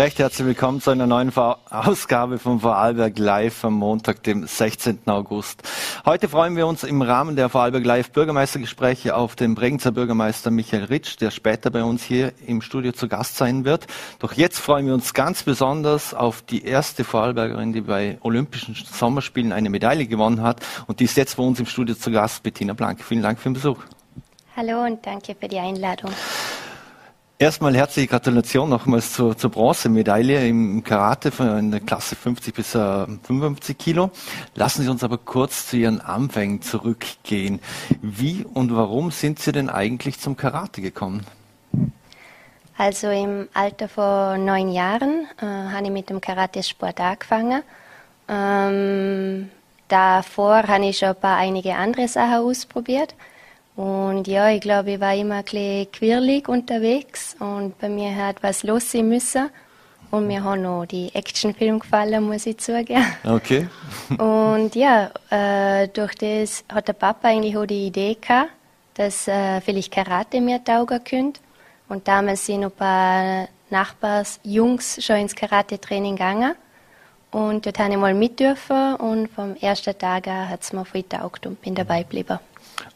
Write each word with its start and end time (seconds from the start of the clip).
Recht 0.00 0.18
herzlich 0.18 0.46
willkommen 0.46 0.80
zu 0.80 0.88
einer 0.88 1.06
neuen 1.06 1.30
Ausgabe 1.36 2.38
von 2.38 2.60
Vorarlberg 2.60 3.18
Live 3.18 3.62
am 3.66 3.74
Montag, 3.74 4.22
dem 4.22 4.46
16. 4.46 5.00
August. 5.04 5.62
Heute 6.06 6.26
freuen 6.26 6.56
wir 6.56 6.66
uns 6.66 6.84
im 6.84 7.02
Rahmen 7.02 7.36
der 7.36 7.50
Vorarlberg 7.50 7.84
Live 7.84 8.10
Bürgermeistergespräche 8.12 9.14
auf 9.14 9.36
den 9.36 9.54
Bregenzer 9.54 9.92
Bürgermeister 9.92 10.50
Michael 10.50 10.84
Ritsch, 10.84 11.20
der 11.20 11.30
später 11.30 11.70
bei 11.70 11.84
uns 11.84 12.02
hier 12.02 12.32
im 12.46 12.62
Studio 12.62 12.92
zu 12.92 13.08
Gast 13.08 13.36
sein 13.36 13.66
wird. 13.66 13.88
Doch 14.20 14.32
jetzt 14.32 14.58
freuen 14.58 14.86
wir 14.86 14.94
uns 14.94 15.12
ganz 15.12 15.42
besonders 15.42 16.14
auf 16.14 16.40
die 16.40 16.64
erste 16.64 17.04
Vorarlbergerin, 17.04 17.74
die 17.74 17.82
bei 17.82 18.16
Olympischen 18.22 18.74
Sommerspielen 18.74 19.52
eine 19.52 19.68
Medaille 19.68 20.06
gewonnen 20.06 20.40
hat. 20.40 20.64
Und 20.86 21.00
die 21.00 21.04
ist 21.04 21.18
jetzt 21.18 21.36
bei 21.36 21.42
uns 21.42 21.60
im 21.60 21.66
Studio 21.66 21.94
zu 21.94 22.10
Gast, 22.10 22.42
Bettina 22.42 22.72
Blank. 22.72 23.04
Vielen 23.04 23.20
Dank 23.20 23.38
für 23.38 23.50
den 23.50 23.52
Besuch. 23.52 23.82
Hallo 24.56 24.82
und 24.82 25.04
danke 25.04 25.36
für 25.38 25.46
die 25.46 25.58
Einladung. 25.58 26.10
Erstmal 27.40 27.74
herzliche 27.74 28.06
Gratulation 28.06 28.68
nochmals 28.68 29.14
zur, 29.14 29.34
zur 29.34 29.50
Bronzemedaille 29.50 30.46
im 30.46 30.84
Karate 30.84 31.30
von 31.30 31.70
der 31.70 31.80
Klasse 31.80 32.14
50 32.14 32.54
bis 32.54 32.72
55 32.72 33.78
Kilo. 33.78 34.10
Lassen 34.54 34.82
Sie 34.82 34.90
uns 34.90 35.02
aber 35.02 35.16
kurz 35.16 35.66
zu 35.66 35.78
Ihren 35.78 36.02
Anfängen 36.02 36.60
zurückgehen. 36.60 37.60
Wie 38.02 38.44
und 38.44 38.76
warum 38.76 39.10
sind 39.10 39.38
Sie 39.38 39.52
denn 39.52 39.70
eigentlich 39.70 40.20
zum 40.20 40.36
Karate 40.36 40.82
gekommen? 40.82 41.24
Also 42.76 43.08
im 43.08 43.48
Alter 43.54 43.88
von 43.88 44.44
neun 44.44 44.70
Jahren 44.70 45.26
äh, 45.40 45.46
habe 45.46 45.84
ich 45.84 45.90
mit 45.90 46.10
dem 46.10 46.20
Karate-Sport 46.20 47.00
angefangen. 47.00 47.62
Ähm, 48.28 49.48
davor 49.88 50.64
habe 50.68 50.84
ich 50.84 50.98
schon 50.98 51.08
ein 51.08 51.16
paar 51.16 51.38
einige 51.38 51.74
andere 51.74 52.06
Sachen 52.06 52.44
ausprobiert. 52.44 53.14
Und 53.76 54.26
ja, 54.26 54.50
ich 54.50 54.60
glaube, 54.60 54.92
ich 54.92 55.00
war 55.00 55.14
immer 55.14 55.36
ein 55.36 55.44
bisschen 55.44 55.90
quirlig 55.92 56.48
unterwegs 56.48 57.36
und 57.38 57.78
bei 57.78 57.88
mir 57.88 58.14
hat 58.14 58.42
was 58.42 58.62
los 58.62 58.90
sein 58.90 59.08
müssen. 59.08 59.50
Und 60.10 60.26
mir 60.26 60.42
haben 60.42 60.62
noch 60.62 60.86
die 60.86 61.14
Actionfilme 61.14 61.78
gefallen, 61.78 62.24
muss 62.24 62.44
ich 62.44 62.58
zugeben. 62.58 63.04
Okay. 63.24 63.68
und 64.18 64.74
ja, 64.74 65.10
äh, 65.30 65.86
durch 65.88 66.16
das 66.16 66.64
hat 66.68 66.88
der 66.88 66.94
Papa 66.94 67.28
eigentlich 67.28 67.56
auch 67.56 67.66
die 67.66 67.86
Idee 67.86 68.16
gehabt, 68.20 68.50
dass 68.94 69.28
äh, 69.28 69.60
vielleicht 69.60 69.92
Karate 69.92 70.40
mir 70.40 70.62
taugen 70.62 71.02
könnte. 71.04 71.40
Und 71.88 72.08
damals 72.08 72.44
sind 72.44 72.64
ein 72.64 72.70
paar 72.72 73.48
Nachbarsjungs 73.70 75.04
schon 75.04 75.16
ins 75.16 75.34
Karate-Training 75.34 76.16
gegangen. 76.16 76.54
Und 77.30 77.64
dort 77.64 77.78
habe 77.78 77.92
ich 77.92 77.96
mal 77.96 78.14
mit 78.14 78.40
dürfen 78.40 78.96
und 78.96 79.28
vom 79.28 79.54
ersten 79.56 79.96
Tag 79.96 80.26
an 80.26 80.48
hat 80.48 80.62
es 80.62 80.72
mir 80.72 80.84
viel 80.84 81.04
taugt 81.04 81.46
und 81.46 81.62
bin 81.62 81.76
dabei 81.76 82.02
geblieben 82.02 82.40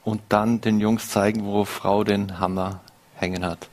und 0.04 0.22
dann 0.28 0.60
den 0.60 0.80
Jungs 0.80 1.08
zeigen, 1.08 1.44
wo 1.44 1.64
Frau 1.64 2.04
den 2.04 2.38
Hammer 2.38 2.80
hängen 3.16 3.44
hat. 3.44 3.68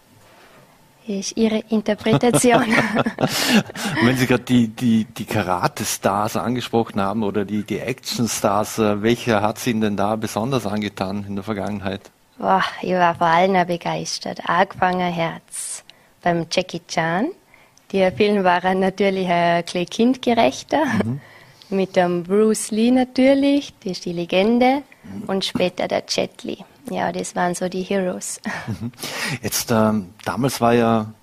Ist 1.07 1.35
Ihre 1.35 1.63
Interpretation. 1.69 2.63
Wenn 4.03 4.15
Sie 4.17 4.27
gerade 4.27 4.43
die, 4.43 4.67
die, 4.67 5.05
die 5.05 5.25
Karate-Stars 5.25 6.37
angesprochen 6.37 7.01
haben 7.01 7.23
oder 7.23 7.43
die, 7.43 7.63
die 7.63 7.79
Action-Stars, 7.79 8.77
äh, 8.77 9.01
welcher 9.01 9.41
hat 9.41 9.57
Sie 9.57 9.71
Ihnen 9.71 9.81
denn 9.81 9.97
da 9.97 10.15
besonders 10.15 10.67
angetan 10.67 11.25
in 11.27 11.35
der 11.35 11.43
Vergangenheit? 11.43 12.01
Boah, 12.37 12.63
ich 12.81 12.93
war 12.93 13.15
vor 13.15 13.27
allem 13.27 13.67
begeistert. 13.67 14.41
Angefangen 14.45 15.11
Herz 15.11 15.83
beim 16.21 16.45
Jackie 16.51 16.81
Chan. 16.87 17.27
Die 17.91 18.09
Film 18.11 18.43
war 18.43 18.61
natürlich 18.73 19.27
ein 19.27 19.63
bisschen 19.63 19.85
kindgerechter. 19.87 20.85
Mhm. 21.03 21.19
Mit 21.71 21.95
dem 21.95 22.23
Bruce 22.23 22.71
Lee 22.71 22.91
natürlich, 22.91 23.73
die 23.79 23.91
ist 23.91 24.03
die 24.03 24.11
Legende 24.11 24.83
und 25.27 25.45
später 25.45 25.87
der 25.87 26.03
Jet 26.07 26.43
Li. 26.43 26.57
Ja, 26.89 27.13
das 27.13 27.33
waren 27.33 27.55
so 27.55 27.69
die 27.69 27.83
Heroes. 27.83 28.41
Mhm. 28.67 28.91
Jetzt, 29.41 29.71
ähm, 29.71 30.09
damals 30.25 30.59
war 30.59 30.73
ja 30.73 31.13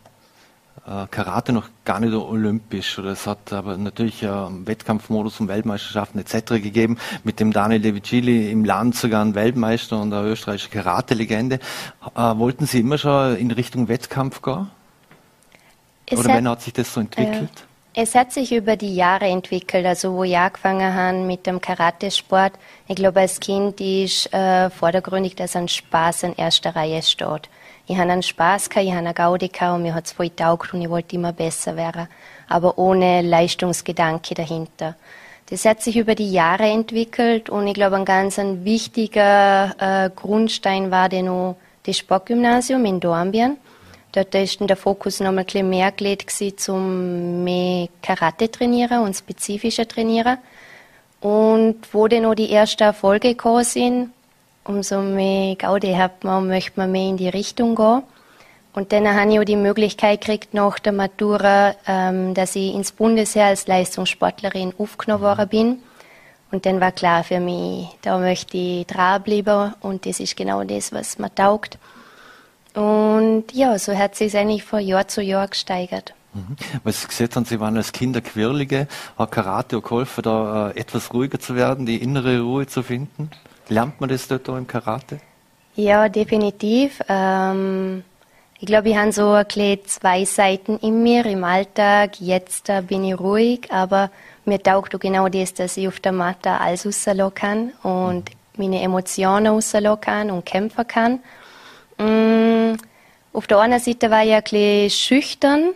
äh, 0.86 1.06
Karate 1.10 1.52
noch 1.52 1.68
gar 1.84 2.00
nicht 2.00 2.14
olympisch 2.14 2.98
oder 2.98 3.10
es 3.10 3.26
hat 3.26 3.52
aber 3.52 3.76
natürlich 3.76 4.22
äh, 4.22 4.28
Wettkampfmodus 4.28 5.38
und 5.40 5.48
Weltmeisterschaften 5.48 6.18
etc. 6.18 6.62
gegeben. 6.62 6.96
Mit 7.24 7.40
dem 7.40 7.52
Daniel 7.52 7.82
De 7.82 7.94
Vicili 7.94 8.50
im 8.50 8.64
Land 8.64 8.94
sogar 8.96 9.22
ein 9.22 9.34
Weltmeister 9.34 10.00
und 10.00 10.14
eine 10.14 10.28
österreichische 10.28 10.70
Karate-Legende. 10.70 11.58
Äh, 12.14 12.20
wollten 12.36 12.64
Sie 12.64 12.80
immer 12.80 12.96
schon 12.96 13.36
in 13.36 13.50
Richtung 13.50 13.88
Wettkampf 13.88 14.40
gehen? 14.40 14.70
Es 16.06 16.18
oder 16.18 16.30
hat, 16.30 16.36
wann 16.36 16.48
hat 16.48 16.62
sich 16.62 16.72
das 16.72 16.94
so 16.94 17.00
entwickelt? 17.00 17.67
Es 18.00 18.14
hat 18.14 18.30
sich 18.30 18.52
über 18.52 18.76
die 18.76 18.94
Jahre 18.94 19.24
entwickelt, 19.24 19.84
also 19.84 20.14
wo 20.14 20.22
ich 20.22 20.36
angefangen 20.36 20.94
habe 20.94 21.18
mit 21.18 21.48
dem 21.48 21.60
Karatesport. 21.60 22.52
Ich 22.86 22.94
glaube, 22.94 23.18
als 23.18 23.40
Kind 23.40 23.80
ist 23.80 24.32
äh, 24.32 24.70
vordergründig, 24.70 25.34
dass 25.34 25.56
ein 25.56 25.66
Spaß 25.66 26.22
in 26.22 26.36
erster 26.36 26.76
Reihe 26.76 27.02
steht. 27.02 27.48
Ich 27.88 27.98
habe 27.98 28.12
einen 28.12 28.22
Spaß 28.22 28.70
gehabt, 28.70 28.86
ich 28.86 28.92
habe 28.92 29.04
eine 29.04 29.14
Gaudi 29.14 29.48
gehabt 29.48 29.74
und 29.74 29.82
mir 29.82 29.94
hat 29.96 30.06
es 30.06 30.12
voll 30.12 30.28
getaugt 30.28 30.72
und 30.72 30.80
ich 30.80 30.88
wollte 30.88 31.16
immer 31.16 31.32
besser 31.32 31.74
werden, 31.74 32.06
aber 32.48 32.78
ohne 32.78 33.20
Leistungsgedanke 33.20 34.36
dahinter. 34.36 34.94
Das 35.50 35.64
hat 35.64 35.82
sich 35.82 35.96
über 35.96 36.14
die 36.14 36.30
Jahre 36.30 36.70
entwickelt 36.70 37.50
und 37.50 37.66
ich 37.66 37.74
glaube, 37.74 37.96
ein 37.96 38.04
ganz 38.04 38.38
ein 38.38 38.64
wichtiger 38.64 39.74
äh, 39.80 40.10
Grundstein 40.14 40.92
war 40.92 41.08
dann 41.08 41.28
auch 41.28 41.56
das 41.82 41.98
Sportgymnasium 41.98 42.84
in 42.84 43.00
Dornbirn 43.00 43.56
Dort 44.12 44.34
ist 44.34 44.58
der 44.60 44.76
Fokus 44.76 45.20
noch 45.20 45.28
ein 45.28 45.44
bisschen 45.44 45.68
mehr 45.68 45.92
gelegt 45.92 46.32
zum 46.56 47.44
mehr 47.44 47.88
Karate 48.02 48.50
trainieren 48.50 49.02
und 49.02 49.14
spezifischer 49.14 49.86
trainieren. 49.86 50.38
Und 51.20 51.76
wo 51.92 52.08
dann 52.08 52.22
noch 52.22 52.34
die 52.34 52.52
ersten 52.52 52.82
Erfolge 52.82 53.30
gekommen 53.30 53.64
sind, 53.64 54.12
umso 54.64 55.00
mehr 55.00 55.56
Gaudi 55.56 55.94
hat 55.94 56.24
man, 56.24 56.46
möchte 56.46 56.72
man 56.76 56.92
mehr 56.92 57.08
in 57.08 57.16
die 57.16 57.28
Richtung 57.28 57.74
gehen. 57.74 58.02
Und 58.74 58.92
dann 58.92 59.08
habe 59.08 59.32
ich 59.32 59.40
auch 59.40 59.44
die 59.44 59.56
Möglichkeit 59.56 60.20
gekriegt, 60.20 60.54
nach 60.54 60.78
der 60.78 60.92
Matura, 60.92 61.74
ähm, 61.86 62.34
dass 62.34 62.54
ich 62.54 62.74
ins 62.74 62.92
Bundesheer 62.92 63.46
als 63.46 63.66
Leistungssportlerin 63.66 64.72
aufgenommen 64.78 65.22
worden 65.22 65.48
bin. 65.48 65.82
Und 66.50 66.64
dann 66.64 66.80
war 66.80 66.92
klar 66.92 67.24
für 67.24 67.40
mich, 67.40 67.88
da 68.02 68.18
möchte 68.18 68.56
ich 68.56 68.86
dranbleiben 68.86 69.74
und 69.80 70.06
das 70.06 70.20
ist 70.20 70.36
genau 70.36 70.64
das, 70.64 70.92
was 70.92 71.18
mir 71.18 71.34
taugt. 71.34 71.78
Und 72.78 73.46
ja, 73.52 73.76
so 73.76 73.96
hat 73.96 74.14
sich 74.14 74.36
eigentlich 74.36 74.62
von 74.62 74.78
Jahr 74.78 75.08
zu 75.08 75.20
Jahr 75.20 75.48
gesteigert. 75.48 76.14
Mhm. 76.32 76.56
Weil 76.84 76.92
Sie 76.92 77.08
gesagt 77.08 77.34
haben, 77.34 77.44
Sie 77.44 77.58
waren 77.58 77.76
als 77.76 77.90
Kinder 77.90 78.20
Quirlige. 78.20 78.86
Hat 79.18 79.32
Karate 79.32 79.78
auch 79.78 79.82
geholfen, 79.82 80.22
da 80.22 80.70
äh, 80.70 80.78
etwas 80.78 81.12
ruhiger 81.12 81.40
zu 81.40 81.56
werden, 81.56 81.86
die 81.86 81.96
innere 81.96 82.40
Ruhe 82.40 82.68
zu 82.68 82.84
finden? 82.84 83.30
Lernt 83.68 84.00
man 84.00 84.08
das 84.08 84.28
dort 84.28 84.48
auch 84.48 84.56
im 84.56 84.68
Karate? 84.68 85.18
Ja, 85.74 86.08
definitiv. 86.08 87.00
Ähm, 87.08 88.04
ich 88.60 88.66
glaube, 88.66 88.90
ich 88.90 88.96
habe 88.96 89.10
so 89.10 89.32
ein 89.32 89.78
zwei 89.86 90.24
Seiten 90.24 90.78
in 90.78 91.02
mir 91.02 91.26
im 91.26 91.42
Alltag. 91.42 92.20
Jetzt 92.20 92.68
äh, 92.68 92.80
bin 92.80 93.02
ich 93.02 93.18
ruhig, 93.18 93.72
aber 93.72 94.10
mir 94.44 94.62
taugt 94.62 94.94
auch 94.94 95.00
genau 95.00 95.28
das, 95.28 95.52
dass 95.52 95.76
ich 95.76 95.88
auf 95.88 95.98
der 95.98 96.12
Matte 96.12 96.50
alles 96.50 96.86
rauslassen 96.86 97.34
kann 97.34 97.72
und 97.82 98.30
meine 98.56 98.80
Emotionen 98.82 99.48
rauslassen 99.48 100.00
kann 100.00 100.30
und 100.30 100.46
kämpfen 100.46 100.86
kann. 100.86 101.20
Mm, 101.98 102.76
auf 103.32 103.46
der 103.46 103.58
einen 103.58 103.80
Seite 103.80 104.10
war 104.10 104.24
ich 104.24 104.32
ein 104.32 104.42
bisschen 104.42 104.90
schüchtern, 104.90 105.70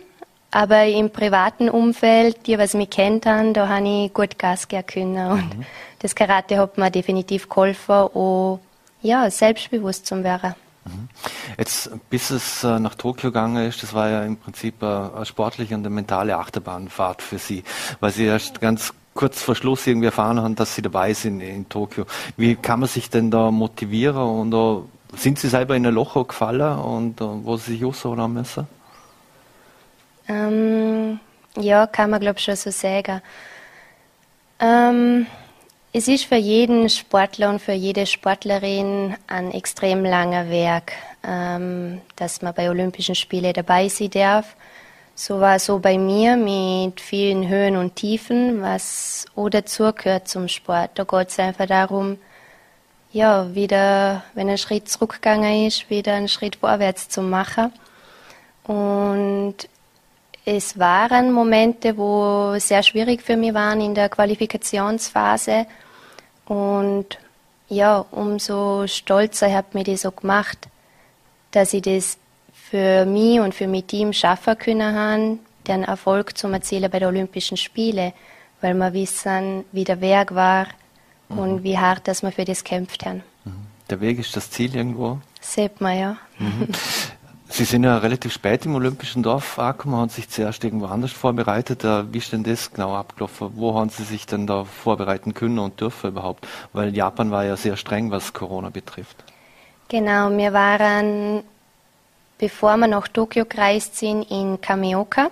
aber 0.51 0.85
im 0.85 1.09
privaten 1.09 1.69
Umfeld, 1.69 2.47
die, 2.47 2.57
was 2.57 2.73
mich 2.73 2.89
kennt 2.89 3.25
haben, 3.25 3.53
da 3.53 3.67
habe 3.67 3.87
ich 3.87 4.13
gut 4.13 4.37
Gas 4.37 4.67
geben 4.67 4.85
können. 4.85 5.31
Und 5.31 5.57
mhm. 5.57 5.65
das 5.99 6.15
Karate 6.15 6.57
hat 6.57 6.77
mir 6.77 6.91
definitiv 6.91 7.49
geholfen, 7.49 7.91
auch 7.91 8.59
ja, 9.01 9.29
selbstbewusst 9.29 10.05
zu 10.05 10.23
werden. 10.23 10.55
Mhm. 10.85 11.09
Jetzt, 11.57 11.89
bis 12.09 12.29
es 12.29 12.63
äh, 12.63 12.79
nach 12.79 12.95
Tokio 12.95 13.29
gegangen 13.29 13.67
ist, 13.67 13.83
das 13.83 13.93
war 13.93 14.09
ja 14.09 14.23
im 14.23 14.37
Prinzip 14.37 14.81
äh, 14.81 14.85
eine 14.85 15.25
sportliche 15.25 15.75
und 15.75 15.81
eine 15.81 15.89
mentale 15.89 16.37
Achterbahnfahrt 16.37 17.21
für 17.21 17.37
Sie, 17.37 17.63
weil 17.99 18.11
Sie 18.11 18.25
erst 18.25 18.59
ganz 18.59 18.93
kurz 19.13 19.41
vor 19.41 19.55
Schluss 19.55 19.85
irgendwie 19.87 20.07
erfahren 20.07 20.39
haben, 20.41 20.55
dass 20.55 20.75
Sie 20.75 20.81
dabei 20.81 21.13
sind 21.13 21.41
in 21.41 21.69
Tokio. 21.69 22.05
Wie 22.35 22.55
kann 22.55 22.79
man 22.79 22.89
sich 22.89 23.09
denn 23.09 23.31
da 23.31 23.51
motivieren 23.51 24.17
und 24.17 24.51
da 24.51 24.81
sind 25.15 25.39
Sie 25.39 25.49
selber 25.49 25.75
in 25.75 25.85
ein 25.85 25.93
Loch 25.93 26.27
gefallen 26.27 26.79
und 26.79 27.21
uh, 27.21 27.39
wo 27.43 27.57
Sie 27.57 27.73
sich 27.73 27.85
aussuchen 27.85 28.33
müssen? 28.33 28.67
Ähm, 30.27 31.19
ja, 31.57 31.87
kann 31.87 32.09
man 32.09 32.19
glaube 32.19 32.39
ich 32.39 32.45
schon 32.45 32.55
so 32.55 32.71
sagen. 32.71 33.21
Ähm, 34.59 35.25
es 35.91 36.07
ist 36.07 36.25
für 36.25 36.37
jeden 36.37 36.89
Sportler 36.89 37.49
und 37.49 37.61
für 37.61 37.73
jede 37.73 38.05
Sportlerin 38.05 39.15
ein 39.27 39.51
extrem 39.51 40.03
langer 40.03 40.49
Weg, 40.49 40.93
ähm, 41.23 42.01
dass 42.15 42.41
man 42.41 42.53
bei 42.53 42.69
Olympischen 42.69 43.15
Spielen 43.15 43.53
dabei 43.53 43.89
sein 43.89 44.09
darf. 44.09 44.55
So 45.15 45.39
war 45.39 45.57
es 45.57 45.65
so 45.65 45.77
bei 45.77 45.99
mir 45.99 46.35
mit 46.35 46.99
vielen 46.99 47.47
Höhen 47.47 47.75
und 47.75 47.95
Tiefen, 47.95 48.61
was 48.63 49.25
auch 49.35 49.49
dazugehört 49.49 50.27
zum 50.27 50.47
Sport. 50.47 50.91
Da 50.95 51.03
geht 51.03 51.29
es 51.29 51.37
einfach 51.37 51.67
darum, 51.67 52.17
ja, 53.13 53.53
wieder, 53.53 54.23
wenn 54.33 54.49
ein 54.49 54.57
Schritt 54.57 54.89
zurückgegangen 54.89 55.67
ist, 55.67 55.89
wieder 55.89 56.15
einen 56.15 56.27
Schritt 56.27 56.57
vorwärts 56.57 57.09
zu 57.09 57.21
machen. 57.21 57.71
Und 58.63 59.55
es 60.45 60.79
waren 60.79 61.31
Momente, 61.31 61.95
wo 61.95 62.57
sehr 62.57 62.81
schwierig 62.81 63.21
für 63.21 63.37
mich 63.37 63.53
waren 63.53 63.81
in 63.81 63.93
der 63.93 64.09
Qualifikationsphase. 64.09 65.67
Und 66.45 67.19
ja, 67.69 68.03
umso 68.11 68.87
stolzer 68.87 69.53
hat 69.53 69.75
mir 69.75 69.83
das 69.83 70.01
so 70.01 70.11
gemacht, 70.11 70.67
dass 71.51 71.73
ich 71.73 71.83
das 71.83 72.17
für 72.51 73.05
mich 73.05 73.39
und 73.39 73.53
für 73.53 73.67
mein 73.67 73.85
Team 73.85 74.11
schaffen 74.11 74.57
können 74.57 74.95
haben, 74.95 75.39
den 75.67 75.83
Erfolg 75.83 76.35
zu 76.35 76.47
erzielen 76.47 76.89
bei 76.89 76.97
den 76.97 77.09
Olympischen 77.09 77.57
Spielen, 77.57 78.11
weil 78.59 78.73
wir 78.73 78.91
wissen, 78.93 79.65
wie 79.71 79.83
der 79.83 80.01
Weg 80.01 80.33
war 80.33 80.65
mhm. 81.29 81.37
und 81.37 81.63
wie 81.63 81.77
hart 81.77 82.07
dass 82.07 82.21
wir 82.23 82.31
für 82.31 82.45
das 82.45 82.63
kämpft 82.63 83.05
haben. 83.05 83.23
Mhm. 83.45 83.51
Der 83.89 84.01
Weg 84.01 84.19
ist 84.19 84.35
das 84.35 84.49
Ziel 84.49 84.75
irgendwo? 84.75 85.19
Sieht 85.41 85.81
man, 85.81 85.97
ja. 85.97 86.17
Mhm. 86.39 86.69
Sie 87.49 87.65
sind 87.65 87.83
ja 87.83 87.99
relativ 87.99 88.33
spät 88.33 88.65
im 88.65 88.73
Olympischen 88.73 89.21
Dorf 89.21 89.59
angekommen, 89.59 89.97
haben 89.97 90.09
sich 90.09 90.27
zuerst 90.27 90.63
irgendwo 90.63 90.87
anders 90.87 91.11
vorbereitet. 91.11 91.83
Äh, 91.83 92.11
wie 92.11 92.17
ist 92.17 92.31
denn 92.31 92.43
das 92.43 92.71
genau 92.71 92.95
abgelaufen? 92.95 93.51
Wo 93.53 93.75
haben 93.75 93.89
Sie 93.89 94.03
sich 94.03 94.25
denn 94.25 94.47
da 94.47 94.63
vorbereiten 94.63 95.35
können 95.35 95.59
und 95.59 95.79
dürfen 95.79 96.09
überhaupt? 96.09 96.47
Weil 96.73 96.95
Japan 96.95 97.29
war 97.29 97.45
ja 97.45 97.55
sehr 97.55 97.77
streng, 97.77 98.09
was 98.09 98.33
Corona 98.33 98.71
betrifft. 98.71 99.23
Genau, 99.87 100.35
wir 100.35 100.51
waren, 100.51 101.43
bevor 102.39 102.75
wir 102.77 102.87
nach 102.87 103.07
Tokio 103.07 103.45
gereist 103.45 103.97
sind, 103.97 104.23
in 104.31 104.59
Kamioka. 104.59 105.29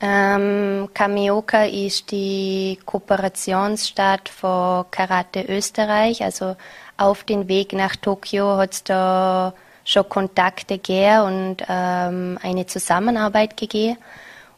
Ähm, 0.00 0.88
Kamioka 0.92 1.64
ist 1.64 2.10
die 2.10 2.78
Kooperationsstadt 2.84 4.28
von 4.28 4.84
Karate 4.90 5.42
Österreich. 5.48 6.22
Also 6.22 6.56
auf 6.96 7.24
den 7.24 7.48
Weg 7.48 7.72
nach 7.72 7.96
Tokio 7.96 8.56
hat 8.58 8.72
es 8.72 8.84
da 8.84 9.54
schon 9.84 10.08
Kontakte 10.08 10.78
gegeben 10.78 11.20
und 11.22 11.56
ähm, 11.68 12.38
eine 12.42 12.66
Zusammenarbeit 12.66 13.56
gegeben. 13.56 13.96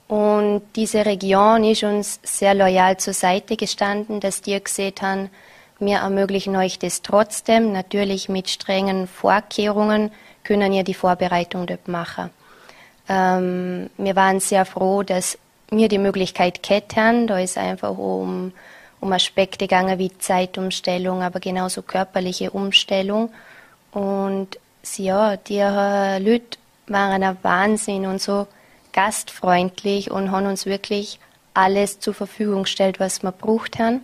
Und 0.09 0.63
diese 0.75 1.05
Region 1.05 1.65
ist 1.65 1.85
uns 1.85 2.19
sehr 2.23 2.55
loyal 2.55 2.97
zur 2.97 3.13
Seite 3.13 3.57
gestanden, 3.57 4.21
dass 4.21 4.41
die 4.41 4.63
gesehen 4.63 4.95
haben, 5.03 5.31
wir 5.81 5.99
ermöglichen 5.99 6.57
euch 6.57 6.79
das 6.79 7.03
trotzdem, 7.03 7.73
natürlich 7.73 8.29
mit 8.29 8.49
strengen 8.49 9.07
Vorkehrungen 9.07 10.11
können 10.43 10.73
ihr 10.73 10.83
die 10.83 10.95
Vorbereitung 10.95 11.67
dort 11.67 11.87
machen. 11.87 12.31
Ähm, 13.09 13.91
wir 13.97 14.17
waren 14.17 14.41
sehr 14.41 14.65
froh, 14.65 15.03
dass 15.03 15.39
wir 15.71 15.89
die 15.89 15.99
Möglichkeit 15.99 16.63
kennen. 16.63 17.27
Da 17.27 17.39
ist 17.39 17.59
einfach 17.59 17.97
um, 17.97 18.53
um 19.01 19.13
Aspekte 19.13 19.67
gegangen 19.67 19.99
wie 19.99 20.17
Zeitumstellung, 20.19 21.23
aber 21.23 21.41
genauso 21.41 21.83
körperliche 21.83 22.51
Umstellung. 22.51 23.31
Und 23.93 24.59
ja, 24.97 25.37
die 25.37 25.59
äh, 25.59 26.19
Leute 26.19 26.59
waren 26.87 27.23
ein 27.23 27.37
Wahnsinn 27.43 28.07
und 28.07 28.21
so 28.21 28.47
gastfreundlich 28.93 30.11
und 30.11 30.31
haben 30.31 30.47
uns 30.47 30.67
wirklich 30.67 31.21
alles 31.55 32.01
zur 32.01 32.15
Verfügung 32.15 32.63
gestellt, 32.63 33.01
was 33.01 33.23
wir 33.23 33.33
braucht 33.33 33.79
haben. 33.79 34.01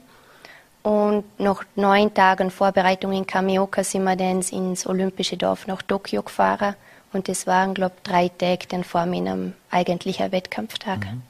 Und 0.83 1.25
nach 1.41 1.65
neun 1.77 2.13
Tagen 2.13 2.51
Vorbereitung 2.51 3.13
in 3.13 3.27
Kamioka 3.27 3.83
sind 3.83 4.05
wir 4.05 4.17
dann 4.17 4.43
ins 4.43 4.87
Olympische 4.87 5.37
Dorf 5.37 5.67
nach 5.67 5.81
Tokio 5.81 6.23
gefahren. 6.23 6.75
Und 7.15 7.29
das 7.29 7.47
waren, 7.47 7.75
glaube 7.75 7.95
ich, 7.97 8.03
drei 8.03 8.29
Tage 8.29 8.67
dann 8.69 8.83
vor 8.83 9.07
meinem 9.07 9.53
eigentlichen 9.71 10.33
Wettkampftag. 10.33 11.07
Mhm. 11.07 11.23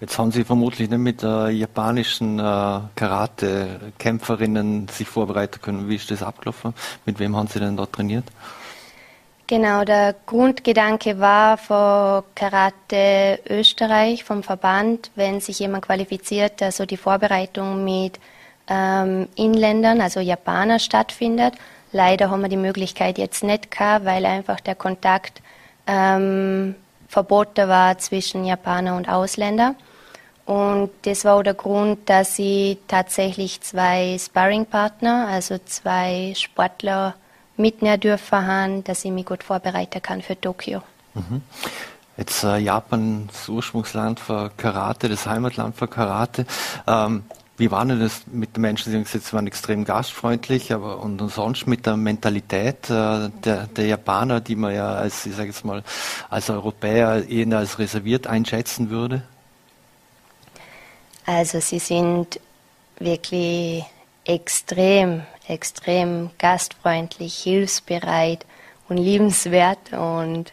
Jetzt 0.00 0.18
haben 0.18 0.32
Sie 0.32 0.42
vermutlich 0.44 0.90
nicht 0.90 0.98
mit 0.98 1.22
äh, 1.22 1.50
japanischen 1.50 2.40
äh, 2.40 2.42
Karate-Kämpferinnen 2.96 4.88
sich 4.88 5.08
vorbereiten 5.08 5.60
können. 5.62 5.88
Wie 5.88 5.94
ist 5.94 6.10
das 6.10 6.22
abgelaufen? 6.22 6.74
Mit 7.06 7.20
wem 7.20 7.36
haben 7.36 7.46
Sie 7.46 7.60
denn 7.60 7.76
dort 7.76 7.92
trainiert? 7.92 8.24
Genau, 9.46 9.84
der 9.84 10.14
Grundgedanke 10.26 11.20
war 11.20 11.56
von 11.56 12.22
Karate 12.34 13.40
Österreich, 13.48 14.24
vom 14.24 14.42
Verband, 14.42 15.10
wenn 15.14 15.40
sich 15.40 15.60
jemand 15.60 15.86
qualifiziert, 15.86 16.62
also 16.62 16.84
die 16.84 16.98
Vorbereitung 16.98 17.82
mit 17.82 18.18
ähm, 18.68 19.28
Inländern, 19.36 20.00
also 20.00 20.20
Japaner 20.20 20.78
stattfindet. 20.78 21.54
Leider 21.92 22.30
haben 22.30 22.42
wir 22.42 22.48
die 22.48 22.56
Möglichkeit 22.56 23.18
jetzt 23.18 23.42
nicht 23.42 23.70
gehabt, 23.70 24.04
weil 24.04 24.26
einfach 24.26 24.60
der 24.60 24.74
Kontakt 24.74 25.42
ähm, 25.86 26.74
verboten 27.08 27.68
war 27.68 27.98
zwischen 27.98 28.44
Japaner 28.44 28.96
und 28.96 29.08
Ausländer. 29.08 29.74
Und 30.44 30.90
das 31.02 31.24
war 31.24 31.36
auch 31.36 31.42
der 31.42 31.54
Grund, 31.54 32.08
dass 32.08 32.38
ich 32.38 32.78
tatsächlich 32.88 33.60
zwei 33.60 34.16
Sparringpartner, 34.18 35.28
also 35.28 35.58
zwei 35.64 36.32
Sportler, 36.36 37.14
mitnehmen 37.58 38.00
dürfen 38.00 38.46
haben, 38.46 38.84
dass 38.84 39.04
ich 39.04 39.10
mich 39.10 39.26
gut 39.26 39.42
vorbereiten 39.42 40.00
kann 40.00 40.22
für 40.22 40.40
Tokio. 40.40 40.80
Mhm. 41.14 41.42
Jetzt 42.16 42.44
äh, 42.44 42.58
Japan, 42.58 43.28
das 43.28 43.48
Ursprungsland 43.48 44.20
für 44.20 44.50
Karate, 44.56 45.08
das 45.08 45.26
Heimatland 45.26 45.76
für 45.76 45.86
Karate. 45.86 46.46
Ähm, 46.86 47.24
wie 47.58 47.70
war 47.70 47.84
denn 47.84 47.98
das 47.98 48.22
mit 48.30 48.56
den 48.56 48.62
Menschen? 48.62 48.92
Sie 48.92 49.02
gesagt, 49.02 49.32
waren 49.32 49.46
extrem 49.46 49.84
gastfreundlich, 49.84 50.72
aber 50.72 51.00
und, 51.00 51.18
sonst 51.30 51.66
mit 51.66 51.86
der 51.86 51.96
Mentalität 51.96 52.88
äh, 52.88 53.28
der, 53.44 53.66
der 53.66 53.86
Japaner, 53.86 54.40
die 54.40 54.54
man 54.54 54.74
ja 54.74 54.94
als, 54.94 55.26
ich 55.26 55.34
sage 55.34 55.48
jetzt 55.48 55.64
mal, 55.64 55.82
als 56.30 56.48
Europäer 56.48 57.28
eher 57.28 57.58
als 57.58 57.78
reserviert 57.78 58.26
einschätzen 58.28 58.90
würde? 58.90 59.22
Also 61.26 61.60
sie 61.60 61.80
sind 61.80 62.40
wirklich 62.98 63.84
extrem, 64.24 65.22
extrem 65.46 66.30
gastfreundlich, 66.38 67.34
hilfsbereit 67.36 68.46
und 68.88 68.98
liebenswert 68.98 69.92
und 69.92 70.52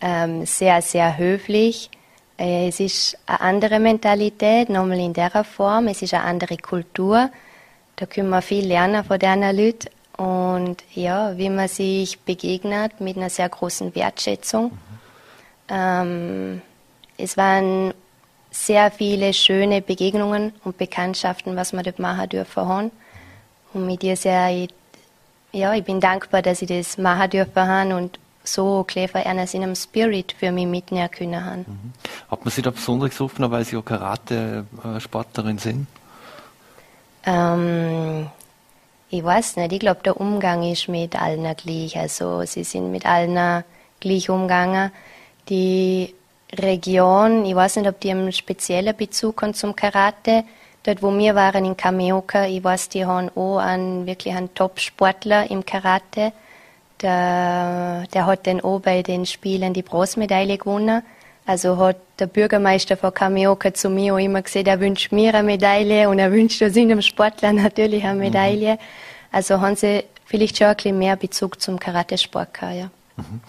ähm, 0.00 0.46
sehr, 0.46 0.80
sehr 0.80 1.18
höflich. 1.18 1.90
Äh, 2.38 2.68
es 2.68 2.80
ist 2.80 3.18
eine 3.26 3.40
andere 3.40 3.80
Mentalität, 3.80 4.70
nochmal 4.70 5.00
in 5.00 5.12
der 5.12 5.30
Form. 5.44 5.88
Es 5.88 6.02
ist 6.02 6.14
eine 6.14 6.24
andere 6.24 6.56
Kultur. 6.56 7.30
Da 7.96 8.06
können 8.06 8.30
wir 8.30 8.42
viel 8.42 8.66
lernen 8.66 9.04
von 9.04 9.18
diesen 9.18 9.56
Leuten. 9.56 9.88
Und 10.16 10.82
ja, 10.94 11.36
wie 11.36 11.50
man 11.50 11.68
sich 11.68 12.18
begegnet 12.20 13.00
mit 13.00 13.16
einer 13.16 13.30
sehr 13.30 13.48
großen 13.48 13.94
Wertschätzung. 13.94 14.64
Mhm. 14.64 14.72
Ähm, 15.68 16.62
es 17.16 17.36
waren 17.36 17.94
sehr 18.50 18.90
viele 18.90 19.32
schöne 19.32 19.82
Begegnungen 19.82 20.52
und 20.64 20.78
Bekanntschaften, 20.78 21.56
was 21.56 21.72
wir 21.72 21.82
dort 21.82 21.98
machen 21.98 22.28
dürfen 22.28 22.66
haben. 22.66 22.90
Und 23.74 23.86
mit 23.86 24.02
dir 24.02 24.16
sehr, 24.16 24.66
ja, 25.52 25.74
ich 25.74 25.84
bin 25.84 26.00
dankbar, 26.00 26.42
dass 26.42 26.62
ich 26.62 26.68
das 26.68 26.98
machen 26.98 27.30
dürfen 27.30 27.68
haben 27.68 27.92
und 27.92 28.18
so 28.44 28.84
clever 28.84 29.24
einer 29.26 29.52
in 29.52 29.62
einem 29.62 29.74
Spirit 29.74 30.34
für 30.38 30.52
mich 30.52 30.66
mitnehmen 30.66 31.10
können 31.10 31.44
haben. 31.44 31.64
Mhm. 31.66 31.92
Hat 32.30 32.44
man 32.44 32.50
Sie 32.50 32.62
da 32.62 32.70
besonders 32.70 33.10
getroffen, 33.10 33.50
weil 33.50 33.64
Sie 33.64 33.76
auch 33.76 33.84
Karate-Sportlerin 33.84 35.58
sind? 35.58 35.86
Ähm, 37.24 38.28
ich 39.10 39.22
weiß 39.22 39.56
nicht, 39.56 39.72
ich 39.72 39.80
glaube, 39.80 40.00
der 40.04 40.20
Umgang 40.20 40.62
ist 40.62 40.88
mit 40.88 41.20
allen 41.20 41.54
gleich. 41.56 41.98
Also 41.98 42.44
sie 42.44 42.64
sind 42.64 42.90
mit 42.90 43.04
allen 43.06 43.64
gleich 44.00 44.30
umgegangen. 44.30 44.92
Die 45.48 46.14
Region, 46.52 47.44
ich 47.44 47.54
weiß 47.54 47.76
nicht, 47.76 47.88
ob 47.88 48.00
die 48.00 48.10
einen 48.10 48.32
speziellen 48.32 48.96
Bezug 48.96 49.42
haben 49.42 49.54
zum 49.54 49.76
Karate, 49.76 50.44
Dort, 50.88 51.02
wo 51.02 51.12
wir 51.18 51.34
waren 51.34 51.66
in 51.66 51.76
Kameoka, 51.76 52.46
ich 52.46 52.64
weiß, 52.64 52.88
die 52.88 53.04
haben 53.04 53.30
auch 53.34 53.58
einen, 53.58 54.06
wirklich 54.06 54.34
einen 54.34 54.54
Top-Sportler 54.54 55.50
im 55.50 55.66
Karate. 55.66 56.32
Der, 57.00 58.04
der 58.12 58.26
hat 58.26 58.46
dann 58.46 58.60
auch 58.60 58.80
bei 58.80 59.02
den 59.02 59.26
Spielen 59.26 59.72
die 59.72 59.82
Bronzemedaille 59.82 60.58
gewonnen. 60.58 61.02
Also 61.46 61.78
hat 61.78 61.96
der 62.18 62.26
Bürgermeister 62.26 62.96
von 62.96 63.14
Kameoka 63.14 63.72
zu 63.72 63.88
mir 63.88 64.14
auch 64.14 64.18
immer 64.18 64.42
gesagt, 64.42 64.68
er 64.68 64.80
wünscht 64.80 65.12
mir 65.12 65.34
eine 65.34 65.44
Medaille 65.44 66.08
und 66.08 66.18
er 66.18 66.30
wünscht 66.30 66.60
uns 66.60 66.76
einem 66.76 67.00
Sportler 67.00 67.52
natürlich 67.54 68.04
eine 68.04 68.14
mhm. 68.14 68.20
Medaille. 68.20 68.74
Mhm. 68.74 68.78
Also 69.32 69.60
haben 69.60 69.76
sie 69.76 70.04
vielleicht 70.26 70.58
schon 70.58 70.66
ein 70.66 70.76
bisschen 70.76 70.98
mehr 70.98 71.16
Bezug 71.16 71.60
zum 71.60 71.78
Karatesport 71.78 72.52
gehabt, 72.52 72.76
ja. 72.76 72.90
Mhm. 73.16 73.40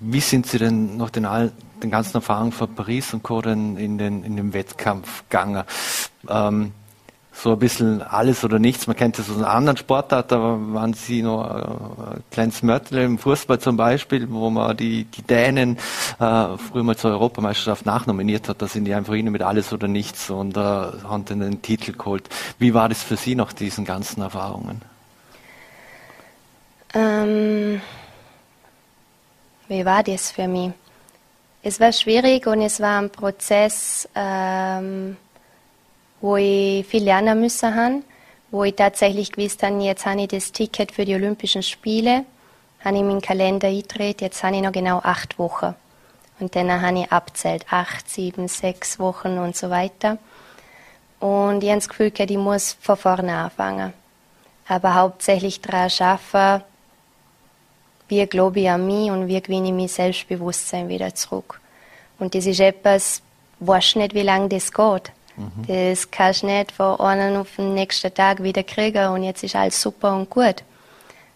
Wie 0.00 0.20
sind 0.20 0.46
Sie 0.46 0.58
denn 0.58 0.96
nach 0.96 1.10
den, 1.10 1.26
den 1.82 1.90
ganzen 1.90 2.18
Erfahrungen 2.18 2.52
von 2.52 2.72
Paris 2.72 3.12
und 3.14 3.24
Co. 3.24 3.40
in 3.40 3.98
den, 3.98 4.22
in 4.22 4.36
den 4.36 4.52
Wettkampf 4.52 5.24
gegangen? 5.28 5.64
Ähm, 6.28 6.72
so 7.42 7.52
ein 7.52 7.58
bisschen 7.58 8.02
alles 8.02 8.42
oder 8.42 8.58
nichts. 8.58 8.86
Man 8.86 8.96
kennt 8.96 9.18
das 9.18 9.30
aus 9.30 9.36
einer 9.36 9.50
anderen 9.50 9.76
Sportart, 9.76 10.32
da 10.32 10.38
waren 10.40 10.92
sie 10.92 11.22
noch 11.22 11.44
äh, 11.48 12.14
ein 12.14 12.24
kleines 12.30 12.62
Mörtel 12.62 12.98
im 12.98 13.18
Fußball 13.18 13.60
zum 13.60 13.76
Beispiel, 13.76 14.28
wo 14.30 14.50
man 14.50 14.76
die, 14.76 15.04
die 15.04 15.22
Dänen 15.22 15.78
äh, 16.18 16.56
früher 16.56 16.82
mal 16.82 16.96
zur 16.96 17.12
Europameisterschaft 17.12 17.86
nachnominiert 17.86 18.48
hat. 18.48 18.60
Da 18.60 18.66
sind 18.66 18.86
die 18.86 18.94
einfach 18.94 19.14
hin 19.14 19.30
mit 19.30 19.42
alles 19.42 19.72
oder 19.72 19.86
nichts 19.86 20.30
und 20.30 20.56
äh, 20.56 20.60
haben 20.60 21.24
dann 21.26 21.40
den 21.40 21.62
Titel 21.62 21.92
geholt. 21.92 22.28
Wie 22.58 22.74
war 22.74 22.88
das 22.88 23.02
für 23.02 23.16
Sie 23.16 23.36
nach 23.36 23.52
diesen 23.52 23.84
ganzen 23.84 24.22
Erfahrungen? 24.22 24.82
Ähm 26.94 27.80
wie 29.68 29.84
war 29.84 30.02
das 30.02 30.30
für 30.30 30.48
mich? 30.48 30.72
Es 31.62 31.78
war 31.78 31.92
schwierig 31.92 32.46
und 32.46 32.62
es 32.62 32.80
war 32.80 33.00
ein 33.00 33.10
Prozess, 33.10 34.08
ähm, 34.14 35.16
wo 36.20 36.36
ich 36.36 36.86
viel 36.86 37.04
lernen 37.04 37.40
müssen 37.40 37.74
habe, 37.74 38.02
wo 38.50 38.64
ich 38.64 38.74
tatsächlich 38.74 39.32
gewusst 39.32 39.62
habe, 39.62 39.82
jetzt 39.82 40.06
habe 40.06 40.22
ich 40.22 40.28
das 40.28 40.52
Ticket 40.52 40.92
für 40.92 41.04
die 41.04 41.14
Olympischen 41.14 41.62
Spiele, 41.62 42.24
habe 42.84 42.96
ich 42.96 43.02
meinen 43.02 43.20
Kalender 43.20 43.68
eingetreten, 43.68 44.24
jetzt 44.24 44.42
habe 44.42 44.56
ich 44.56 44.62
noch 44.62 44.72
genau 44.72 44.98
acht 44.98 45.38
Wochen. 45.38 45.74
Und 46.40 46.54
dann 46.54 46.80
habe 46.80 47.00
ich 47.00 47.12
abzählt, 47.12 47.66
acht, 47.70 48.08
sieben, 48.08 48.48
sechs 48.48 48.98
Wochen 48.98 49.38
und 49.38 49.56
so 49.56 49.70
weiter. 49.70 50.18
Und 51.20 51.64
ich 51.64 51.70
habe 51.70 51.80
das 51.80 51.88
Gefühl, 51.88 52.12
ich 52.16 52.36
muss 52.36 52.76
von 52.80 52.96
vorne 52.96 53.36
anfangen. 53.36 53.92
Aber 54.68 54.94
hauptsächlich 54.94 55.60
daran 55.60 55.90
arbeiten, 55.98 56.64
wie 58.08 58.26
glaube 58.26 58.60
ich 58.60 58.70
an 58.70 58.86
mich 58.86 59.10
und 59.10 59.26
wie 59.26 59.40
gewinne 59.40 59.68
ich 59.68 59.74
mein 59.74 59.88
Selbstbewusstsein 59.88 60.88
wieder 60.88 61.14
zurück. 61.14 61.60
Und 62.18 62.34
das 62.34 62.46
ist 62.46 62.60
etwas, 62.60 63.22
weißt 63.60 63.96
nicht, 63.96 64.14
wie 64.14 64.22
lange 64.22 64.48
das 64.48 64.72
geht. 64.72 65.12
Mhm. 65.38 65.66
Das 65.66 66.10
kannst 66.10 66.42
du 66.42 66.46
nicht 66.46 66.72
von 66.72 66.98
einem 67.00 67.40
auf 67.40 67.56
den 67.56 67.74
nächsten 67.74 68.12
Tag 68.12 68.42
wieder 68.42 68.62
kriegen 68.62 69.08
und 69.08 69.22
jetzt 69.22 69.42
ist 69.42 69.56
alles 69.56 69.80
super 69.80 70.14
und 70.14 70.28
gut. 70.28 70.62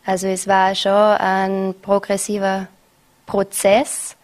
Also 0.04 0.26
es 0.26 0.47
war 0.49 0.75
schon 0.75 0.92
ein 0.92 1.75
progressiver 1.80 2.66
Prozess 3.26 4.16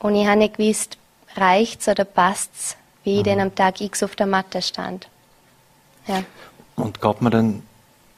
und 0.00 0.16
ich 0.16 0.26
habe 0.26 0.38
nicht 0.38 0.56
gewusst, 0.56 0.98
reicht's 1.36 1.88
oder 1.88 2.04
passt's, 2.04 2.76
wie 3.04 3.14
ich 3.14 3.20
mhm. 3.20 3.24
denn 3.24 3.40
am 3.40 3.54
Tag 3.54 3.80
X 3.80 4.02
auf 4.02 4.16
der 4.16 4.26
Matte 4.26 4.60
stand. 4.60 5.08
Ja. 6.06 6.22
Und 6.76 7.00
gab 7.00 7.22
man 7.22 7.32
dann 7.32 7.62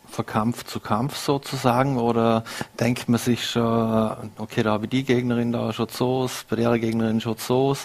von 0.09 0.27
Kampf 0.27 0.65
zu 0.65 0.81
Kampf 0.81 1.17
sozusagen 1.17 1.99
oder 1.99 2.45
denkt 2.81 3.09
man 3.09 3.19
sich 3.19 3.49
schon, 3.49 4.31
okay, 4.39 4.63
da 4.63 4.73
habe 4.73 4.85
ich 4.85 4.91
die 4.91 5.05
Gegnerin 5.05 5.53
da 5.53 5.73
schon 5.73 5.89
so, 5.89 6.29
bei 6.49 6.57
der 6.57 6.79
Gegnerin 6.79 7.21
schon 7.21 7.37
so 7.39 7.77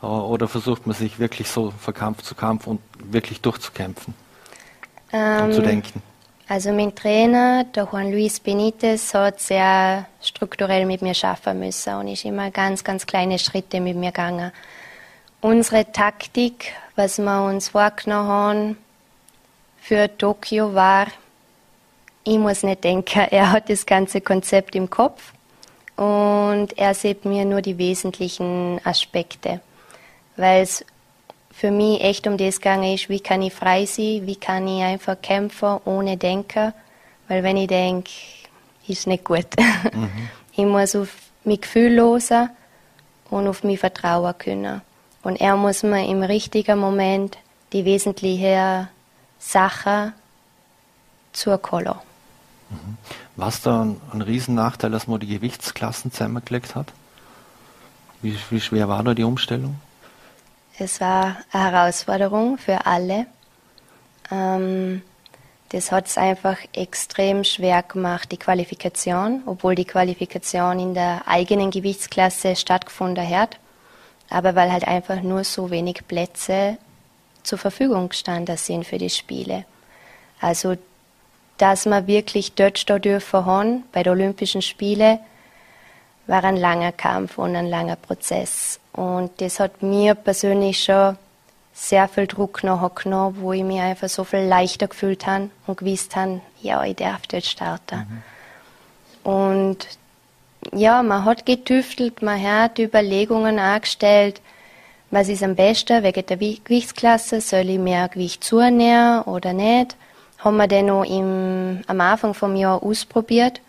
oder 0.00 0.48
versucht 0.48 0.86
man 0.86 0.94
sich 0.94 1.18
wirklich 1.18 1.48
so 1.48 1.72
von 1.78 1.94
Kampf 1.94 2.22
zu 2.22 2.34
Kampf 2.34 2.66
und 2.66 2.80
wirklich 3.04 3.40
durchzukämpfen 3.40 4.14
ähm, 5.12 5.44
und 5.44 5.54
zu 5.54 5.62
denken? 5.62 6.02
Also 6.48 6.70
mein 6.70 6.94
Trainer, 6.94 7.64
der 7.64 7.88
Juan 7.90 8.12
Luis 8.12 8.38
Benitez, 8.38 9.14
hat 9.14 9.40
sehr 9.40 10.06
strukturell 10.20 10.84
mit 10.84 11.00
mir 11.00 11.14
schaffen 11.14 11.58
müssen 11.58 11.94
und 11.94 12.08
ist 12.08 12.24
immer 12.26 12.50
ganz, 12.50 12.84
ganz 12.84 13.06
kleine 13.06 13.38
Schritte 13.38 13.80
mit 13.80 13.96
mir 13.96 14.10
gegangen. 14.10 14.52
Unsere 15.40 15.90
Taktik, 15.90 16.74
was 16.94 17.18
wir 17.18 17.44
uns 17.44 17.70
vorgenommen 17.70 18.28
haben 18.28 18.76
für 19.80 20.14
Tokio 20.18 20.74
war, 20.74 21.06
ich 22.24 22.38
muss 22.38 22.62
nicht 22.62 22.84
denken, 22.84 23.26
er 23.30 23.52
hat 23.52 23.68
das 23.68 23.86
ganze 23.86 24.20
Konzept 24.20 24.74
im 24.74 24.88
Kopf 24.88 25.32
und 25.96 26.68
er 26.76 26.94
sieht 26.94 27.24
mir 27.24 27.44
nur 27.44 27.62
die 27.62 27.78
wesentlichen 27.78 28.80
Aspekte, 28.84 29.60
weil 30.36 30.62
es 30.62 30.84
für 31.50 31.70
mich 31.70 32.02
echt 32.02 32.26
um 32.26 32.36
das 32.36 32.56
gegangen 32.56 32.94
ist, 32.94 33.08
wie 33.08 33.20
kann 33.20 33.42
ich 33.42 33.52
frei 33.52 33.84
sein, 33.86 34.26
wie 34.26 34.36
kann 34.36 34.66
ich 34.66 34.82
einfach 34.82 35.20
kämpfen 35.20 35.78
ohne 35.84 36.16
Denken, 36.16 36.72
weil 37.28 37.42
wenn 37.42 37.56
ich 37.56 37.68
denke, 37.68 38.10
ist 38.88 39.06
nicht 39.06 39.24
gut. 39.24 39.46
Mhm. 39.92 40.28
Ich 40.54 40.64
muss 40.64 40.94
auf 40.94 41.08
mein 41.44 41.60
Gefühl 41.60 41.94
losen 41.94 42.50
und 43.30 43.48
auf 43.48 43.64
mich 43.64 43.80
vertrauen 43.80 44.36
können. 44.38 44.80
Und 45.22 45.40
er 45.40 45.56
muss 45.56 45.82
mir 45.82 46.06
im 46.06 46.22
richtigen 46.22 46.78
Moment 46.78 47.36
die 47.72 47.84
wesentlichen 47.84 48.88
Sachen 49.38 50.12
zukommen. 51.32 51.94
Mhm. 51.94 52.11
War 53.36 53.48
es 53.48 53.62
da 53.62 53.82
ein, 53.82 54.00
ein 54.12 54.22
Riesennachteil, 54.22 54.90
dass 54.90 55.06
man 55.06 55.20
die 55.20 55.26
Gewichtsklassen 55.26 56.12
zusammengelegt 56.12 56.74
hat? 56.74 56.92
Wie, 58.20 58.36
wie 58.50 58.60
schwer 58.60 58.88
war 58.88 59.02
da 59.02 59.14
die 59.14 59.24
Umstellung? 59.24 59.80
Es 60.78 61.00
war 61.00 61.36
eine 61.52 61.64
Herausforderung 61.70 62.58
für 62.58 62.86
alle. 62.86 63.26
Ähm, 64.30 65.02
das 65.70 65.90
hat 65.90 66.06
es 66.06 66.18
einfach 66.18 66.58
extrem 66.74 67.44
schwer 67.44 67.82
gemacht, 67.82 68.30
die 68.30 68.36
Qualifikation, 68.36 69.42
obwohl 69.46 69.74
die 69.74 69.86
Qualifikation 69.86 70.78
in 70.78 70.94
der 70.94 71.22
eigenen 71.26 71.70
Gewichtsklasse 71.70 72.56
stattgefunden 72.56 73.28
hat. 73.28 73.58
Aber 74.28 74.54
weil 74.54 74.70
halt 74.70 74.86
einfach 74.86 75.22
nur 75.22 75.44
so 75.44 75.70
wenig 75.70 76.06
Plätze 76.06 76.78
zur 77.42 77.58
Verfügung 77.58 78.10
gestanden 78.10 78.56
sind 78.56 78.86
für 78.86 78.98
die 78.98 79.10
Spiele. 79.10 79.64
Also 80.40 80.76
dass 81.58 81.86
wir 81.86 82.06
wirklich 82.06 82.54
dort 82.54 82.78
stehen 82.78 83.00
dürfen 83.00 83.46
haben, 83.46 83.84
bei 83.92 84.02
den 84.02 84.12
Olympischen 84.12 84.62
Spielen, 84.62 85.18
war 86.26 86.44
ein 86.44 86.56
langer 86.56 86.92
Kampf 86.92 87.38
und 87.38 87.56
ein 87.56 87.68
langer 87.68 87.96
Prozess. 87.96 88.80
Und 88.92 89.30
das 89.40 89.60
hat 89.60 89.82
mir 89.82 90.14
persönlich 90.14 90.82
schon 90.82 91.16
sehr 91.72 92.06
viel 92.08 92.26
Druck 92.26 92.60
genommen, 92.60 93.36
wo 93.40 93.52
ich 93.52 93.64
mich 93.64 93.80
einfach 93.80 94.08
so 94.08 94.24
viel 94.24 94.40
leichter 94.40 94.88
gefühlt 94.88 95.26
habe 95.26 95.50
und 95.66 95.78
gewusst 95.78 96.14
habe, 96.16 96.40
ja, 96.60 96.84
ich 96.84 96.96
darf 96.96 97.26
dort 97.26 97.44
starten. 97.44 98.22
Mhm. 99.24 99.30
Und 99.30 99.88
ja, 100.72 101.02
man 101.02 101.24
hat 101.24 101.46
getüftelt, 101.46 102.22
man 102.22 102.42
hat 102.42 102.78
Überlegungen 102.78 103.58
angestellt, 103.58 104.40
was 105.10 105.28
ist 105.28 105.42
am 105.42 105.54
besten 105.54 106.02
wegen 106.02 106.24
der 106.24 106.36
Gewichtsklasse, 106.36 107.40
soll 107.40 107.68
ich 107.68 107.78
mehr 107.78 108.08
Gewicht 108.08 108.44
zunehmen 108.44 109.22
oder 109.22 109.52
nicht 109.52 109.96
haben 110.42 110.56
wir 110.56 110.66
den 110.66 110.86
noch 110.86 111.04
im, 111.04 111.82
am 111.86 112.00
Anfang 112.00 112.34
vom 112.34 112.56
Jahr 112.56 112.82
ausprobiert. 112.82 113.60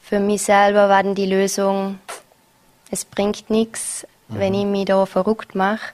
Für 0.00 0.18
mich 0.18 0.42
selber 0.42 0.88
war 0.88 1.02
dann 1.02 1.14
die 1.14 1.26
Lösung, 1.26 1.98
es 2.90 3.04
bringt 3.04 3.50
nichts, 3.50 4.06
mhm. 4.28 4.38
wenn 4.38 4.54
ich 4.54 4.66
mich 4.66 4.86
da 4.86 5.06
verrückt 5.06 5.54
mache. 5.54 5.92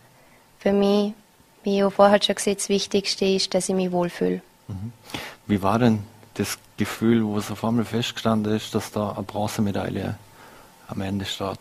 Für 0.58 0.72
mich, 0.72 1.12
wie 1.62 1.82
ich 1.82 1.92
vorher 1.92 2.22
schon 2.22 2.36
gesagt 2.36 2.60
das 2.60 2.68
Wichtigste 2.68 3.24
ist, 3.24 3.52
dass 3.54 3.68
ich 3.68 3.74
mich 3.74 3.92
wohlfühle. 3.92 4.40
Mhm. 4.68 4.92
Wie 5.46 5.62
war 5.62 5.78
denn 5.78 6.04
das 6.34 6.58
Gefühl, 6.76 7.24
wo 7.24 7.38
es 7.38 7.50
auf 7.50 7.64
einmal 7.64 7.84
festgestanden 7.84 8.54
ist, 8.54 8.74
dass 8.74 8.92
da 8.92 9.12
eine 9.12 9.22
Bronzemedaille 9.24 10.16
am 10.88 11.00
Ende 11.00 11.24
steht? 11.24 11.58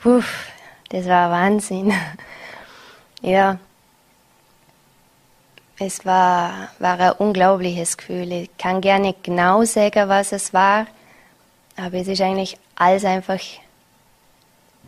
Puh, 0.00 0.22
das 0.88 1.06
war 1.06 1.30
Wahnsinn. 1.30 1.92
ja, 3.22 3.58
es 5.82 6.04
war, 6.06 6.68
war 6.78 6.98
ein 6.98 7.12
unglaubliches 7.12 7.96
Gefühl. 7.96 8.32
Ich 8.32 8.56
kann 8.56 8.80
gerne 8.80 9.14
genau 9.22 9.64
sagen, 9.64 10.08
was 10.08 10.32
es 10.32 10.54
war, 10.54 10.86
aber 11.76 11.94
es 11.94 12.08
ist 12.08 12.20
eigentlich 12.20 12.56
alles 12.76 13.04
einfach 13.04 13.40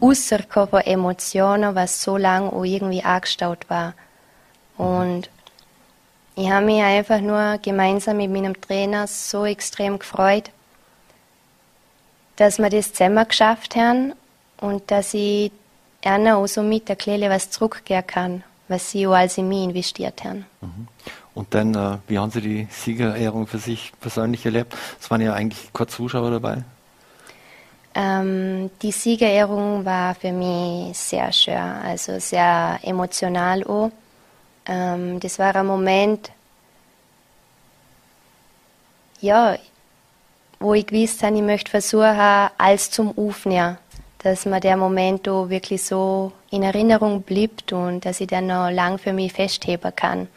rausgekommen 0.00 0.82
Emotionen, 0.84 1.74
was 1.74 2.02
so 2.02 2.16
lange 2.16 2.52
auch 2.52 2.64
irgendwie 2.64 3.02
angestaut 3.02 3.68
war. 3.68 3.94
Und 4.76 5.28
ich 6.36 6.50
habe 6.50 6.66
mich 6.66 6.82
einfach 6.82 7.20
nur 7.20 7.58
gemeinsam 7.58 8.16
mit 8.16 8.30
meinem 8.30 8.60
Trainer 8.60 9.06
so 9.06 9.44
extrem 9.44 9.98
gefreut, 9.98 10.50
dass 12.36 12.58
wir 12.58 12.70
das 12.70 12.92
zusammen 12.92 13.28
geschafft 13.28 13.76
haben 13.76 14.14
und 14.60 14.90
dass 14.90 15.14
ich 15.14 15.52
einer 16.04 16.38
auch 16.38 16.46
so 16.46 16.62
mit 16.62 16.88
der 16.88 16.96
Kleine 16.96 17.30
was 17.30 17.50
zurückgehen 17.50 18.06
kann 18.06 18.44
was 18.68 18.90
Sie 18.90 19.06
auch 19.06 19.12
als 19.12 19.38
in 19.38 19.49
mich 19.49 19.64
investiert 19.64 20.25
haben. 20.25 20.47
Mhm. 20.61 20.88
Und 21.35 21.52
dann, 21.52 21.75
äh, 21.75 21.99
wie 22.06 22.18
haben 22.18 22.30
Sie 22.30 22.40
die 22.40 22.68
Siegerehrung 22.71 23.47
für 23.47 23.59
sich 23.59 23.92
persönlich 24.00 24.44
erlebt? 24.47 24.75
Es 25.00 25.11
waren 25.11 25.21
ja 25.21 25.33
eigentlich 25.33 25.73
kurz 25.73 25.94
Zuschauer 25.94 26.30
dabei. 26.30 26.62
Ähm, 27.97 28.71
die 28.83 28.92
Siegerehrung 28.92 29.85
war 29.85 30.14
für 30.14 30.33
mich 30.33 30.97
sehr 30.97 31.30
schön, 31.33 31.54
also 31.54 32.18
sehr 32.18 32.78
emotional 32.83 33.62
auch. 33.64 33.90
Ähm, 34.66 35.21
das 35.21 35.38
war 35.38 35.54
ein 35.54 35.66
Moment, 35.66 36.30
ja, 39.21 39.56
wo 40.59 40.75
ich 40.75 40.87
gewusst 40.87 41.23
habe, 41.23 41.37
ich 41.37 41.42
möchte 41.42 41.71
versuchen, 41.71 42.49
alles 42.59 42.90
zum 42.90 43.16
Aufnehmen 43.16 43.78
dass 44.25 44.47
mir 44.47 44.59
der 44.59 44.78
Moment 44.78 45.26
wirklich 45.26 45.85
so 45.85 46.33
in 46.54 46.62
Erinnerung 46.62 47.23
bleibt 47.23 47.73
und 47.73 48.04
dass 48.04 48.20
ich 48.20 48.28
dann 48.28 48.46
noch 48.46 48.70
lang 48.70 48.99
für 48.99 49.12
mich 49.12 49.32
festheben 49.32 49.92
kann. 49.94 50.28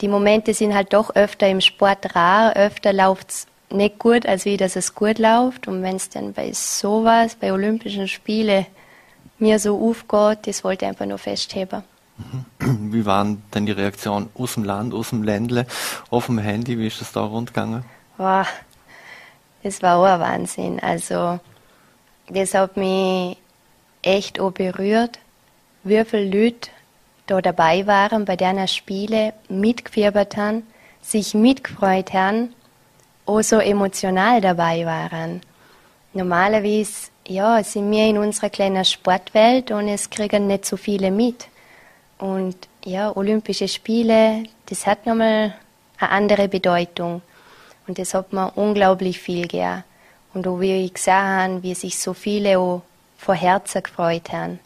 Die 0.00 0.08
Momente 0.08 0.52
sind 0.52 0.74
halt 0.74 0.92
doch 0.92 1.14
öfter 1.14 1.48
im 1.48 1.60
Sport 1.60 2.14
rar, 2.14 2.54
öfter 2.56 2.92
läuft 2.92 3.30
es 3.30 3.46
nicht 3.70 3.98
gut, 3.98 4.26
als 4.26 4.44
wie 4.44 4.56
dass 4.56 4.76
es 4.76 4.94
gut 4.94 5.18
läuft. 5.18 5.68
Und 5.68 5.82
wenn 5.82 5.96
es 5.96 6.10
dann 6.10 6.32
bei 6.32 6.52
sowas, 6.52 7.36
bei 7.36 7.52
Olympischen 7.52 8.08
Spielen, 8.08 8.66
mir 9.38 9.58
so 9.58 9.78
aufgeht, 9.88 10.46
das 10.46 10.62
wollte 10.64 10.84
ich 10.84 10.90
einfach 10.90 11.06
nur 11.06 11.18
festheben. 11.18 11.82
Mhm. 12.60 12.92
Wie 12.92 13.06
waren 13.06 13.42
denn 13.54 13.66
die 13.66 13.72
Reaktionen 13.72 14.28
aus 14.34 14.54
dem 14.54 14.64
Land, 14.64 14.92
aus 14.92 15.10
dem 15.10 15.22
Ländle, 15.22 15.66
auf 16.10 16.26
dem 16.26 16.38
Handy? 16.38 16.78
Wie 16.78 16.86
ist 16.86 17.00
das 17.00 17.12
da 17.12 17.22
rundgegangen? 17.22 17.84
Wow, 18.18 18.46
das 19.62 19.82
war 19.82 19.96
auch 19.96 20.04
ein 20.04 20.20
Wahnsinn. 20.20 20.80
Also 20.80 21.40
das 22.28 22.54
hat 22.54 22.76
mich 22.76 23.36
echt 24.02 24.40
auch 24.40 24.52
berührt, 24.52 25.18
wie 25.84 26.04
viele 26.04 26.44
Leute 26.44 26.70
da 27.26 27.40
dabei 27.40 27.86
waren 27.86 28.24
bei 28.24 28.36
deiner 28.36 28.66
Spiele, 28.66 29.32
mitgefiebert 29.48 30.36
haben, 30.36 30.66
sich 31.00 31.34
mitgefreut 31.34 32.12
haben, 32.12 32.52
auch 33.26 33.42
so 33.42 33.58
emotional 33.58 34.40
dabei 34.40 34.84
waren. 34.84 35.40
Normalerweise, 36.12 37.10
ja, 37.26 37.62
sind 37.62 37.90
wir 37.90 38.06
in 38.06 38.18
unserer 38.18 38.50
kleinen 38.50 38.84
Sportwelt 38.84 39.70
und 39.70 39.88
es 39.88 40.10
kriegen 40.10 40.46
nicht 40.46 40.66
so 40.66 40.76
viele 40.76 41.10
mit. 41.10 41.48
Und 42.18 42.56
ja, 42.84 43.16
Olympische 43.16 43.68
Spiele, 43.68 44.44
das 44.66 44.86
hat 44.86 45.06
nochmal 45.06 45.54
eine 45.98 46.10
andere 46.10 46.48
Bedeutung. 46.48 47.22
Und 47.86 47.98
das 47.98 48.14
hat 48.14 48.32
mir 48.32 48.52
unglaublich 48.56 49.18
viel 49.18 49.42
gegeben. 49.42 49.84
Und 50.34 50.46
auch 50.46 50.60
wie 50.60 50.84
ich 50.84 50.94
gesehen 50.94 51.14
habe, 51.14 51.62
wie 51.62 51.74
sich 51.74 51.98
so 51.98 52.14
viele 52.14 52.58
auch 52.58 52.82
von 53.22 53.36
Herzen 53.36 53.82
gefreut 53.82 54.32
haben. 54.32 54.58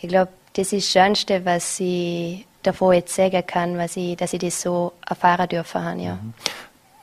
Ich 0.00 0.08
glaube, 0.08 0.32
das 0.54 0.72
ist 0.72 0.86
das 0.86 1.04
Schönste, 1.04 1.44
was 1.44 1.78
ich 1.80 2.46
davor 2.62 2.94
jetzt 2.94 3.14
sagen 3.14 3.46
kann, 3.46 3.76
was 3.76 3.96
ich, 3.96 4.16
dass 4.16 4.32
ich 4.32 4.40
das 4.40 4.60
so 4.60 4.92
erfahren 5.06 5.48
dürfen 5.48 5.84
habe. 5.84 6.00
Ja. 6.00 6.14
Mhm. 6.14 6.34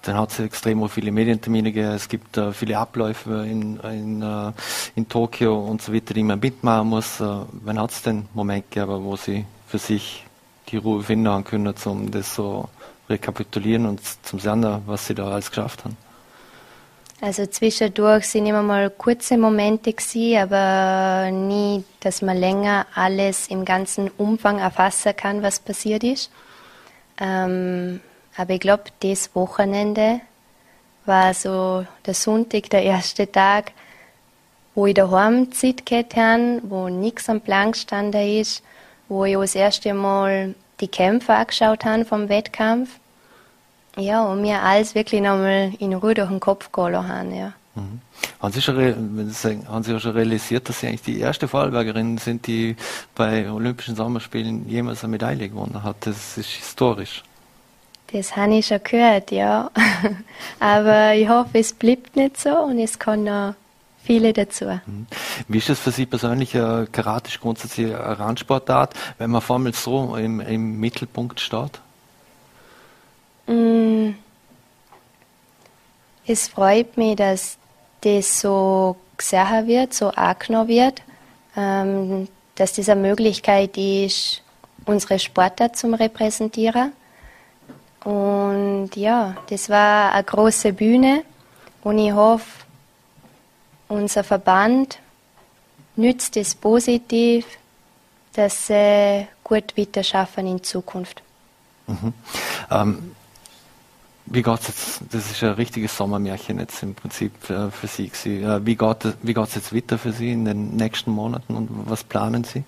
dann 0.01 0.17
hat 0.17 0.31
es 0.31 0.39
extrem 0.39 0.87
viele 0.89 1.11
Medientermine 1.11 1.71
gegeben, 1.71 1.93
es 1.93 2.07
gibt 2.07 2.37
äh, 2.37 2.51
viele 2.51 2.77
Abläufe 2.77 3.45
in, 3.47 3.79
in, 3.79 4.21
äh, 4.21 4.51
in 4.95 5.07
Tokio 5.07 5.57
und 5.57 5.81
so 5.81 5.93
weiter, 5.93 6.13
die 6.13 6.23
man 6.23 6.39
mitmachen 6.39 6.89
muss. 6.89 7.19
Äh, 7.19 7.25
wann 7.63 7.79
hat 7.79 7.91
es 7.91 8.01
denn 8.01 8.27
Moment 8.33 8.69
gegeben, 8.69 9.03
wo 9.03 9.15
Sie 9.15 9.45
für 9.67 9.79
sich 9.79 10.25
die 10.69 10.77
Ruhe 10.77 11.03
finden 11.03 11.43
können, 11.43 11.73
um 11.85 12.11
das 12.11 12.35
so 12.35 12.69
rekapitulieren 13.09 13.85
und 13.85 14.01
zum 14.23 14.39
Sehen, 14.39 14.65
was 14.85 15.07
Sie 15.07 15.15
da 15.15 15.27
alles 15.27 15.49
geschafft 15.49 15.85
haben? 15.85 15.97
Also 17.21 17.45
zwischendurch 17.45 18.27
sind 18.27 18.45
immer 18.45 18.61
mal 18.61 18.89
kurze 18.89 19.37
Momente 19.37 19.93
gewesen, 19.93 20.37
aber 20.37 21.31
nie, 21.31 21.83
dass 22.01 22.21
man 22.21 22.37
länger 22.37 22.85
alles 22.93 23.47
im 23.47 23.63
ganzen 23.63 24.09
Umfang 24.17 24.59
erfassen 24.59 25.15
kann, 25.15 25.41
was 25.41 25.59
passiert 25.59 26.03
ist. 26.03 26.29
Ähm, 27.19 28.01
aber 28.35 28.53
ich 28.55 28.59
glaube, 28.59 28.83
das 28.99 29.33
Wochenende 29.33 30.19
war 31.05 31.33
so 31.33 31.85
der 32.05 32.13
Sonntag, 32.13 32.69
der 32.69 32.83
erste 32.83 33.31
Tag, 33.31 33.71
wo 34.73 34.85
ich 34.85 34.93
daheim 34.93 35.53
Zeit 35.53 35.85
gehabt 35.85 36.17
habe, 36.17 36.61
wo 36.63 36.89
nichts 36.89 37.29
am 37.29 37.39
Plan 37.39 37.71
gestanden 37.71 38.39
ist, 38.41 38.61
wo 39.07 39.23
ich 39.23 39.35
das 39.35 39.55
erste 39.55 39.93
Mal 39.93 40.53
die 40.81 40.89
Kämpfe 40.89 41.33
angeschaut 41.33 41.85
habe 41.85 42.03
vom 42.03 42.27
Wettkampf. 42.27 42.99
Ja, 43.97 44.23
und 44.23 44.41
mir 44.41 44.61
alles 44.61 44.95
wirklich 44.95 45.21
nochmal 45.21 45.71
in 45.79 45.93
Ruhe 45.93 46.13
durch 46.13 46.29
den 46.29 46.39
Kopf 46.39 46.71
gehen 46.71 47.07
haben, 47.07 47.33
ja. 47.33 47.53
Mhm. 47.75 48.01
Haben 48.41 48.53
Sie, 48.53 48.61
schon, 48.61 48.77
haben 49.67 49.83
Sie 49.83 49.99
schon 49.99 50.11
realisiert, 50.11 50.69
dass 50.69 50.79
Sie 50.79 50.87
eigentlich 50.87 51.01
die 51.01 51.19
erste 51.19 51.47
Vorarlbergerin 51.47 52.17
sind, 52.17 52.47
die 52.47 52.75
bei 53.15 53.49
Olympischen 53.49 53.95
Sommerspielen 53.95 54.67
jemals 54.69 55.03
eine 55.03 55.11
Medaille 55.11 55.49
gewonnen 55.49 55.83
hat? 55.83 55.97
Das 56.01 56.37
ist 56.37 56.49
historisch. 56.49 57.23
Das 58.11 58.35
habe 58.35 58.55
ich 58.55 58.67
schon 58.67 58.79
gehört, 58.83 59.31
ja. 59.31 59.71
Aber 60.59 61.15
ich 61.15 61.27
hoffe, 61.27 61.59
es 61.59 61.73
bleibt 61.73 62.15
nicht 62.15 62.39
so 62.39 62.49
und 62.49 62.79
es 62.79 62.97
kommen 62.99 63.25
noch 63.25 63.55
viele 64.03 64.31
dazu. 64.31 64.65
Mhm. 64.85 65.07
Wie 65.47 65.57
ist 65.57 65.69
das 65.69 65.79
für 65.79 65.91
Sie 65.91 66.05
persönlich? 66.05 66.55
Äh, 66.55 66.85
Karate 66.91 67.29
ist 67.29 67.41
grundsätzlich 67.41 67.87
eine 67.87 68.19
Randsportart, 68.19 68.93
wenn 69.17 69.31
man 69.31 69.41
vor 69.41 69.57
allem 69.57 69.73
so 69.73 70.15
im, 70.15 70.39
im 70.39 70.79
Mittelpunkt 70.79 71.39
steht? 71.39 71.81
Mm. 73.47 74.15
Es 76.27 76.47
freut 76.47 76.97
mich, 76.97 77.15
dass 77.17 77.57
das 78.01 78.41
so 78.41 78.95
gesehen 79.17 79.67
wird, 79.67 79.93
so 79.93 80.09
angenommen 80.09 80.67
wird, 80.67 81.01
ähm, 81.55 82.27
dass 82.55 82.73
das 82.73 82.89
eine 82.89 83.01
Möglichkeit 83.01 83.77
ist, 83.77 84.41
unsere 84.85 85.19
Sportart 85.19 85.75
zu 85.77 85.87
repräsentieren. 85.93 86.93
Und 88.03 88.91
ja, 88.95 89.35
das 89.49 89.69
war 89.69 90.13
eine 90.13 90.23
große 90.23 90.73
Bühne 90.73 91.23
und 91.83 91.97
ich 91.97 92.11
hoffe, 92.11 92.65
unser 93.87 94.23
Verband 94.23 94.99
nützt 95.95 96.37
es 96.37 96.55
positiv, 96.55 97.45
dass 98.33 98.67
sie 98.67 99.27
gut 99.43 99.77
weiter 99.77 100.03
schaffen 100.03 100.47
in 100.47 100.63
Zukunft. 100.63 101.21
Mhm. 101.87 102.13
Ähm, 102.69 103.15
wie 104.27 104.41
geht's 104.41 104.67
jetzt, 104.67 105.01
das 105.11 105.31
ist 105.31 105.43
ein 105.43 105.53
richtiges 105.53 105.95
Sommermärchen 105.95 106.59
jetzt 106.59 106.81
im 106.83 106.95
Prinzip 106.95 107.31
für, 107.39 107.71
für 107.71 107.87
Sie. 107.87 108.09
Äh, 108.25 108.65
wie 108.65 108.75
geht, 108.75 109.07
wie 109.21 109.33
geht's 109.33 109.55
jetzt 109.55 109.75
weiter 109.75 109.97
für 109.97 110.11
Sie 110.11 110.31
in 110.31 110.45
den 110.45 110.75
nächsten 110.75 111.11
Monaten 111.11 111.55
und 111.55 111.69
was 111.89 112.03
planen 112.03 112.43
Sie? 112.43 112.63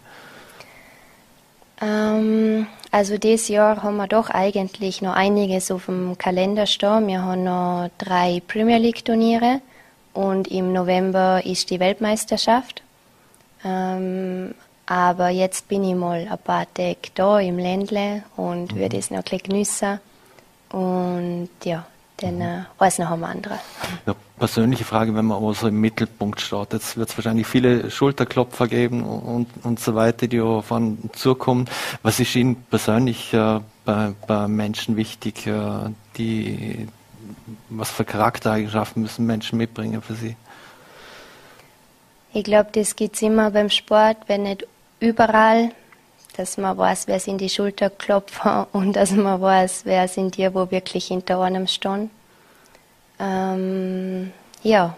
Ähm, 1.82 2.68
also 2.92 3.18
dieses 3.18 3.48
Jahr 3.48 3.84
haben 3.84 3.98
wir 3.98 4.08
doch 4.08 4.30
eigentlich 4.30 5.02
noch 5.02 5.14
einiges 5.14 5.72
auf 5.72 5.86
dem 5.86 6.18
Kalender 6.18 6.66
stehen. 6.66 7.08
Wir 7.08 7.24
haben 7.24 7.44
noch 7.44 7.90
drei 7.98 8.42
Premier 8.48 8.78
League 8.78 9.04
Turniere 9.04 9.62
und 10.14 10.48
im 10.48 10.74
November 10.74 11.44
ist 11.46 11.70
die 11.70 11.80
Weltmeisterschaft. 11.80 12.82
Ähm, 13.64 14.54
aber 14.86 15.30
jetzt 15.30 15.68
bin 15.68 15.84
ich 15.84 15.96
mal 15.96 16.28
ein 16.30 16.38
paar 16.38 16.66
Tage 16.74 16.98
da 17.14 17.40
im 17.40 17.58
Ländle 17.58 18.24
und 18.36 18.74
mhm. 18.74 18.80
würde 18.80 18.98
es 18.98 19.12
noch 19.12 19.18
ein 19.18 19.24
bisschen 19.24 19.44
geniessen. 19.44 20.00
Und 20.72 21.50
ja, 21.64 21.86
dann 22.18 22.42
äh, 22.42 22.64
weiß 22.78 23.00
noch 23.00 23.12
ein 23.12 23.24
anderer. 23.24 23.60
Ja, 24.06 24.16
persönliche 24.38 24.84
Frage, 24.84 25.16
wenn 25.16 25.26
man 25.26 25.38
aber 25.38 25.54
so 25.54 25.68
im 25.68 25.80
Mittelpunkt 25.80 26.42
steht. 26.42 26.74
Jetzt 26.74 26.98
wird 26.98 27.10
es 27.10 27.18
wahrscheinlich 27.18 27.48
viele 27.48 27.92
Schulterklopfer 27.92 28.68
geben 28.68 29.04
und, 29.04 29.48
und 29.64 29.80
so 29.80 29.96
weiter, 29.96 30.28
die 30.28 30.42
auf 30.42 30.72
einen 30.72 31.10
zukommen. 31.14 31.70
Was 32.02 32.20
ist 32.20 32.36
Ihnen 32.36 32.56
persönlich 32.70 33.34
äh, 33.34 33.60
bei, 33.86 34.14
bei, 34.26 34.48
Menschen 34.48 34.98
wichtig? 34.98 35.46
Äh, 35.48 35.92
die, 36.18 36.88
was 37.70 37.92
für 37.92 38.04
Charaktereigenschaften 38.04 39.04
müssen 39.04 39.26
Menschen 39.26 39.58
mitbringen 39.58 40.02
für 40.02 40.16
Sie? 40.16 40.36
Ich 42.34 42.44
glaube, 42.44 42.70
das 42.74 42.96
gibt 42.96 43.16
es 43.16 43.22
immer 43.22 43.52
beim 43.52 43.70
Sport, 43.70 44.18
wenn 44.28 44.44
nicht 44.44 44.68
überall 45.00 45.72
dass 46.38 46.58
man 46.58 46.78
weiß, 46.78 47.08
wer 47.08 47.20
sind 47.20 47.42
die 47.42 47.50
Schulterklopfer 47.50 48.68
und 48.72 48.96
dass 48.96 49.12
man 49.12 49.42
weiß, 49.42 49.82
wer 49.86 50.08
sind 50.08 50.38
die, 50.38 50.54
wo 50.54 50.72
wirklich 50.72 51.08
hinter 51.08 51.40
einem 51.42 51.68
stehen. 51.68 52.12
Ähm, 53.20 54.32
ja. 54.62 54.96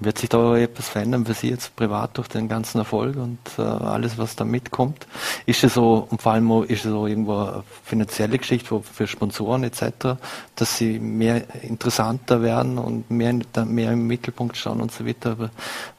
Wird 0.00 0.18
sich 0.18 0.28
da 0.28 0.56
etwas 0.56 0.88
verändern 0.88 1.24
für 1.24 1.34
Sie 1.34 1.50
jetzt 1.50 1.76
privat 1.76 2.18
durch 2.18 2.26
den 2.26 2.48
ganzen 2.48 2.78
Erfolg 2.78 3.14
und 3.16 3.38
äh, 3.56 3.62
alles, 3.62 4.18
was 4.18 4.34
da 4.34 4.42
mitkommt? 4.42 5.06
Ist 5.46 5.62
es 5.62 5.74
so, 5.74 6.08
und 6.10 6.20
vor 6.20 6.32
allem 6.32 6.64
ist 6.64 6.84
es 6.84 6.90
so 6.90 7.06
irgendwo 7.06 7.38
eine 7.38 7.62
finanzielle 7.84 8.38
Geschichte 8.38 8.82
für 8.82 9.06
Sponsoren 9.06 9.62
etc., 9.62 10.16
dass 10.56 10.76
sie 10.76 10.98
mehr 10.98 11.44
interessanter 11.62 12.42
werden 12.42 12.78
und 12.78 13.08
mehr, 13.12 13.32
mehr 13.64 13.92
im 13.92 14.08
Mittelpunkt 14.08 14.56
stehen 14.56 14.80
und 14.80 14.90
so 14.90 15.06
weiter, 15.06 15.50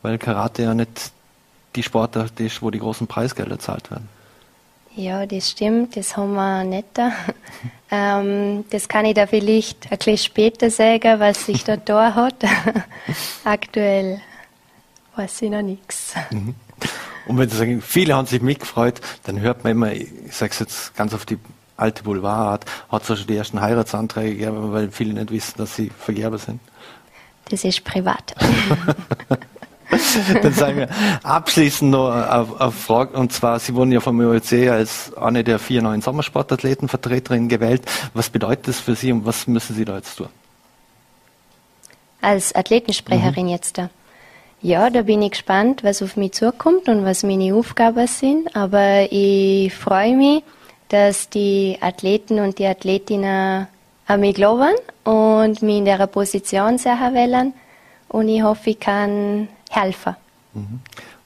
weil 0.02 0.18
Karate 0.18 0.64
ja 0.64 0.74
nicht 0.74 1.14
die 1.76 1.84
Sportart 1.84 2.40
ist, 2.40 2.62
wo 2.62 2.70
die 2.70 2.80
großen 2.80 3.08
Preisgelder 3.08 3.60
zahlt 3.60 3.92
werden. 3.92 4.08
Ja, 4.96 5.26
das 5.26 5.50
stimmt, 5.50 5.96
das 5.98 6.16
haben 6.16 6.34
wir 6.34 6.64
nicht 6.64 6.88
da. 6.94 7.12
ähm, 7.92 8.64
das 8.70 8.88
kann 8.88 9.06
ich 9.06 9.16
da 9.16 9.26
vielleicht 9.26 9.92
ein 9.92 9.98
bisschen 9.98 10.18
später 10.18 10.70
sagen, 10.70 11.20
was 11.20 11.46
sich 11.46 11.64
da 11.64 11.78
da 11.78 12.14
hat. 12.14 12.44
Aktuell 13.44 14.22
weiß 15.16 15.42
ich 15.44 15.50
noch 15.50 15.62
nichts. 15.62 16.14
Mhm. 16.30 16.56
Und 17.26 17.38
wenn 17.38 17.50
Sie 17.50 17.58
sagen, 17.58 17.82
viele 17.82 18.16
haben 18.16 18.28
sich 18.28 18.42
mitgefreut, 18.42 19.00
dann 19.24 19.40
hört 19.40 19.64
man 19.64 19.72
immer, 19.72 19.94
ich 19.94 20.10
sage 20.32 20.52
es 20.52 20.60
jetzt 20.60 20.96
ganz 20.96 21.14
auf 21.14 21.26
die 21.26 21.38
alte 21.78 22.04
Boulevard, 22.04 22.66
hat 22.90 23.10
es 23.10 23.18
schon 23.18 23.28
die 23.28 23.38
ersten 23.38 23.62
Heiratsanträge 23.62 24.36
gegeben, 24.38 24.74
weil 24.74 24.92
viele 24.92 25.14
nicht 25.14 25.32
wissen, 25.32 25.54
dass 25.58 25.76
sie 25.76 25.90
Vergerber 25.90 26.38
sind. 26.38 26.60
Das 27.50 27.64
ist 27.64 27.84
privat. 27.84 28.36
Dann 30.42 30.54
sagen 30.54 30.78
wir 30.78 30.90
abschließend 31.24 31.92
noch 31.92 32.10
eine, 32.10 32.60
eine, 32.60 32.72
Frage, 32.72 33.18
und 33.18 33.32
zwar, 33.32 33.60
Sie 33.60 33.74
wurden 33.76 33.92
ja 33.92 34.00
vom 34.00 34.20
OEC 34.20 34.70
als 34.70 35.16
eine 35.16 35.44
der 35.44 35.60
vier 35.60 35.82
neuen 35.82 36.02
Sommersportathletenvertreterinnen 36.02 37.50
gewählt. 37.50 37.84
Was 38.14 38.30
bedeutet 38.30 38.68
das 38.70 38.80
für 38.80 38.96
Sie 38.96 39.12
und 39.12 39.26
was 39.26 39.48
müssen 39.48 39.76
Sie 39.76 39.86
da 39.86 39.96
jetzt 39.96 40.16
tun? 40.16 40.30
Als 42.22 42.56
Athletensprecherin 42.56 43.46
mhm. 43.46 43.52
jetzt 43.52 43.78
da. 43.78 43.90
Ja, 44.62 44.90
da 44.90 45.02
bin 45.02 45.22
ich 45.22 45.32
gespannt, 45.32 45.84
was 45.84 46.02
auf 46.02 46.16
mich 46.16 46.32
zukommt 46.32 46.88
und 46.88 47.04
was 47.04 47.24
meine 47.24 47.54
Aufgaben 47.54 48.08
sind. 48.08 48.56
Aber 48.56 49.12
ich 49.12 49.74
freue 49.74 50.16
mich, 50.16 50.44
dass 50.88 51.28
die 51.28 51.78
Athleten 51.82 52.40
und 52.40 52.60
die 52.60 52.66
Athletinnen 52.66 53.68
an 54.08 54.20
mich 54.20 54.36
glauben 54.36 54.74
und 55.04 55.62
mich 55.62 55.78
in 55.80 55.86
der 55.86 56.08
Position 56.08 56.78
sehr 56.78 56.98
wählen. 57.14 57.54
Und 58.08 58.30
ich 58.30 58.42
hoffe, 58.44 58.70
ich 58.70 58.80
kann 58.80 59.50
helfen. 59.76 60.16
Mhm. 60.54 60.80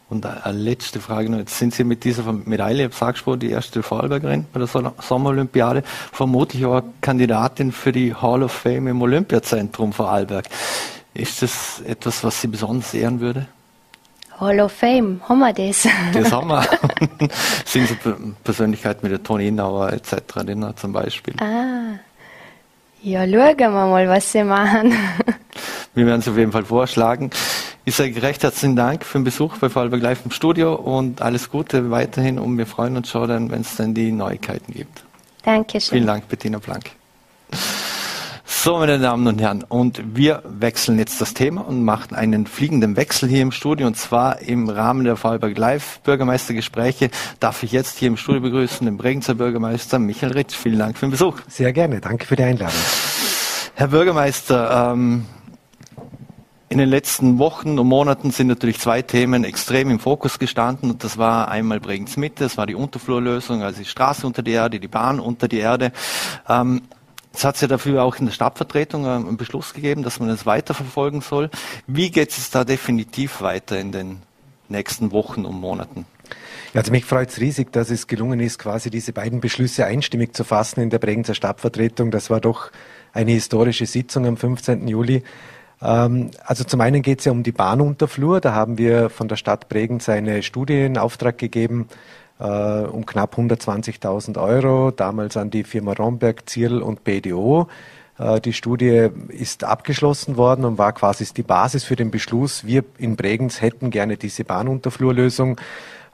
Und 0.10 0.26
eine 0.26 0.58
letzte 0.58 1.02
Frage 1.02 1.30
noch. 1.30 1.38
Jetzt 1.38 1.58
sind 1.58 1.74
Sie 1.74 1.84
mit 1.84 2.06
dieser 2.06 2.32
Medaille, 2.32 2.88
ich 2.88 3.02
habe 3.02 3.18
schon, 3.18 3.40
die 3.40 3.50
erste 3.50 3.84
Vorarlbergerin 3.84 4.46
bei 4.54 4.60
der 4.60 4.68
Sommerolympiade, 4.68 5.84
vermutlich 6.14 6.66
auch 6.66 6.82
Kandidatin 7.02 7.74
für 7.74 7.92
die 7.92 8.14
Hall 8.14 8.42
of 8.42 8.54
Fame 8.54 8.88
im 8.88 9.02
Olympiazentrum 9.02 9.92
Vorarlberg. 9.92 10.46
Ist 11.14 11.42
das 11.42 11.82
etwas, 11.86 12.24
was 12.24 12.40
Sie 12.40 12.48
besonders 12.48 12.94
ehren 12.94 13.20
würde? 13.20 13.48
Hall 14.40 14.60
of 14.62 14.72
Fame, 14.72 15.20
haben 15.28 15.40
wir 15.40 15.52
das? 15.52 15.88
Das 16.14 16.32
haben 16.32 16.48
wir. 16.48 16.64
sind 17.66 17.88
Sie 17.90 17.98
Persönlichkeit 18.44 19.04
mit 19.04 19.12
der 19.12 19.22
Toni 19.22 19.48
Inauer 19.48 19.92
etc. 19.92 20.16
zum 20.76 20.94
Beispiel? 20.94 21.34
Ah, 21.42 21.98
ja, 23.02 23.26
schauen 23.26 23.58
wir 23.58 23.70
mal, 23.70 24.08
was 24.08 24.32
Sie 24.32 24.44
machen. 24.44 24.94
wir 25.96 26.06
werden 26.06 26.20
es 26.20 26.28
auf 26.28 26.38
jeden 26.38 26.52
Fall 26.52 26.66
vorschlagen. 26.66 27.32
Ich 27.88 27.96
sage 27.96 28.22
recht 28.22 28.44
herzlichen 28.44 28.76
Dank 28.76 29.06
für 29.06 29.18
den 29.18 29.24
Besuch 29.24 29.60
bei 29.60 29.70
Vorarlberg 29.70 30.02
Live 30.02 30.26
im 30.26 30.32
Studio 30.32 30.76
und 30.76 31.22
alles 31.22 31.50
Gute 31.50 31.90
weiterhin 31.90 32.38
und 32.38 32.58
wir 32.58 32.66
freuen 32.66 32.98
uns 32.98 33.10
schon 33.10 33.30
dann, 33.30 33.50
wenn 33.50 33.62
es 33.62 33.78
dann 33.78 33.94
die 33.94 34.12
Neuigkeiten 34.12 34.74
gibt. 34.74 35.06
Dankeschön. 35.44 35.96
Vielen 35.96 36.06
Dank, 36.06 36.28
Bettina 36.28 36.58
Blank. 36.58 36.92
So, 38.44 38.76
meine 38.80 39.00
Damen 39.00 39.26
und 39.26 39.40
Herren, 39.40 39.64
und 39.64 40.02
wir 40.18 40.44
wechseln 40.44 41.00
jetzt 41.00 41.22
das 41.22 41.34
Thema 41.34 41.62
und 41.62 41.86
machen 41.86 42.14
einen 42.14 42.46
fliegenden 42.46 42.98
Wechsel 42.98 43.30
hier 43.30 43.42
im 43.42 43.54
Studio 43.54 43.88
und 43.88 43.96
zwar 43.96 44.42
im 44.42 44.68
Rahmen 44.68 45.06
der 45.06 45.16
Vorarlberg 45.16 45.58
Live 45.58 46.02
Bürgermeistergespräche 46.02 47.10
darf 47.40 47.64
ich 47.64 47.72
jetzt 47.72 48.00
hier 48.00 48.10
im 48.10 48.18
Studio 48.18 48.42
begrüßen 48.42 48.86
den 48.86 48.98
Bregenzer 48.98 49.36
Bürgermeister 49.36 49.98
Michael 49.98 50.34
Ritsch. 50.34 50.56
Vielen 50.56 50.80
Dank 50.80 50.98
für 50.98 51.06
den 51.06 51.12
Besuch. 51.12 51.38
Sehr 51.48 51.72
gerne, 51.72 52.02
danke 52.02 52.26
für 52.26 52.36
die 52.36 52.44
Einladung. 52.44 52.76
Herr 53.76 53.88
Bürgermeister, 53.88 54.92
ähm, 54.92 55.26
in 56.70 56.80
den 56.80 56.90
letzten 56.90 57.40
Wochen 57.40 57.80
und 57.80 57.88
Monaten 57.88 58.32
sind 58.32 58.48
natürlich 58.48 58.80
zwei 58.80 59.02
Themen 59.02 59.46
extrem 59.46 59.90
im 59.90 60.00
Fokus 60.00 60.38
gestanden. 60.38 60.92
Und 60.92 61.04
das 61.04 61.18
war 61.18 61.48
einmal 61.48 61.80
Bregenz 61.80 62.18
Mitte, 62.18 62.44
das 62.44 62.58
war 62.58 62.68
die 62.68 62.76
Unterflurlösung, 62.76 63.64
also 63.64 63.80
die 63.80 63.86
Straße 63.86 64.28
unter 64.28 64.44
die 64.44 64.52
Erde, 64.52 64.80
die 64.80 64.88
Bahn 64.90 65.20
unter 65.20 65.48
die 65.48 65.60
Erde. 65.60 65.94
Ähm, 66.48 66.82
es 67.34 67.46
hat 67.46 67.62
ja 67.62 67.68
dafür 67.68 68.04
auch 68.04 68.18
in 68.18 68.26
der 68.26 68.34
Stadtvertretung 68.34 69.06
äh, 69.06 69.10
einen 69.10 69.38
Beschluss 69.38 69.74
gegeben, 69.74 70.04
dass 70.04 70.20
man 70.20 70.30
es 70.30 70.46
weiterverfolgen 70.46 71.22
soll. 71.22 71.50
Wie 71.86 72.12
geht 72.12 72.32
es 72.32 72.50
da 72.50 72.66
definitiv 72.66 73.42
weiter 73.42 73.80
in 73.80 73.92
den 73.92 74.22
nächsten 74.68 75.12
Wochen 75.14 75.46
und 75.46 75.60
Monaten? 75.60 76.06
Ja, 76.74 76.82
also 76.82 76.92
mich 76.92 77.06
freut 77.06 77.30
es 77.30 77.40
riesig, 77.40 77.72
dass 77.72 77.90
es 77.90 78.08
gelungen 78.08 78.42
ist, 78.42 78.60
quasi 78.60 78.90
diese 78.90 79.14
beiden 79.14 79.40
Beschlüsse 79.40 79.86
einstimmig 79.86 80.36
zu 80.36 80.44
fassen 80.44 80.82
in 80.82 80.90
der 80.90 81.00
Bregenzer 81.00 81.34
Stadtvertretung. 81.34 82.12
Das 82.12 82.30
war 82.30 82.42
doch 82.42 82.72
eine 83.14 83.32
historische 83.32 83.86
Sitzung 83.86 84.26
am 84.26 84.36
15. 84.36 84.86
Juli. 84.88 85.24
Ähm, 85.82 86.32
also 86.46 86.64
zum 86.64 86.82
einen 86.82 87.02
geht 87.02 87.20
es 87.20 87.26
ja 87.26 87.32
um 87.32 87.44
die 87.44 87.52
Bahnunterflur. 87.52 88.42
Da 88.42 88.54
haben 88.54 88.78
wir 88.78 89.10
von 89.10 89.28
der 89.28 89.36
Stadt 89.36 89.70
Bregenz 89.70 90.10
eine 90.10 90.44
Studie 90.44 90.86
in 90.86 90.98
Auftrag 90.98 91.38
gegeben 91.38 91.88
äh, 92.40 92.44
um 92.44 93.06
knapp 93.06 93.38
120.000 93.38 94.42
Euro, 94.42 94.92
damals 94.92 95.38
an 95.38 95.50
die 95.50 95.64
Firma 95.64 95.94
Romberg, 95.94 96.50
Zierl 96.50 96.82
und 96.82 97.04
BDO. 97.04 97.68
Äh, 98.18 98.42
die 98.42 98.54
Studie 98.54 99.10
ist 99.30 99.64
abgeschlossen 99.64 100.38
worden 100.38 100.66
und 100.66 100.78
war 100.78 100.94
quasi 100.94 101.26
die 101.34 101.44
Basis 101.44 101.84
für 101.84 101.96
den 101.96 102.12
Beschluss. 102.12 102.66
Wir 102.66 102.84
in 102.98 103.16
Bregenz 103.16 103.62
hätten 103.62 103.90
gerne 103.90 104.18
diese 104.18 104.44
Bahnunterflurlösung. 104.44 105.60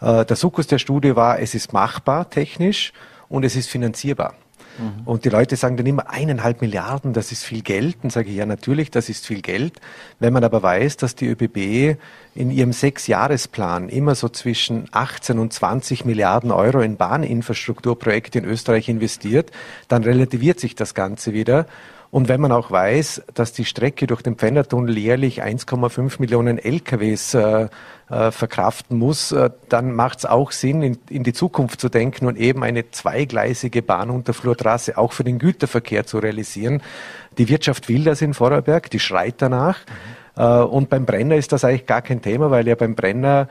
Äh, 0.02 0.26
der 0.26 0.36
Sukkus 0.36 0.68
der 0.68 0.80
Studie 0.80 1.16
war, 1.16 1.40
es 1.40 1.56
ist 1.56 1.74
machbar 1.74 2.30
technisch 2.30 2.94
und 3.30 3.44
es 3.44 3.56
ist 3.56 3.70
finanzierbar. 3.70 4.34
Mhm. 4.78 5.06
Und 5.06 5.26
die 5.26 5.30
Leute 5.30 5.56
sagen 5.56 5.78
dann 5.78 5.86
immer, 5.86 6.10
eineinhalb 6.10 6.62
Milliarden, 6.62 7.14
das 7.14 7.32
ist 7.32 7.44
viel 7.44 7.62
Geld. 7.62 7.98
Dann 8.02 8.10
sage 8.10 8.30
ich, 8.30 8.36
ja 8.36 8.46
natürlich, 8.46 8.92
das 8.92 9.10
ist 9.10 9.26
viel 9.26 9.42
Geld. 9.42 9.80
Wenn 10.20 10.34
man 10.34 10.44
aber 10.44 10.64
weiß, 10.64 10.98
dass 10.98 11.16
die 11.16 11.28
ÖBB 11.28 11.98
in 12.36 12.52
ihrem 12.52 12.74
Sechsjahresplan 12.74 13.90
immer 13.90 14.16
so 14.16 14.30
zwischen 14.30 14.86
18 14.92 15.40
und 15.40 15.54
20 15.54 16.06
Milliarden 16.06 16.52
Euro 16.52 16.82
in 16.82 16.98
Bahninfrastrukturprojekte 16.98 18.40
in 18.40 18.46
Österreich 18.46 18.90
investiert, 18.90 19.52
dann 19.88 20.04
relativiert 20.04 20.60
sich 20.60 20.76
das 20.76 20.94
Ganze 20.94 21.34
wieder. 21.34 21.68
Und 22.14 22.30
wenn 22.30 22.42
man 22.42 22.52
auch 22.52 22.70
weiß, 22.70 23.24
dass 23.34 23.54
die 23.54 23.66
Strecke 23.66 24.06
durch 24.06 24.22
den 24.22 24.36
Pfändertunnel 24.36 24.96
jährlich 25.00 25.44
1,5 25.44 26.20
Millionen 26.20 26.60
LKWs 26.60 27.34
äh, 27.34 27.70
äh, 28.10 28.32
verkraften 28.32 28.98
muss, 28.98 29.32
äh, 29.32 29.50
dann 29.70 29.94
macht 29.94 30.20
es 30.20 30.26
auch 30.26 30.52
Sinn, 30.52 30.82
in, 30.82 30.98
in, 31.10 31.24
die 31.24 31.34
Zukunft 31.34 31.80
zu 31.80 31.90
denken 31.90 32.28
und 32.28 32.38
eben 32.38 32.64
eine 32.64 32.92
zweigleisige 32.92 33.82
Bahnunterflurtrasse 33.82 34.98
auch 34.98 35.14
für 35.14 35.24
den 35.24 35.40
Güterverkehr 35.40 36.06
zu 36.06 36.20
realisieren. 36.20 36.82
Die 37.38 37.50
Wirtschaft 37.50 37.90
will 37.90 38.04
das 38.04 38.22
in 38.22 38.34
Vorarlberg, 38.34 38.90
die 38.90 39.00
schreit 39.00 39.36
danach. 39.38 39.80
Mhm. 40.36 40.44
Und 40.66 40.90
beim 40.90 41.06
Brenner 41.06 41.36
ist 41.36 41.52
das 41.52 41.64
eigentlich 41.64 41.86
gar 41.86 42.02
kein 42.02 42.24
Thema, 42.24 42.50
weil 42.50 42.68
ja 42.68 42.74
beim 42.74 42.96
Brenner 42.96 43.50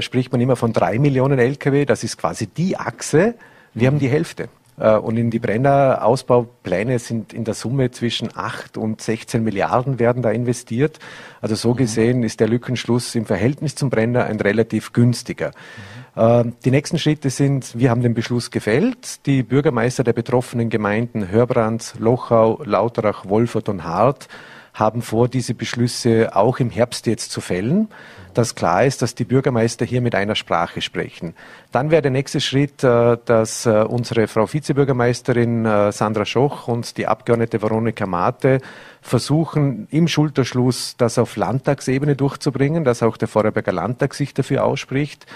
spricht 0.00 0.32
man 0.32 0.40
immer 0.40 0.56
von 0.56 0.72
drei 0.72 0.98
Millionen 0.98 1.38
Lkw. 1.38 1.84
Das 1.84 2.04
ist 2.04 2.16
quasi 2.16 2.46
die 2.46 2.78
Achse. 2.78 3.34
Wir 3.74 3.90
mhm. 3.90 3.94
haben 3.94 4.00
die 4.00 4.08
Hälfte. 4.08 4.48
Äh, 4.82 4.96
und 4.96 5.16
in 5.16 5.30
die 5.30 5.38
Brenner-Ausbaupläne 5.38 6.98
sind 6.98 7.32
in 7.32 7.44
der 7.44 7.54
Summe 7.54 7.92
zwischen 7.92 8.30
8 8.34 8.76
und 8.76 9.00
16 9.00 9.42
Milliarden 9.44 10.00
werden 10.00 10.22
da 10.22 10.30
investiert. 10.30 10.98
Also 11.40 11.54
so 11.54 11.72
mhm. 11.72 11.76
gesehen 11.76 12.22
ist 12.24 12.40
der 12.40 12.48
Lückenschluss 12.48 13.14
im 13.14 13.24
Verhältnis 13.24 13.76
zum 13.76 13.90
Brenner 13.90 14.24
ein 14.24 14.40
relativ 14.40 14.92
günstiger. 14.92 15.48
Mhm. 15.48 16.52
Die 16.62 16.70
nächsten 16.70 16.98
Schritte 16.98 17.30
sind, 17.30 17.78
wir 17.78 17.88
haben 17.88 18.02
den 18.02 18.12
Beschluss 18.12 18.50
gefällt. 18.50 19.24
Die 19.24 19.42
Bürgermeister 19.42 20.04
der 20.04 20.12
betroffenen 20.12 20.68
Gemeinden 20.68 21.30
Hörbrands, 21.30 21.94
Lochau, 21.98 22.62
Lauterach, 22.64 23.26
Wolfurt 23.26 23.70
und 23.70 23.84
Hart 23.84 24.28
haben 24.74 25.02
vor, 25.02 25.28
diese 25.28 25.54
Beschlüsse 25.54 26.34
auch 26.34 26.58
im 26.58 26.70
Herbst 26.70 27.06
jetzt 27.06 27.30
zu 27.30 27.40
fällen 27.40 27.88
dass 28.34 28.54
klar 28.54 28.84
ist, 28.84 29.02
dass 29.02 29.14
die 29.14 29.24
Bürgermeister 29.24 29.84
hier 29.84 30.00
mit 30.00 30.14
einer 30.14 30.34
Sprache 30.34 30.80
sprechen. 30.80 31.34
Dann 31.70 31.90
wäre 31.90 32.02
der 32.02 32.10
nächste 32.10 32.40
Schritt, 32.40 32.82
äh, 32.82 33.16
dass 33.24 33.66
äh, 33.66 33.84
unsere 33.86 34.26
Frau 34.26 34.52
Vizebürgermeisterin 34.52 35.64
äh, 35.64 35.92
Sandra 35.92 36.24
Schoch 36.24 36.68
und 36.68 36.96
die 36.96 37.06
Abgeordnete 37.06 37.62
Veronika 37.62 38.06
Mate 38.06 38.60
versuchen, 39.00 39.88
im 39.90 40.08
Schulterschluss 40.08 40.96
das 40.96 41.18
auf 41.18 41.36
Landtagsebene 41.36 42.16
durchzubringen, 42.16 42.84
dass 42.84 43.02
auch 43.02 43.16
der 43.16 43.28
Vorarlberger 43.28 43.72
Landtag 43.72 44.14
sich 44.14 44.34
dafür 44.34 44.64
ausspricht 44.64 45.26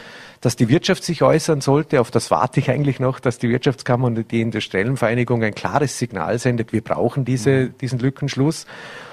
dass 0.40 0.56
die 0.56 0.68
Wirtschaft 0.68 1.04
sich 1.04 1.22
äußern 1.22 1.60
sollte. 1.60 2.00
Auf 2.00 2.10
das 2.10 2.30
warte 2.30 2.60
ich 2.60 2.70
eigentlich 2.70 3.00
noch, 3.00 3.20
dass 3.20 3.38
die 3.38 3.48
Wirtschaftskammer 3.48 4.06
und 4.06 4.30
die 4.30 4.40
Industriellenvereinigung 4.40 5.42
ein 5.42 5.54
klares 5.54 5.98
Signal 5.98 6.38
sendet. 6.38 6.72
Wir 6.72 6.82
brauchen 6.82 7.24
diese, 7.24 7.68
diesen 7.68 7.98
Lückenschluss. 7.98 8.66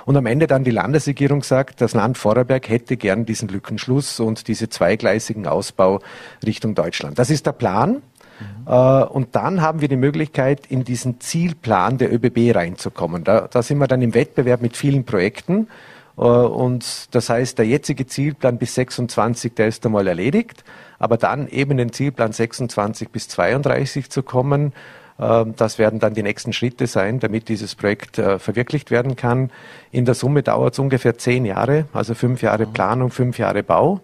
Und 0.05 0.17
am 0.17 0.25
Ende 0.25 0.47
dann 0.47 0.63
die 0.63 0.71
Landesregierung 0.71 1.43
sagt, 1.43 1.81
das 1.81 1.93
Land 1.93 2.17
Vorarlberg 2.17 2.67
hätte 2.69 2.97
gern 2.97 3.25
diesen 3.25 3.47
Lückenschluss 3.47 4.19
und 4.19 4.47
diese 4.47 4.69
zweigleisigen 4.69 5.47
Ausbau 5.47 5.99
Richtung 6.45 6.75
Deutschland. 6.75 7.19
Das 7.19 7.29
ist 7.29 7.45
der 7.45 7.53
Plan. 7.53 8.01
Mhm. 8.39 8.67
Und 8.67 9.35
dann 9.35 9.61
haben 9.61 9.81
wir 9.81 9.87
die 9.87 9.95
Möglichkeit, 9.95 10.65
in 10.67 10.83
diesen 10.83 11.19
Zielplan 11.19 11.97
der 11.97 12.13
ÖBB 12.13 12.55
reinzukommen. 12.55 13.23
Da, 13.23 13.47
da 13.49 13.61
sind 13.61 13.77
wir 13.77 13.87
dann 13.87 14.01
im 14.01 14.13
Wettbewerb 14.13 14.61
mit 14.61 14.75
vielen 14.75 15.05
Projekten. 15.05 15.67
Äh, 16.17 16.21
und 16.21 17.15
das 17.15 17.29
heißt, 17.29 17.57
der 17.57 17.65
jetzige 17.65 18.05
Zielplan 18.07 18.57
bis 18.57 18.75
26, 18.75 19.53
der 19.55 19.67
ist 19.67 19.85
einmal 19.85 20.07
erledigt. 20.07 20.63
Aber 20.99 21.17
dann 21.17 21.47
eben 21.47 21.71
in 21.71 21.77
den 21.77 21.91
Zielplan 21.91 22.31
26 22.31 23.09
bis 23.09 23.27
32 23.27 24.09
zu 24.09 24.23
kommen, 24.23 24.73
ähm, 25.19 25.53
das 25.55 25.77
werden 25.77 25.99
dann 25.99 26.13
die 26.13 26.23
nächsten 26.23 26.53
Schritte 26.53 26.87
sein, 26.87 27.19
damit 27.19 27.49
dieses 27.49 27.75
Projekt 27.75 28.17
äh, 28.17 28.39
verwirklicht 28.39 28.91
werden 28.91 29.15
kann. 29.15 29.51
In 29.91 30.05
der 30.05 30.15
Summe 30.15 30.43
dauert 30.43 30.73
es 30.73 30.79
ungefähr 30.79 31.17
zehn 31.17 31.45
Jahre, 31.45 31.85
also 31.93 32.13
fünf 32.13 32.41
Jahre 32.41 32.65
mhm. 32.65 32.73
Planung, 32.73 33.09
fünf 33.11 33.37
Jahre 33.37 33.63
Bau, 33.63 33.99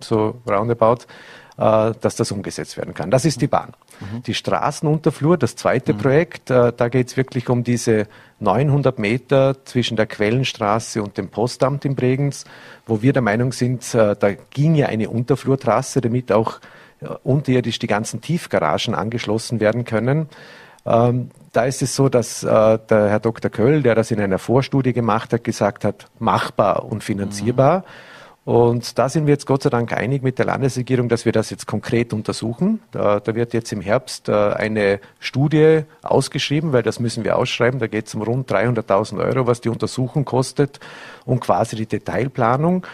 so 0.00 0.36
roundabout, 0.48 1.06
äh, 1.58 1.92
dass 2.00 2.16
das 2.16 2.32
umgesetzt 2.32 2.76
werden 2.76 2.94
kann. 2.94 3.10
Das 3.10 3.24
ist 3.24 3.40
die 3.40 3.46
Bahn. 3.46 3.72
Mhm. 4.00 4.22
Die 4.22 4.34
Straßenunterflur, 4.34 5.36
das 5.36 5.56
zweite 5.56 5.94
mhm. 5.94 5.98
Projekt, 5.98 6.50
äh, 6.50 6.72
da 6.76 6.88
geht 6.88 7.08
es 7.08 7.16
wirklich 7.16 7.48
um 7.48 7.64
diese 7.64 8.06
900 8.40 8.98
Meter 8.98 9.64
zwischen 9.64 9.96
der 9.96 10.06
Quellenstraße 10.06 11.02
und 11.02 11.16
dem 11.18 11.28
Postamt 11.28 11.84
in 11.84 11.94
Bregenz, 11.94 12.44
wo 12.86 13.00
wir 13.00 13.12
der 13.12 13.22
Meinung 13.22 13.52
sind, 13.52 13.94
da 13.94 14.16
ging 14.50 14.74
ja 14.74 14.88
eine 14.88 15.08
Unterflurtrasse, 15.08 16.02
damit 16.02 16.30
auch 16.30 16.60
unterirdisch 17.22 17.78
die 17.78 17.86
ganzen 17.86 18.20
Tiefgaragen 18.20 18.94
angeschlossen 18.94 19.60
werden 19.60 19.84
können. 19.84 20.28
Ähm, 20.86 21.30
da 21.52 21.64
ist 21.64 21.82
es 21.82 21.94
so, 21.94 22.08
dass 22.08 22.42
äh, 22.42 22.48
der 22.48 23.08
Herr 23.08 23.20
Dr. 23.20 23.50
Köll, 23.50 23.82
der 23.82 23.94
das 23.94 24.10
in 24.10 24.20
einer 24.20 24.38
Vorstudie 24.38 24.92
gemacht 24.92 25.32
hat, 25.32 25.44
gesagt 25.44 25.84
hat, 25.84 26.06
machbar 26.18 26.84
und 26.84 27.02
finanzierbar. 27.02 27.78
Mhm. 27.78 27.84
Und 28.44 28.98
da 28.98 29.08
sind 29.08 29.26
wir 29.26 29.32
jetzt 29.32 29.46
Gott 29.46 29.62
sei 29.62 29.70
Dank 29.70 29.92
einig 29.94 30.22
mit 30.22 30.38
der 30.38 30.44
Landesregierung, 30.44 31.08
dass 31.08 31.24
wir 31.24 31.32
das 31.32 31.48
jetzt 31.48 31.66
konkret 31.66 32.12
untersuchen. 32.12 32.80
Da, 32.90 33.18
da 33.18 33.34
wird 33.34 33.54
jetzt 33.54 33.72
im 33.72 33.80
Herbst 33.80 34.28
äh, 34.28 34.32
eine 34.32 35.00
Studie 35.18 35.84
ausgeschrieben, 36.02 36.72
weil 36.72 36.82
das 36.82 37.00
müssen 37.00 37.24
wir 37.24 37.38
ausschreiben. 37.38 37.80
Da 37.80 37.86
geht 37.86 38.06
es 38.06 38.14
um 38.14 38.20
rund 38.20 38.50
300.000 38.50 39.18
Euro, 39.24 39.46
was 39.46 39.62
die 39.62 39.70
Untersuchung 39.70 40.26
kostet 40.26 40.78
und 41.24 41.40
quasi 41.40 41.76
die 41.76 41.86
Detailplanung. 41.86 42.86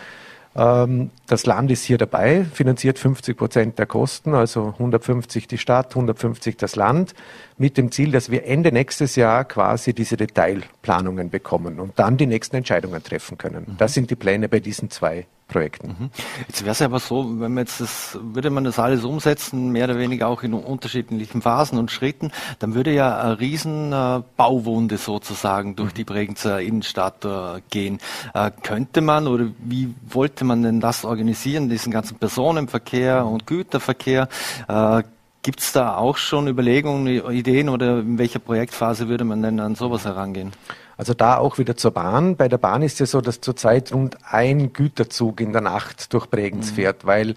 Ähm, 0.55 1.11
das 1.27 1.47
Land 1.47 1.73
ist 1.73 1.83
hier 1.83 1.99
dabei, 1.99 2.45
finanziert 2.45 3.01
50 3.01 3.37
Prozent 3.37 3.79
der 3.81 3.87
Kosten, 3.87 4.35
also 4.35 4.75
150 4.79 5.49
die 5.49 5.59
Stadt, 5.59 5.91
150 5.91 6.59
das 6.59 6.77
Land, 6.77 7.15
mit 7.59 7.77
dem 7.77 7.91
Ziel, 7.91 8.13
dass 8.13 8.31
wir 8.31 8.47
Ende 8.47 8.71
nächstes 8.71 9.17
Jahr 9.17 9.45
quasi 9.45 9.95
diese 9.95 10.17
Detailplanungen 10.17 11.29
bekommen 11.29 11.81
und 11.81 11.99
dann 11.99 12.17
die 12.17 12.27
nächsten 12.27 12.55
Entscheidungen 12.55 13.03
treffen 13.03 13.37
können. 13.37 13.77
Das 13.79 13.95
sind 13.95 14.11
die 14.11 14.17
Pläne 14.17 14.49
bei 14.49 14.61
diesen 14.61 14.91
zwei 14.91 15.27
Projekten. 15.51 15.97
Mhm. 15.99 16.11
Jetzt 16.49 16.63
wäre 16.63 16.73
es 16.73 16.83
aber 16.83 17.01
so, 17.01 17.41
wenn 17.41 17.55
man 17.55 17.65
jetzt 17.65 17.81
das, 17.81 18.19
würde 18.23 18.51
man 18.51 18.65
das 18.65 18.79
alles 18.79 19.05
umsetzen, 19.05 19.71
mehr 19.71 19.85
oder 19.85 19.99
weniger 19.99 20.29
auch 20.29 20.43
in 20.43 20.55
unterschiedlichen 20.55 21.43
Phasen 21.43 21.79
und 21.79 21.91
Schritten, 21.91 22.31
dann 22.59 22.75
würde 22.75 22.93
ja 22.93 23.19
eine 23.19 23.41
riesen 23.41 23.93
äh, 23.93 24.23
Bauwunde 24.37 24.97
sozusagen 24.97 25.77
durch 25.77 25.93
mhm. 25.93 25.97
die 25.97 26.05
Bregenzer 26.05 26.61
Innenstadt 26.61 27.25
äh, 27.25 27.61
gehen. 27.71 27.99
Äh, 28.35 28.51
könnte 28.63 29.01
man 29.01 29.27
oder 29.27 29.47
wie 29.59 29.95
wollte 30.09 30.45
man 30.45 30.63
denn 30.63 30.81
das 30.81 31.05
organisieren, 31.05 31.69
diesen 31.69 31.93
ganzen 31.93 32.19
Personenverkehr 32.19 33.27
und 33.27 33.47
Güterverkehr? 33.47 34.29
Äh, 34.69 35.03
Gibt 35.43 35.61
es 35.61 35.73
da 35.73 35.97
auch 35.97 36.19
schon 36.19 36.49
Überlegungen, 36.49 37.07
Ideen 37.07 37.71
oder 37.71 38.01
in 38.01 38.19
welcher 38.19 38.41
Projektphase 38.41 39.09
würde 39.09 39.25
man 39.25 39.41
denn 39.41 39.59
an 39.59 39.75
sowas 39.75 40.05
herangehen? 40.05 40.53
Also 41.01 41.15
da 41.15 41.39
auch 41.39 41.57
wieder 41.57 41.79
zur 41.79 41.93
Bahn. 41.93 42.37
Bei 42.37 42.47
der 42.47 42.59
Bahn 42.59 42.83
ist 42.83 42.93
es 42.93 42.99
ja 42.99 43.07
so, 43.07 43.21
dass 43.23 43.41
zurzeit 43.41 43.91
rund 43.91 44.19
ein 44.29 44.75
Güterzug 44.75 45.41
in 45.41 45.51
der 45.51 45.63
Nacht 45.63 46.13
durch 46.13 46.27
Bregenz 46.27 46.73
mhm. 46.73 46.75
fährt, 46.75 47.07
weil 47.07 47.37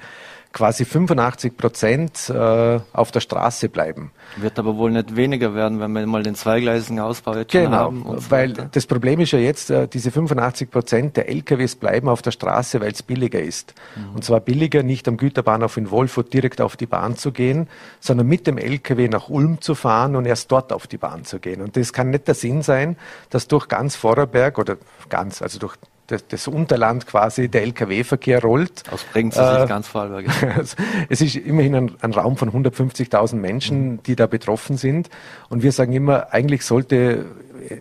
quasi 0.53 0.85
85 0.85 1.57
Prozent 1.57 2.29
äh, 2.29 2.79
auf 2.93 3.11
der 3.11 3.19
Straße 3.19 3.69
bleiben. 3.69 4.11
Wird 4.37 4.59
aber 4.59 4.77
wohl 4.77 4.91
nicht 4.91 5.15
weniger 5.15 5.55
werden, 5.55 5.79
wenn 5.79 5.91
wir 5.91 6.05
mal 6.05 6.21
den 6.21 6.35
zweigleisigen 6.35 6.99
Ausbau 6.99 7.35
jetzt 7.35 7.51
genau, 7.51 7.71
haben. 7.71 8.03
Genau, 8.03 8.19
so 8.19 8.31
weil 8.31 8.51
weiter. 8.51 8.69
das 8.71 8.85
Problem 8.85 9.19
ist 9.19 9.31
ja 9.31 9.39
jetzt, 9.39 9.71
äh, 9.71 9.87
diese 9.87 10.11
85 10.11 10.69
Prozent 10.69 11.17
der 11.17 11.27
LKWs 11.27 11.75
bleiben 11.75 12.07
auf 12.07 12.21
der 12.21 12.31
Straße, 12.31 12.79
weil 12.81 12.91
es 12.91 13.01
billiger 13.01 13.41
ist. 13.41 13.73
Mhm. 13.95 14.15
Und 14.15 14.23
zwar 14.23 14.39
billiger, 14.39 14.83
nicht 14.83 15.07
am 15.07 15.17
Güterbahnhof 15.17 15.75
in 15.77 15.89
Wolfurt 15.89 16.31
direkt 16.31 16.61
auf 16.61 16.77
die 16.77 16.85
Bahn 16.85 17.17
zu 17.17 17.31
gehen, 17.31 17.67
sondern 17.99 18.27
mit 18.27 18.45
dem 18.45 18.59
LKW 18.59 19.09
nach 19.09 19.29
Ulm 19.29 19.59
zu 19.59 19.73
fahren 19.73 20.15
und 20.15 20.25
erst 20.25 20.51
dort 20.51 20.71
auf 20.71 20.85
die 20.85 20.97
Bahn 20.97 21.25
zu 21.25 21.39
gehen. 21.39 21.61
Und 21.61 21.75
das 21.75 21.93
kann 21.93 22.11
nicht 22.11 22.27
der 22.27 22.35
Sinn 22.35 22.61
sein, 22.61 22.95
dass 23.31 23.47
durch 23.47 23.67
ganz 23.67 23.95
Vorarlberg 23.95 24.59
oder 24.59 24.77
ganz, 25.09 25.41
also 25.41 25.57
durch 25.57 25.75
das, 26.07 26.27
das 26.27 26.47
Unterland 26.47 27.07
quasi 27.07 27.47
der 27.49 27.63
Lkw-Verkehr 27.63 28.41
rollt. 28.41 28.83
Aus 28.91 29.03
Bregenz 29.03 29.37
äh, 29.37 29.59
sich 29.59 29.69
ganz 29.69 29.87
Vorarlberg. 29.87 30.25
es 31.09 31.21
ist 31.21 31.35
immerhin 31.35 31.75
ein, 31.75 31.91
ein 32.01 32.13
Raum 32.13 32.37
von 32.37 32.51
150.000 32.51 33.35
Menschen, 33.35 34.03
die 34.03 34.15
da 34.15 34.27
betroffen 34.27 34.77
sind. 34.77 35.09
Und 35.49 35.63
wir 35.63 35.71
sagen 35.71 35.93
immer, 35.93 36.33
eigentlich 36.33 36.65
sollte 36.65 37.25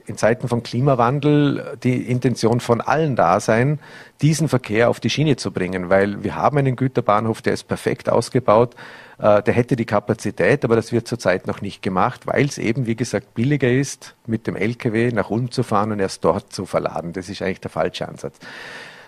in 0.07 0.17
Zeiten 0.17 0.49
von 0.49 0.63
Klimawandel 0.63 1.77
die 1.83 2.11
Intention 2.11 2.61
von 2.61 2.81
allen 2.81 3.17
da 3.17 3.41
sein, 3.41 3.79
diesen 4.21 4.49
Verkehr 4.49 4.89
auf 4.89 5.01
die 5.01 5.11
Schiene 5.11 5.37
zu 5.37 5.51
bringen, 5.51 5.91
weil 5.91 6.23
wir 6.23 6.37
haben 6.37 6.59
einen 6.59 6.77
Güterbahnhof, 6.77 7.43
der 7.43 7.55
ist 7.55 7.65
perfekt 7.65 8.09
ausgebaut, 8.09 8.75
äh, 8.75 8.79
der 9.23 9.55
hätte 9.55 9.77
die 9.77 9.85
Kapazität, 9.85 10.65
aber 10.65 10.75
das 10.75 10.91
wird 10.91 11.07
zurzeit 11.07 11.47
noch 11.47 11.61
nicht 11.63 11.81
gemacht, 11.81 12.27
weil 12.27 12.45
es 12.45 12.59
eben, 12.59 12.87
wie 12.87 12.97
gesagt, 12.97 13.35
billiger 13.35 13.71
ist, 13.71 14.17
mit 14.27 14.49
dem 14.49 14.57
LKW 14.57 15.13
nach 15.13 15.31
Ulm 15.31 15.53
zu 15.53 15.63
fahren 15.63 15.93
und 15.93 16.01
erst 16.01 16.25
dort 16.25 16.53
zu 16.53 16.67
verladen. 16.67 17.13
Das 17.13 17.29
ist 17.29 17.41
eigentlich 17.41 17.61
der 17.61 17.71
falsche 17.71 18.09
Ansatz. 18.09 18.39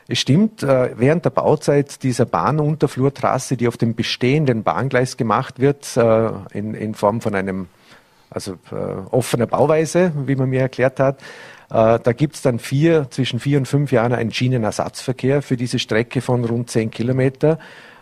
Es 0.07 0.19
stimmt, 0.19 0.63
äh, 0.63 0.91
während 0.97 1.25
der 1.25 1.31
Bauzeit 1.31 2.03
dieser 2.03 2.27
Bahnunterflurtrasse, 2.27 3.57
die 3.57 3.67
auf 3.67 3.77
dem 3.77 3.95
bestehenden 3.95 4.63
Bahngleis 4.63 5.17
gemacht 5.17 5.59
wird, 5.59 5.97
äh, 5.97 6.31
in, 6.53 6.75
in 6.75 6.95
Form 6.95 7.21
von 7.21 7.35
einem 7.35 7.69
also 8.29 8.53
äh, 8.71 8.75
offener 9.11 9.47
Bauweise, 9.47 10.13
wie 10.27 10.37
man 10.37 10.51
mir 10.51 10.61
erklärt 10.61 11.01
hat. 11.01 11.21
Äh, 11.71 11.99
da 12.01 12.13
gibt 12.13 12.35
es 12.35 12.43
dann 12.43 12.59
vier, 12.59 13.07
zwischen 13.11 13.41
vier 13.41 13.59
und 13.59 13.67
fünf 13.67 13.93
Jahren 13.93 14.13
einen 14.13 14.33
Schienenersatzverkehr 14.33 15.41
für 15.41 15.57
diese 15.57 15.79
Strecke 15.79 16.21
von 16.21 16.45
rund 16.45 16.69
zehn 16.71 16.91
Kilometer. 16.91 17.59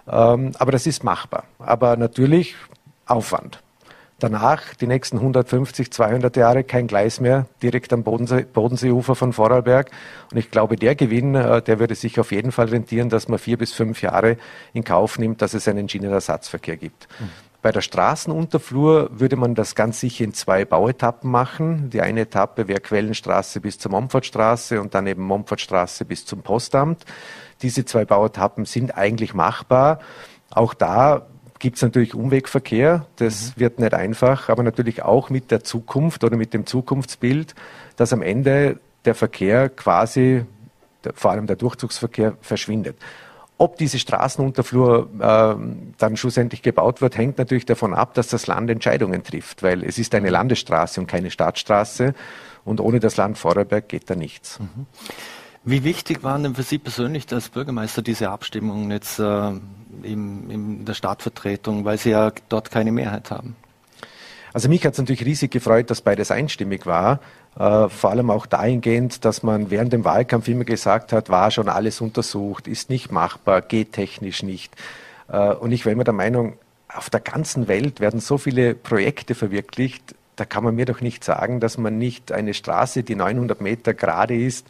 Ähm, 0.08 0.52
aber 0.58 0.72
das 0.72 0.86
ist 0.86 1.04
machbar. 1.04 1.44
Aber 1.58 1.96
natürlich 1.96 2.54
Aufwand. 3.06 3.62
Danach, 4.22 4.74
die 4.74 4.86
nächsten 4.86 5.16
150, 5.16 5.90
200 5.90 6.36
Jahre, 6.36 6.62
kein 6.62 6.86
Gleis 6.86 7.18
mehr 7.18 7.46
direkt 7.60 7.92
am 7.92 8.04
Bodensee, 8.04 8.42
Bodenseeufer 8.42 9.16
von 9.16 9.32
Vorarlberg. 9.32 9.90
Und 10.30 10.38
ich 10.38 10.48
glaube, 10.48 10.76
der 10.76 10.94
Gewinn, 10.94 11.34
äh, 11.34 11.60
der 11.60 11.80
würde 11.80 11.96
sich 11.96 12.20
auf 12.20 12.30
jeden 12.30 12.52
Fall 12.52 12.68
rentieren, 12.68 13.08
dass 13.08 13.26
man 13.26 13.40
vier 13.40 13.58
bis 13.58 13.72
fünf 13.72 14.00
Jahre 14.00 14.36
in 14.74 14.84
Kauf 14.84 15.18
nimmt, 15.18 15.42
dass 15.42 15.54
es 15.54 15.66
einen 15.66 15.88
Schienenersatzverkehr 15.88 16.76
gibt. 16.76 17.08
Mhm. 17.18 17.30
Bei 17.62 17.70
der 17.70 17.80
Straßenunterflur 17.80 19.10
würde 19.12 19.36
man 19.36 19.54
das 19.54 19.76
ganz 19.76 20.00
sicher 20.00 20.24
in 20.24 20.34
zwei 20.34 20.64
Bauetappen 20.64 21.30
machen. 21.30 21.90
Die 21.90 22.00
eine 22.00 22.22
Etappe 22.22 22.66
wäre 22.66 22.80
Quellenstraße 22.80 23.60
bis 23.60 23.78
zur 23.78 23.92
Momfortstraße 23.92 24.80
und 24.80 24.94
dann 24.94 25.06
eben 25.06 25.22
Momfortstraße 25.22 26.04
bis 26.04 26.26
zum 26.26 26.42
Postamt. 26.42 27.04
Diese 27.62 27.84
zwei 27.84 28.04
Bauetappen 28.04 28.64
sind 28.64 28.96
eigentlich 28.96 29.34
machbar. 29.34 30.00
Auch 30.50 30.74
da 30.74 31.26
gibt 31.58 31.76
es 31.76 31.82
natürlich 31.82 32.14
Umwegverkehr. 32.14 33.06
Das 33.16 33.54
mhm. 33.56 33.60
wird 33.60 33.78
nicht 33.78 33.94
einfach, 33.94 34.48
aber 34.48 34.62
natürlich 34.62 35.02
auch 35.02 35.30
mit 35.30 35.50
der 35.50 35.62
Zukunft 35.62 36.24
oder 36.24 36.36
mit 36.36 36.52
dem 36.54 36.66
Zukunftsbild, 36.66 37.54
dass 37.96 38.12
am 38.12 38.20
Ende 38.20 38.80
der 39.04 39.14
Verkehr 39.14 39.68
quasi, 39.68 40.44
vor 41.14 41.30
allem 41.30 41.46
der 41.46 41.56
Durchzugsverkehr, 41.56 42.36
verschwindet. 42.40 42.96
Ob 43.58 43.76
diese 43.76 44.00
Straßenunterflur 44.00 45.08
äh, 45.20 45.94
dann 45.98 46.16
schlussendlich 46.16 46.62
gebaut 46.62 47.00
wird, 47.00 47.16
hängt 47.16 47.38
natürlich 47.38 47.64
davon 47.64 47.94
ab, 47.94 48.14
dass 48.14 48.26
das 48.26 48.48
Land 48.48 48.68
Entscheidungen 48.70 49.22
trifft, 49.22 49.62
weil 49.62 49.84
es 49.84 49.98
ist 49.98 50.16
eine 50.16 50.30
Landesstraße 50.30 51.00
und 51.00 51.06
keine 51.06 51.30
Stadtstraße 51.30 52.12
und 52.64 52.80
ohne 52.80 52.98
das 52.98 53.16
Land 53.16 53.38
Vorarlberg 53.38 53.88
geht 53.88 54.10
da 54.10 54.16
nichts. 54.16 54.58
Mhm. 54.58 54.86
Wie 55.64 55.84
wichtig 55.84 56.24
waren 56.24 56.42
denn 56.42 56.54
für 56.56 56.64
Sie 56.64 56.78
persönlich 56.78 57.32
als 57.32 57.48
Bürgermeister 57.48 58.02
diese 58.02 58.30
Abstimmungen 58.30 58.90
jetzt 58.90 59.20
äh, 59.20 59.52
in, 60.02 60.50
in 60.50 60.84
der 60.84 60.94
Stadtvertretung, 60.94 61.84
weil 61.84 61.98
Sie 61.98 62.10
ja 62.10 62.32
dort 62.48 62.70
keine 62.70 62.90
Mehrheit 62.90 63.30
haben? 63.30 63.54
Also 64.52 64.68
mich 64.68 64.84
hat 64.84 64.94
es 64.94 64.98
natürlich 64.98 65.24
riesig 65.24 65.52
gefreut, 65.52 65.90
dass 65.90 66.02
beides 66.02 66.30
einstimmig 66.30 66.84
war. 66.84 67.20
Äh, 67.58 67.88
vor 67.88 68.10
allem 68.10 68.30
auch 68.30 68.46
dahingehend, 68.46 69.24
dass 69.24 69.42
man 69.42 69.70
während 69.70 69.92
dem 69.92 70.04
Wahlkampf 70.04 70.48
immer 70.48 70.64
gesagt 70.64 71.12
hat, 71.12 71.30
war 71.30 71.50
schon 71.50 71.68
alles 71.68 72.00
untersucht, 72.00 72.66
ist 72.66 72.90
nicht 72.90 73.12
machbar, 73.12 73.62
geht 73.62 73.92
technisch 73.92 74.42
nicht. 74.42 74.74
Äh, 75.28 75.54
und 75.54 75.70
ich 75.70 75.86
war 75.86 75.92
immer 75.92 76.04
der 76.04 76.14
Meinung, 76.14 76.54
auf 76.88 77.08
der 77.08 77.20
ganzen 77.20 77.68
Welt 77.68 78.00
werden 78.00 78.20
so 78.20 78.36
viele 78.36 78.74
Projekte 78.74 79.34
verwirklicht, 79.34 80.14
da 80.36 80.44
kann 80.44 80.64
man 80.64 80.74
mir 80.74 80.86
doch 80.86 81.00
nicht 81.00 81.24
sagen, 81.24 81.60
dass 81.60 81.78
man 81.78 81.98
nicht 81.98 82.32
eine 82.32 82.52
Straße, 82.52 83.02
die 83.02 83.14
900 83.14 83.60
Meter 83.60 83.94
gerade 83.94 84.36
ist, 84.36 84.66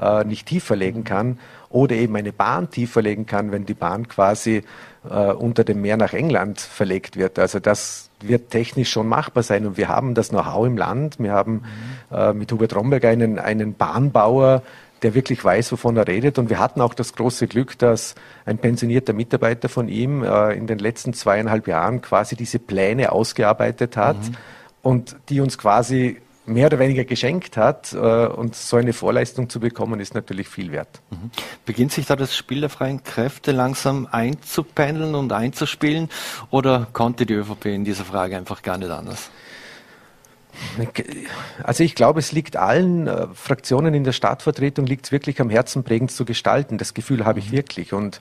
äh, 0.00 0.24
nicht 0.24 0.46
tiefer 0.46 0.76
legen 0.76 1.04
kann 1.04 1.38
oder 1.70 1.96
eben 1.96 2.14
eine 2.16 2.32
Bahn 2.32 2.70
tiefer 2.70 3.02
legen 3.02 3.26
kann, 3.26 3.50
wenn 3.50 3.66
die 3.66 3.74
Bahn 3.74 4.08
quasi 4.08 4.62
äh, 5.08 5.32
unter 5.32 5.64
dem 5.64 5.80
Meer 5.82 5.96
nach 5.96 6.12
England 6.12 6.60
verlegt 6.60 7.16
wird. 7.16 7.38
Also 7.38 7.60
das 7.60 8.10
wird 8.20 8.50
technisch 8.50 8.90
schon 8.90 9.08
machbar 9.08 9.42
sein 9.42 9.66
und 9.66 9.76
wir 9.76 9.88
haben 9.88 10.14
das 10.14 10.30
Know-how 10.30 10.66
im 10.66 10.76
Land. 10.76 11.18
Wir 11.18 11.32
haben 11.32 11.62
mhm. 12.10 12.16
äh, 12.16 12.32
mit 12.32 12.52
Hubert 12.52 12.74
Romberg 12.74 13.04
einen, 13.04 13.38
einen 13.38 13.74
Bahnbauer, 13.74 14.62
der 15.02 15.14
wirklich 15.14 15.44
weiß, 15.44 15.72
wovon 15.72 15.96
er 15.96 16.08
redet. 16.08 16.38
Und 16.38 16.48
wir 16.48 16.58
hatten 16.58 16.80
auch 16.80 16.94
das 16.94 17.14
große 17.14 17.46
Glück, 17.46 17.78
dass 17.78 18.14
ein 18.46 18.58
pensionierter 18.58 19.12
Mitarbeiter 19.12 19.68
von 19.68 19.88
ihm 19.88 20.22
äh, 20.22 20.52
in 20.52 20.66
den 20.66 20.78
letzten 20.78 21.12
zweieinhalb 21.12 21.68
Jahren 21.68 22.00
quasi 22.00 22.36
diese 22.36 22.58
Pläne 22.58 23.12
ausgearbeitet 23.12 23.96
hat 23.96 24.16
mhm. 24.16 24.36
und 24.82 25.16
die 25.28 25.40
uns 25.40 25.58
quasi 25.58 26.18
mehr 26.46 26.66
oder 26.66 26.78
weniger 26.78 27.04
geschenkt 27.04 27.56
hat. 27.56 27.92
Äh, 27.92 27.96
und 27.96 28.54
so 28.54 28.76
eine 28.76 28.92
Vorleistung 28.92 29.48
zu 29.48 29.60
bekommen, 29.60 30.00
ist 30.00 30.14
natürlich 30.14 30.48
viel 30.48 30.72
wert. 30.72 31.00
Mhm. 31.10 31.30
Beginnt 31.64 31.92
sich 31.92 32.06
da 32.06 32.16
das 32.16 32.36
Spiel 32.36 32.60
der 32.60 32.70
freien 32.70 33.02
Kräfte 33.02 33.52
langsam 33.52 34.08
einzupendeln 34.10 35.14
und 35.14 35.32
einzuspielen? 35.32 36.08
Oder 36.50 36.86
konnte 36.92 37.26
die 37.26 37.34
ÖVP 37.34 37.66
in 37.66 37.84
dieser 37.84 38.04
Frage 38.04 38.36
einfach 38.36 38.62
gar 38.62 38.78
nicht 38.78 38.90
anders? 38.90 39.30
Also 41.62 41.82
ich 41.82 41.94
glaube, 41.94 42.20
es 42.20 42.32
liegt 42.32 42.56
allen 42.56 43.06
äh, 43.06 43.26
Fraktionen 43.34 43.94
in 43.94 44.04
der 44.04 44.12
Stadtvertretung 44.12 44.86
liegt 44.86 45.06
es 45.06 45.12
wirklich 45.12 45.40
am 45.40 45.50
Herzen, 45.50 45.82
prägend 45.82 46.12
zu 46.12 46.24
gestalten. 46.24 46.78
Das 46.78 46.94
Gefühl 46.94 47.24
habe 47.24 47.40
ich 47.40 47.50
mhm. 47.50 47.56
wirklich. 47.56 47.92
Und 47.92 48.20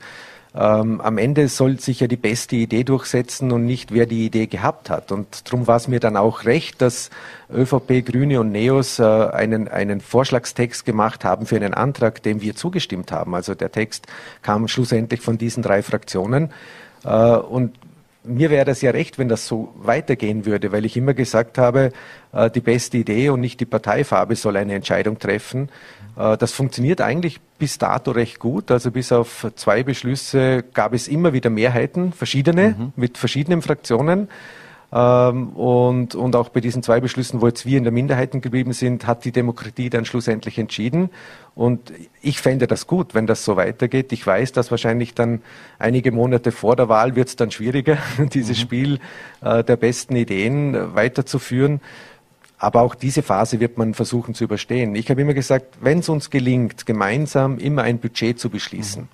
ähm, 0.55 1.01
am 1.01 1.17
Ende 1.17 1.47
soll 1.47 1.79
sich 1.79 1.99
ja 2.01 2.07
die 2.07 2.17
beste 2.17 2.55
Idee 2.55 2.83
durchsetzen 2.83 3.51
und 3.51 3.65
nicht 3.65 3.91
wer 3.91 4.05
die 4.05 4.25
Idee 4.25 4.45
gehabt 4.45 4.89
hat. 4.91 5.11
Und 5.11 5.49
darum 5.49 5.65
war 5.65 5.77
es 5.77 5.87
mir 5.87 5.99
dann 5.99 6.15
auch 6.15 6.45
recht, 6.45 6.81
dass 6.81 7.09
ÖVP, 7.51 8.05
Grüne 8.05 8.39
und 8.39 8.51
Neos 8.51 8.99
äh, 8.99 9.03
einen, 9.03 9.67
einen 9.67 9.99
Vorschlagstext 9.99 10.85
gemacht 10.85 11.25
haben 11.25 11.47
für 11.47 11.55
einen 11.55 11.73
Antrag, 11.73 12.21
dem 12.21 12.41
wir 12.41 12.55
zugestimmt 12.55 13.11
haben. 13.11 13.33
Also 13.33 13.55
der 13.55 13.71
Text 13.71 14.05
kam 14.43 14.67
schlussendlich 14.67 15.21
von 15.21 15.39
diesen 15.39 15.63
drei 15.63 15.81
Fraktionen. 15.81 16.51
Äh, 17.03 17.09
und 17.09 17.73
mir 18.23 18.49
wäre 18.49 18.65
das 18.65 18.81
ja 18.81 18.91
recht, 18.91 19.17
wenn 19.17 19.29
das 19.29 19.47
so 19.47 19.73
weitergehen 19.75 20.45
würde, 20.45 20.71
weil 20.71 20.85
ich 20.85 20.95
immer 20.95 21.13
gesagt 21.13 21.57
habe, 21.57 21.91
äh, 22.31 22.49
die 22.49 22.61
beste 22.61 22.97
Idee 22.97 23.29
und 23.29 23.41
nicht 23.41 23.59
die 23.59 23.65
Parteifarbe 23.65 24.35
soll 24.35 24.57
eine 24.57 24.75
Entscheidung 24.75 25.19
treffen. 25.19 25.69
Äh, 26.17 26.37
das 26.37 26.51
funktioniert 26.51 27.01
eigentlich 27.01 27.39
bis 27.59 27.77
dato 27.77 28.11
recht 28.11 28.39
gut. 28.39 28.71
Also 28.71 28.91
bis 28.91 29.11
auf 29.11 29.47
zwei 29.55 29.83
Beschlüsse 29.83 30.63
gab 30.73 30.93
es 30.93 31.07
immer 31.07 31.33
wieder 31.33 31.49
Mehrheiten, 31.49 32.13
verschiedene, 32.13 32.75
mhm. 32.77 32.93
mit 32.95 33.17
verschiedenen 33.17 33.61
Fraktionen. 33.61 34.27
Ähm, 34.95 35.49
und, 35.49 36.13
und 36.13 36.35
auch 36.35 36.49
bei 36.49 36.59
diesen 36.59 36.83
zwei 36.83 36.99
Beschlüssen, 36.99 37.41
wo 37.41 37.47
jetzt 37.47 37.65
wir 37.65 37.79
in 37.79 37.83
der 37.83 37.91
Minderheiten 37.91 38.41
geblieben 38.41 38.73
sind, 38.73 39.07
hat 39.07 39.25
die 39.25 39.31
Demokratie 39.31 39.89
dann 39.89 40.05
schlussendlich 40.05 40.59
entschieden. 40.59 41.09
Und 41.55 41.91
ich 42.21 42.39
fände 42.39 42.67
das 42.67 42.85
gut, 42.85 43.15
wenn 43.15 43.25
das 43.25 43.43
so 43.43 43.55
weitergeht. 43.55 44.11
Ich 44.11 44.25
weiß, 44.25 44.51
dass 44.51 44.69
wahrscheinlich 44.69 45.15
dann 45.15 45.41
einige 45.79 46.11
Monate 46.11 46.51
vor 46.51 46.75
der 46.75 46.89
Wahl 46.89 47.15
wird 47.15 47.29
es 47.29 47.35
dann 47.35 47.49
schwieriger, 47.49 47.97
dieses 48.33 48.57
mhm. 48.57 48.61
Spiel 48.61 48.99
äh, 49.41 49.63
der 49.63 49.77
besten 49.77 50.15
Ideen 50.15 50.93
weiterzuführen. 50.93 51.81
Aber 52.63 52.81
auch 52.81 52.95
diese 52.95 53.23
Phase 53.23 53.59
wird 53.59 53.77
man 53.77 53.93
versuchen 53.93 54.33
zu 54.33 54.45
überstehen. 54.45 54.95
Ich 54.95 55.09
habe 55.09 55.21
immer 55.21 55.33
gesagt, 55.33 55.75
wenn 55.81 55.99
es 55.99 56.07
uns 56.07 56.29
gelingt, 56.29 56.85
gemeinsam 56.85 57.57
immer 57.57 57.81
ein 57.81 57.99
Budget 57.99 58.39
zu 58.39 58.49
beschließen, 58.49 59.09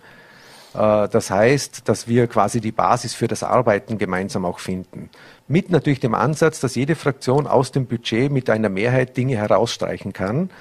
mhm. 0.76 0.80
äh, 0.80 1.08
das 1.08 1.32
heißt, 1.32 1.90
dass 1.90 2.08
wir 2.08 2.28
quasi 2.28 2.62
die 2.62 2.72
Basis 2.72 3.16
für 3.16 3.28
das 3.28 3.42
Arbeiten 3.42 3.98
gemeinsam 3.98 4.46
auch 4.46 4.60
finden. 4.60 5.10
Mit 5.48 5.72
natürlich 5.72 6.00
dem 6.00 6.14
Ansatz, 6.14 6.60
dass 6.60 6.76
jede 6.76 6.94
Fraktion 6.94 7.48
aus 7.48 7.72
dem 7.72 7.88
Budget 7.88 8.32
mit 8.32 8.52
einer 8.52 8.70
Mehrheit 8.70 9.18
Dinge 9.18 9.38
herausstreichen 9.38 10.14
kann. 10.14 10.52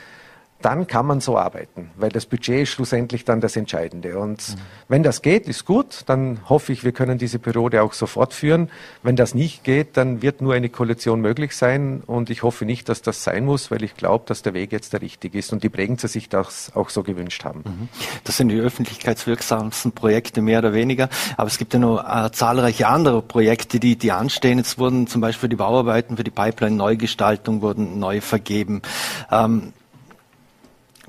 Dann 0.61 0.89
kann 0.89 1.07
man 1.07 1.21
so 1.21 1.39
arbeiten, 1.39 1.91
weil 1.97 2.11
das 2.11 2.27
Budget 2.27 2.63
ist 2.63 2.71
schlussendlich 2.71 3.25
dann 3.25 3.41
das 3.41 3.57
Entscheidende. 3.57 4.19
Und 4.19 4.49
mhm. 4.49 4.61
wenn 4.89 5.03
das 5.05 5.23
geht, 5.23 5.47
ist 5.47 5.65
gut, 5.65 6.03
dann 6.07 6.41
hoffe 6.49 6.73
ich, 6.73 6.83
wir 6.83 6.91
können 6.91 7.17
diese 7.17 7.39
Periode 7.39 7.83
auch 7.83 7.93
so 7.93 8.07
fortführen. 8.07 8.69
Wenn 9.03 9.15
das 9.15 9.35
nicht 9.35 9.63
geht, 9.63 9.97
dann 9.97 10.21
wird 10.21 10.41
nur 10.41 10.55
eine 10.55 10.69
Koalition 10.69 11.21
möglich 11.21 11.57
sein 11.57 12.03
und 12.07 12.29
ich 12.29 12.43
hoffe 12.43 12.65
nicht, 12.65 12.89
dass 12.89 13.03
das 13.03 13.23
sein 13.23 13.45
muss, 13.45 13.71
weil 13.71 13.85
ich 13.85 13.95
glaube, 13.95 14.25
dass 14.27 14.43
der 14.43 14.53
Weg 14.53 14.73
jetzt 14.73 14.93
der 14.93 15.01
richtige 15.01 15.39
ist 15.39 15.53
und 15.53 15.63
die 15.63 15.69
Bregenzer 15.69 16.09
sich 16.09 16.29
das 16.29 16.73
auch 16.75 16.91
so 16.91 17.05
gewünscht 17.05 17.45
haben. 17.45 17.63
Mhm. 17.65 17.89
Das 18.25 18.37
sind 18.37 18.49
die 18.49 18.59
öffentlichkeitswirksamsten 18.59 19.93
Projekte 19.93 20.43
mehr 20.43 20.59
oder 20.59 20.73
weniger, 20.73 21.09
aber 21.37 21.47
es 21.47 21.59
gibt 21.59 21.73
ja 21.73 21.79
noch 21.79 21.99
äh, 21.99 22.33
zahlreiche 22.33 22.89
andere 22.89 23.23
Projekte, 23.23 23.79
die, 23.79 23.97
die 23.97 24.11
anstehen. 24.11 24.59
Jetzt 24.59 24.79
wurden 24.79 25.07
zum 25.07 25.21
Beispiel 25.21 25.49
die 25.49 25.57
Bauarbeiten 25.57 26.17
für 26.17 26.25
die 26.25 26.33
Pipeline-Neugestaltung 26.33 27.63
wurden 27.63 28.01
neu 28.01 28.21
vergeben. 28.21 28.83
Ähm, 29.31 29.73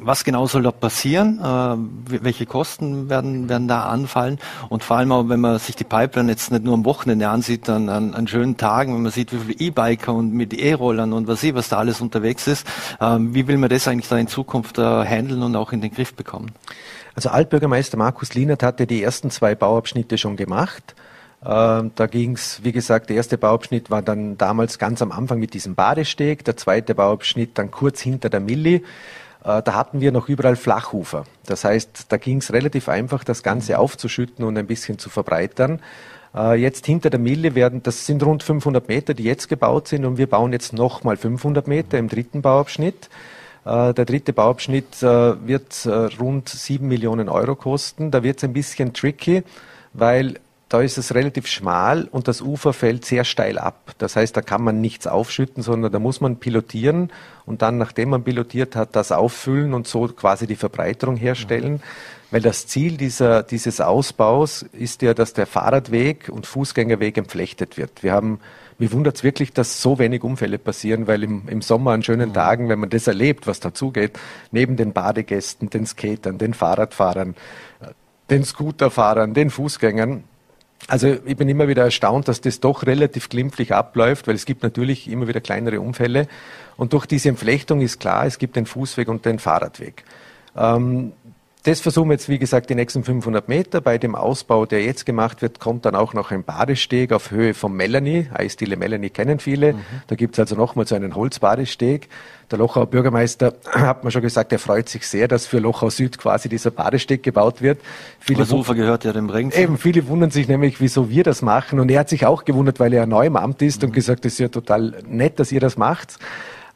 was 0.02 0.24
genau 0.24 0.48
soll 0.48 0.64
da 0.64 0.72
passieren? 0.72 1.40
Äh, 1.40 2.24
welche 2.24 2.46
Kosten 2.46 3.10
werden, 3.10 3.50
werden 3.50 3.68
da 3.68 3.84
anfallen? 3.84 4.40
Und 4.70 4.84
vor 4.84 4.98
allem 4.98 5.12
auch, 5.12 5.30
wenn 5.30 5.40
man 5.40 5.60
sich 5.60 5.76
die 5.76 5.84
Pipeline 5.84 6.32
jetzt 6.32 6.52
nicht 6.52 6.64
nur 6.64 6.74
am 6.74 6.86
Wochenende 6.86 7.30
ansieht, 7.30 7.68
dann 7.68 7.90
an, 7.90 8.14
an 8.14 8.28
schönen 8.28 8.58
Tagen, 8.58 8.96
wenn 8.96 9.02
man 9.02 9.12
sieht, 9.12 9.34
wie 9.34 9.38
viele 9.38 9.60
E-Biker 9.60 10.14
und 10.14 10.34
mit 10.34 10.54
E-Rollern 10.54 11.14
und 11.14 11.28
was 11.28 11.44
ich, 11.44 11.54
was 11.54 11.70
da 11.70 11.78
alles 11.78 12.02
unterwegs 12.02 12.48
ist, 12.48 12.68
äh, 13.00 13.18
wie 13.20 13.48
will 13.48 13.58
man 13.58 13.70
das 13.70 13.88
eigentlich 13.88 14.10
da 14.10 14.18
in 14.18 14.28
Zukunft 14.28 14.78
äh, 14.78 14.82
handeln 14.82 15.44
und 15.44 15.56
auch 15.56 15.72
in 15.72 15.82
den 15.82 15.92
Griff 15.92 16.14
bekommen? 16.14 16.52
Also 17.16 17.30
Altbürgermeister 17.30 17.98
Markus 17.98 18.34
Lienert 18.34 18.64
hatte 18.64 18.88
die 18.88 19.04
ersten 19.04 19.30
zwei 19.32 19.56
Bauabschnitte 19.56 20.18
schon 20.18 20.38
gemacht. 20.38 20.96
Ähm, 21.46 21.92
da 21.96 22.08
ging 22.08 22.34
es, 22.34 22.64
wie 22.64 22.74
gesagt, 22.74 23.10
der 23.10 23.16
erste 23.16 23.38
Bauabschnitt 23.38 23.90
war 23.90 24.02
dann 24.02 24.38
damals 24.38 24.78
ganz 24.78 25.02
am 25.02 25.12
Anfang 25.12 25.40
mit 25.40 25.54
diesem 25.54 25.74
Badesteg, 25.74 26.44
der 26.44 26.58
zweite 26.58 26.96
Bauabschnitt 26.96 27.58
dann 27.58 27.72
kurz 27.72 28.02
hinter 28.02 28.30
der 28.30 28.42
Milli. 28.42 28.84
Äh, 29.44 29.62
da 29.62 29.74
hatten 29.74 30.02
wir 30.02 30.12
noch 30.12 30.30
überall 30.30 30.56
Flachufer. 30.56 31.26
Das 31.46 31.64
heißt, 31.64 32.08
da 32.10 32.18
ging 32.18 32.38
es 32.38 32.52
relativ 32.54 32.90
einfach, 32.90 33.24
das 33.24 33.44
Ganze 33.44 33.80
aufzuschütten 33.80 34.44
und 34.46 34.58
ein 34.58 34.68
bisschen 34.68 35.00
zu 35.00 35.10
verbreitern. 35.10 35.82
Äh, 36.36 36.56
jetzt 36.56 36.86
hinter 36.86 37.10
der 37.10 37.20
Mille 37.20 37.56
werden, 37.56 37.82
das 37.84 38.06
sind 38.06 38.24
rund 38.24 38.44
500 38.44 38.88
Meter, 38.88 39.14
die 39.14 39.24
jetzt 39.24 39.48
gebaut 39.48 39.88
sind 39.88 40.06
und 40.06 40.18
wir 40.18 40.28
bauen 40.28 40.54
jetzt 40.54 40.74
nochmal 40.74 41.18
500 41.18 41.68
Meter 41.68 41.98
im 41.98 42.10
dritten 42.10 42.42
Bauabschnitt. 42.42 43.10
Äh, 43.66 43.94
der 43.94 44.06
dritte 44.06 44.34
Bauabschnitt 44.34 45.02
wird 45.02 45.88
rund 46.20 46.50
7 46.50 46.88
Millionen 46.88 47.30
Euro 47.30 47.56
kosten. 47.56 48.12
Da 48.12 48.24
wird 48.24 48.38
es 48.38 48.44
ein 48.44 48.54
bisschen 48.54 48.94
tricky, 48.94 49.44
weil 49.94 50.36
da 50.70 50.82
ist 50.82 51.00
es 51.00 51.16
relativ 51.16 51.48
schmal 51.48 52.08
und 52.12 52.28
das 52.28 52.42
Ufer 52.42 52.74
fällt 52.74 53.04
sehr 53.04 53.24
steil 53.24 53.58
ab. 53.58 53.92
Das 53.98 54.16
heißt, 54.16 54.38
da 54.38 54.42
kann 54.42 54.62
man 54.62 54.80
nichts 54.80 55.08
aufschütten, 55.08 55.64
sondern 55.64 55.92
da 55.92 55.98
muss 55.98 56.22
man 56.22 56.38
pilotieren 56.38 57.12
und 57.48 57.64
dann, 57.64 57.80
nachdem 57.80 58.10
man 58.10 58.24
pilotiert 58.24 58.76
hat, 58.76 58.96
das 58.96 59.12
auffüllen 59.12 59.74
und 59.74 59.88
so 59.88 60.08
quasi 60.08 60.46
die 60.46 60.56
Verbreiterung 60.56 61.18
herstellen. 61.18 61.74
Mhm. 61.74 61.82
Weil 62.30 62.42
das 62.42 62.68
Ziel 62.68 62.98
dieser, 62.98 63.42
dieses 63.42 63.82
Ausbaus 63.82 64.62
ist 64.62 65.02
ja, 65.02 65.16
dass 65.16 65.34
der 65.34 65.48
Fahrradweg 65.48 66.30
und 66.30 66.46
Fußgängerweg 66.46 67.18
entflechtet 67.18 67.78
wird. 67.78 68.04
Wir 68.04 68.14
haben 68.14 68.40
mir 68.78 68.94
wundert 68.94 69.18
es 69.18 69.24
wirklich, 69.24 69.52
dass 69.52 69.82
so 69.82 70.00
wenig 70.00 70.24
Unfälle 70.24 70.58
passieren, 70.58 71.06
weil 71.06 71.24
im, 71.24 71.50
im 71.50 71.62
Sommer 71.62 71.92
an 71.92 72.02
schönen 72.02 72.30
mhm. 72.30 72.34
Tagen, 72.34 72.70
wenn 72.70 72.80
man 72.80 72.90
das 72.90 73.08
erlebt, 73.08 73.46
was 73.46 73.60
dazugeht, 73.60 74.18
neben 74.52 74.78
den 74.78 74.94
Badegästen, 74.94 75.70
den 75.70 75.86
Skatern, 75.86 76.38
den 76.38 76.54
Fahrradfahrern, 76.54 77.36
den 78.30 78.46
Scooterfahrern, 78.46 79.34
den 79.34 79.50
Fußgängern, 79.50 80.24
also 80.90 81.18
ich 81.26 81.38
bin 81.38 81.48
immer 81.48 81.68
wieder 81.68 81.84
erstaunt, 81.84 82.28
dass 82.28 82.42
das 82.42 82.60
doch 82.60 82.86
relativ 82.86 83.30
glimpflich 83.30 83.74
abläuft, 83.74 84.28
weil 84.28 84.36
es 84.36 84.46
gibt 84.46 84.64
natürlich 84.64 85.10
immer 85.10 85.28
wieder 85.28 85.40
kleinere 85.40 85.80
Unfälle. 85.80 86.28
Und 86.78 86.94
durch 86.94 87.06
diese 87.06 87.30
Entflechtung 87.30 87.82
ist 87.82 88.00
klar, 88.00 88.26
es 88.26 88.40
gibt 88.40 88.56
den 88.56 88.66
Fußweg 88.66 89.08
und 89.08 89.24
den 89.26 89.40
Fahrradweg. 89.40 90.04
Ähm, 90.56 91.14
das 91.64 91.82
versuchen 91.82 92.08
wir 92.08 92.14
jetzt, 92.14 92.30
wie 92.30 92.40
gesagt, 92.40 92.70
die 92.70 92.76
nächsten 92.76 93.04
500 93.04 93.50
Meter. 93.50 93.82
Bei 93.82 93.98
dem 93.98 94.16
Ausbau, 94.16 94.66
der 94.66 94.82
jetzt 94.82 95.06
gemacht 95.06 95.42
wird, 95.42 95.60
kommt 95.60 95.84
dann 95.86 95.94
auch 95.94 96.14
noch 96.14 96.32
ein 96.32 96.46
Badesteg 96.46 97.12
auf 97.12 97.32
Höhe 97.32 97.54
vom 97.54 97.76
Melanie. 97.76 98.28
Eisdiele 98.34 98.78
Melanie 98.78 99.10
kennen 99.10 99.40
viele. 99.40 99.74
Mhm. 99.74 99.80
Da 100.08 100.16
gibt 100.16 100.36
es 100.36 100.40
also 100.40 100.56
nochmal 100.56 100.88
so 100.88 100.96
einen 100.96 101.16
Holzbadesteg. 101.16 102.08
Der 102.50 102.58
Lochauer 102.58 102.86
Bürgermeister 102.86 103.56
hat 103.72 104.06
mir 104.06 104.12
schon 104.12 104.22
gesagt, 104.22 104.54
er 104.54 104.60
freut 104.60 104.88
sich 104.88 105.06
sehr, 105.06 105.28
dass 105.28 105.48
für 105.48 105.60
Lochau 105.60 105.90
Süd 105.90 106.18
quasi 106.18 106.48
dieser 106.48 106.72
Badesteg 106.72 107.24
gebaut 107.24 107.62
wird. 107.62 107.82
Viele 108.22 108.40
das 108.40 108.54
Ufer 108.54 108.74
gehört 108.74 109.04
ja 109.04 109.12
dem 109.12 109.30
Ring. 109.30 109.52
Eben, 109.52 109.78
viele 109.78 110.08
wundern 110.08 110.32
sich 110.32 110.48
nämlich, 110.48 110.80
wieso 110.80 111.10
wir 111.10 111.26
das 111.26 111.42
machen. 111.42 111.82
Und 111.82 111.92
er 111.92 112.00
hat 112.00 112.10
sich 112.10 112.26
auch 112.26 112.46
gewundert, 112.46 112.80
weil 112.80 112.94
er 112.94 113.06
neu 113.06 113.26
im 113.26 113.36
Amt 113.36 113.62
ist 113.62 113.82
mhm. 113.82 113.90
und 113.90 113.94
gesagt, 113.94 114.26
es 114.26 114.34
ist 114.34 114.40
ja 114.40 114.48
total 114.48 115.04
nett, 115.06 115.40
dass 115.40 115.52
ihr 115.52 115.60
das 115.60 115.76
macht. 115.76 116.20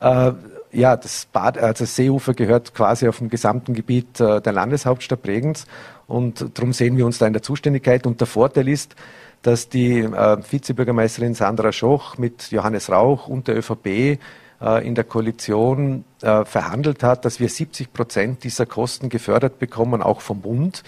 Äh, 0.01 0.33
ja, 0.73 0.97
das, 0.97 1.27
Bad, 1.31 1.57
also 1.57 1.83
das 1.83 1.95
Seeufer 1.95 2.33
gehört 2.33 2.73
quasi 2.73 3.07
auf 3.07 3.19
dem 3.19 3.29
gesamten 3.29 3.73
Gebiet 3.73 4.19
äh, 4.19 4.41
der 4.41 4.53
Landeshauptstadt 4.53 5.21
Bregenz. 5.21 5.65
Und 6.07 6.57
darum 6.57 6.73
sehen 6.73 6.97
wir 6.97 7.05
uns 7.05 7.19
da 7.19 7.27
in 7.27 7.33
der 7.33 7.41
Zuständigkeit. 7.41 8.05
Und 8.05 8.19
der 8.19 8.27
Vorteil 8.27 8.67
ist, 8.67 8.95
dass 9.43 9.69
die 9.69 9.99
äh, 9.99 10.37
Vizebürgermeisterin 10.49 11.35
Sandra 11.35 11.71
Schoch 11.71 12.17
mit 12.17 12.51
Johannes 12.51 12.89
Rauch 12.89 13.27
und 13.27 13.47
der 13.47 13.57
ÖVP 13.57 13.87
äh, 13.87 14.87
in 14.87 14.95
der 14.95 15.03
Koalition 15.03 16.05
äh, 16.21 16.45
verhandelt 16.45 17.03
hat, 17.03 17.25
dass 17.25 17.39
wir 17.39 17.49
70 17.49 17.93
Prozent 17.93 18.43
dieser 18.43 18.65
Kosten 18.65 19.09
gefördert 19.09 19.59
bekommen, 19.59 20.01
auch 20.01 20.21
vom 20.21 20.41
Bund, 20.41 20.83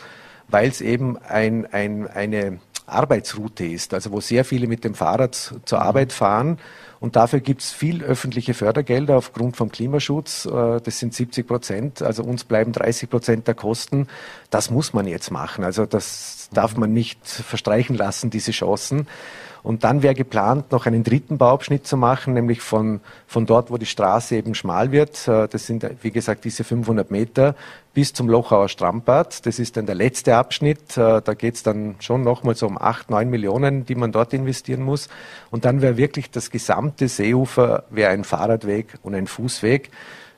weil 0.47 0.69
es 0.69 0.81
eben 0.81 1.17
ein, 1.17 1.65
ein, 1.71 2.07
eine 2.07 2.59
Arbeitsroute 2.87 3.65
ist, 3.65 3.93
also 3.93 4.11
wo 4.11 4.21
sehr 4.21 4.45
viele 4.45 4.67
mit 4.67 4.83
dem 4.83 4.95
Fahrrad 4.95 5.55
zur 5.65 5.81
Arbeit 5.81 6.13
fahren 6.13 6.57
und 6.99 7.15
dafür 7.15 7.39
gibt 7.39 7.61
es 7.61 7.71
viel 7.71 8.03
öffentliche 8.03 8.53
Fördergelder 8.53 9.17
aufgrund 9.17 9.57
vom 9.57 9.71
Klimaschutz. 9.71 10.45
Äh, 10.45 10.81
das 10.81 10.99
sind 10.99 11.13
70 11.13 11.47
Prozent. 11.47 12.01
Also 12.01 12.23
uns 12.23 12.43
bleiben 12.43 12.71
30 12.71 13.09
Prozent 13.09 13.47
der 13.47 13.55
Kosten. 13.55 14.07
Das 14.49 14.69
muss 14.69 14.93
man 14.93 15.07
jetzt 15.07 15.31
machen. 15.31 15.63
Also 15.63 15.85
das 15.85 16.49
darf 16.53 16.77
man 16.77 16.93
nicht 16.93 17.25
verstreichen 17.27 17.95
lassen, 17.95 18.29
diese 18.29 18.51
Chancen. 18.51 19.07
Und 19.65 19.83
dann 19.83 20.03
wäre 20.03 20.13
geplant, 20.13 20.71
noch 20.71 20.85
einen 20.85 21.03
dritten 21.03 21.39
Bauabschnitt 21.39 21.87
zu 21.87 21.97
machen, 21.97 22.35
nämlich 22.35 22.61
von, 22.61 22.99
von 23.25 23.47
dort, 23.47 23.71
wo 23.71 23.79
die 23.79 23.87
Straße 23.87 24.35
eben 24.35 24.53
schmal 24.53 24.91
wird. 24.91 25.27
Äh, 25.27 25.47
das 25.47 25.65
sind, 25.65 25.83
wie 26.03 26.11
gesagt, 26.11 26.45
diese 26.45 26.63
500 26.63 27.09
Meter 27.09 27.55
bis 27.95 28.13
zum 28.13 28.29
Lochauer 28.29 28.69
Strandbad. 28.69 29.43
Das 29.47 29.57
ist 29.57 29.75
dann 29.75 29.87
der 29.87 29.95
letzte 29.95 30.35
Abschnitt. 30.35 30.95
Äh, 30.97 31.19
da 31.19 31.33
geht 31.33 31.55
es 31.55 31.63
dann 31.63 31.95
schon 31.97 32.21
nochmal 32.21 32.55
so 32.55 32.67
um 32.67 32.77
acht, 32.77 33.09
neun 33.09 33.31
Millionen, 33.31 33.87
die 33.87 33.95
man 33.95 34.11
dort 34.11 34.33
investieren 34.33 34.83
muss. 34.83 35.09
Und 35.49 35.65
dann 35.65 35.81
wäre 35.81 35.97
wirklich 35.97 36.29
das 36.29 36.51
gesamte 36.51 37.07
Seeufer 37.07 37.85
wäre 37.89 38.11
ein 38.11 38.23
Fahrradweg 38.23 38.99
und 39.01 39.15
ein 39.15 39.25
Fußweg. 39.25 39.89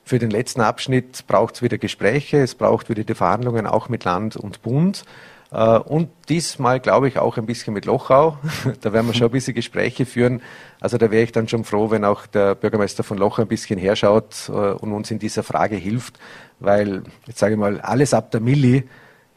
Für 0.04 0.18
den 0.18 0.30
letzten 0.30 0.62
Abschnitt 0.62 1.26
braucht 1.26 1.56
es 1.56 1.60
wieder 1.60 1.76
Gespräche, 1.76 2.38
es 2.38 2.54
braucht 2.54 2.88
wieder 2.88 3.04
die 3.04 3.14
Verhandlungen 3.14 3.66
auch 3.66 3.90
mit 3.90 4.04
Land 4.04 4.38
und 4.38 4.62
Bund. 4.62 5.04
Äh, 5.50 5.78
und 5.78 6.10
diesmal 6.28 6.80
glaube 6.80 7.08
ich 7.08 7.18
auch 7.18 7.36
ein 7.36 7.46
bisschen 7.46 7.74
mit 7.74 7.84
Lochau. 7.84 8.38
Da 8.80 8.92
werden 8.92 9.06
wir 9.06 9.14
schon 9.14 9.28
ein 9.28 9.32
bisschen 9.32 9.54
Gespräche 9.54 10.06
führen. 10.06 10.42
Also 10.80 10.98
da 10.98 11.10
wäre 11.10 11.24
ich 11.24 11.32
dann 11.32 11.48
schon 11.48 11.64
froh, 11.64 11.90
wenn 11.90 12.04
auch 12.04 12.26
der 12.26 12.54
Bürgermeister 12.54 13.02
von 13.02 13.18
Lochau 13.18 13.42
ein 13.42 13.48
bisschen 13.48 13.78
herschaut 13.78 14.48
äh, 14.48 14.52
und 14.52 14.92
uns 14.92 15.10
in 15.10 15.18
dieser 15.18 15.42
Frage 15.42 15.76
hilft. 15.76 16.18
Weil, 16.60 17.02
jetzt 17.26 17.38
sage 17.38 17.54
ich 17.54 17.60
mal, 17.60 17.80
alles 17.80 18.14
ab 18.14 18.30
der 18.30 18.40
Milli 18.40 18.84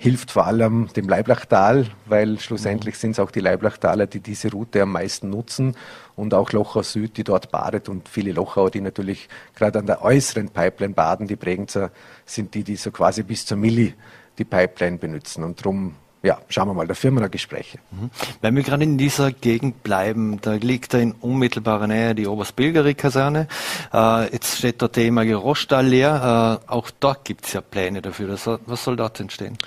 hilft 0.02 0.32
vor 0.32 0.48
allem 0.48 0.88
dem 0.96 1.08
Leiblachtal, 1.08 1.86
weil 2.08 2.40
schlussendlich 2.40 2.98
sind 2.98 3.12
es 3.12 3.20
auch 3.20 3.30
die 3.30 3.40
Leiblachtaler, 3.40 4.08
die 4.08 4.20
diese 4.20 4.50
Route 4.50 4.82
am 4.82 4.94
meisten 4.94 5.30
nutzen 5.30 5.78
und 6.16 6.34
auch 6.34 6.52
Lochau 6.54 6.82
Süd, 6.82 7.18
die 7.18 7.24
dort 7.24 7.52
badet 7.52 7.88
und 7.88 8.10
viele 8.10 8.32
Lochauer, 8.32 8.72
die 8.72 8.82
natürlich 8.82 9.30
gerade 9.54 9.78
an 9.78 9.86
der 9.86 10.02
äußeren 10.02 10.50
Pipeline 10.50 10.96
baden, 10.96 11.28
die 11.28 11.36
Bregenzer 11.36 11.92
sind 12.26 12.56
die, 12.56 12.64
die 12.64 12.78
so 12.78 12.90
quasi 12.90 13.22
bis 13.22 13.46
zur 13.46 13.58
Milli 13.58 13.94
die 14.40 14.44
Pipeline 14.44 14.98
benutzen 14.98 15.44
und 15.44 15.60
darum 15.60 15.94
ja, 16.24 16.38
schauen 16.50 16.68
wir 16.68 16.74
mal, 16.74 16.88
da 16.88 16.94
führen 16.94 17.16
wir 17.16 17.22
noch 17.22 17.32
Gespräche. 17.32 17.80
Mhm. 17.92 18.12
Wenn 18.42 18.56
wir 18.56 18.64
gerade 18.64 18.84
in 18.84 18.98
dieser 18.98 19.32
Gegend 19.32 19.82
bleiben, 19.82 20.40
da 20.42 20.54
liegt 20.54 20.94
da 20.94 21.00
in 21.00 21.14
unmittelbarer 21.14 21.88
Nähe 21.88 22.14
die 22.14 22.28
Oberstbilgeri-Kaserne. 22.28 23.48
Äh, 23.94 24.32
jetzt 24.32 24.58
steht 24.58 24.82
der 24.82 24.96
ehemalige 24.98 25.36
Rostall 25.36 25.88
leer. 25.88 26.62
Äh, 26.68 26.72
auch 26.72 26.92
dort 27.00 27.26
gibt 27.26 27.46
es 27.46 27.54
ja 27.54 27.62
Pläne 27.62 28.02
dafür. 28.02 28.28
Das, 28.28 28.48
was 28.66 28.84
soll 28.84 28.96
dort 28.98 29.20
entstehen? 29.20 29.58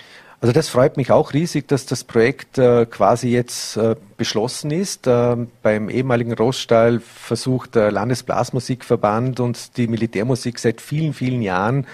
Also 0.41 0.53
das 0.53 0.69
freut 0.69 0.99
mich 0.99 1.11
auch 1.11 1.33
riesig, 1.33 1.69
dass 1.69 1.87
das 1.87 2.05
Projekt 2.05 2.59
äh, 2.59 2.85
quasi 2.85 3.31
jetzt 3.31 3.79
äh, 3.79 3.97
beschlossen 4.19 4.71
ist. 4.71 5.07
Äh, 5.07 5.37
beim 5.63 5.89
ehemaligen 5.89 6.35
Roststall 6.35 7.01
versucht 7.01 7.75
der 7.75 7.91
Landesblasmusikverband 7.91 9.41
und 9.41 9.79
die 9.79 9.89
Militärmusik 9.89 10.59
seit 10.59 10.83
vielen, 10.83 11.15
vielen 11.15 11.41
Jahren 11.41 11.87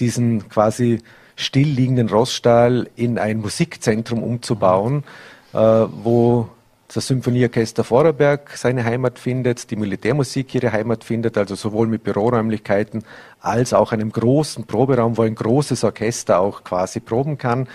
diesen 0.00 0.48
quasi 0.50 1.00
stillliegenden 1.36 2.08
Rossstall 2.08 2.88
in 2.96 3.18
ein 3.18 3.38
Musikzentrum 3.38 4.22
umzubauen, 4.22 5.04
äh, 5.52 5.58
wo 5.58 6.48
das 6.92 7.06
Symphonieorchester 7.06 7.82
Vorarlberg 7.82 8.56
seine 8.56 8.84
Heimat 8.84 9.18
findet, 9.18 9.70
die 9.70 9.76
Militärmusik 9.76 10.54
ihre 10.54 10.70
Heimat 10.70 11.02
findet, 11.02 11.36
also 11.36 11.54
sowohl 11.54 11.88
mit 11.88 12.04
Büroräumlichkeiten 12.04 13.02
als 13.40 13.72
auch 13.72 13.92
einem 13.92 14.12
großen 14.12 14.64
Proberaum, 14.64 15.16
wo 15.16 15.22
ein 15.22 15.34
großes 15.34 15.82
Orchester 15.82 16.38
auch 16.38 16.62
quasi 16.62 17.00
proben 17.00 17.36
kann. 17.36 17.68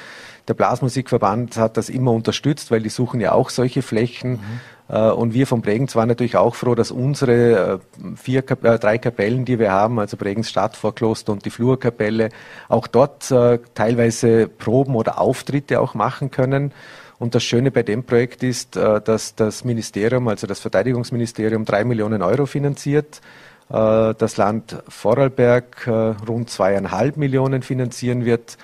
Der 0.48 0.54
Blasmusikverband 0.54 1.58
hat 1.58 1.78
das 1.78 1.90
immer 1.90 2.12
unterstützt, 2.12 2.72
weil 2.72 2.82
die 2.82 2.90
suchen 2.90 3.20
ja 3.20 3.34
auch 3.34 3.50
solche 3.50 3.82
Flächen. 3.82 4.32
Mhm. 4.32 4.60
Äh, 4.90 5.12
und 5.12 5.34
wir 5.34 5.48
vom 5.48 5.62
Bregenz 5.62 5.96
waren 5.96 6.08
natürlich 6.08 6.36
auch 6.36 6.56
froh, 6.56 6.76
dass 6.76 6.92
unsere 6.92 7.74
äh, 7.74 8.16
vier, 8.16 8.44
äh, 8.64 8.80
drei 8.80 8.98
Kapellen, 8.98 9.46
die 9.46 9.60
wir 9.60 9.72
haben, 9.72 10.00
also 10.00 10.18
Bregenz 10.18 10.50
Stadtvorkloster 10.50 11.32
und 11.32 11.46
die 11.46 11.52
Flurkapelle, 11.52 12.30
auch 12.68 12.88
dort 12.88 13.34
teilweise 13.74 14.48
Proben 14.48 14.96
oder 14.96 15.20
Auftritte 15.20 15.80
auch 15.80 15.94
machen 15.94 16.32
können. 16.32 16.72
Und 17.20 17.36
das 17.36 17.44
Schöne 17.44 17.70
bei 17.72 17.84
dem 17.84 18.04
Projekt 18.04 18.44
ist, 18.44 18.76
dass 18.76 19.36
das 19.36 19.64
Ministerium, 19.66 20.28
also 20.28 20.48
das 20.48 20.60
Verteidigungsministerium, 20.60 21.66
drei 21.66 21.84
Millionen 21.84 22.22
Euro 22.22 22.46
finanziert, 22.46 23.22
das 23.68 24.38
Land 24.38 24.82
Vorarlberg 24.88 25.88
rund 26.28 26.50
zweieinhalb 26.50 27.18
Millionen 27.18 27.62
finanzieren 27.62 28.26
wird 28.26 28.58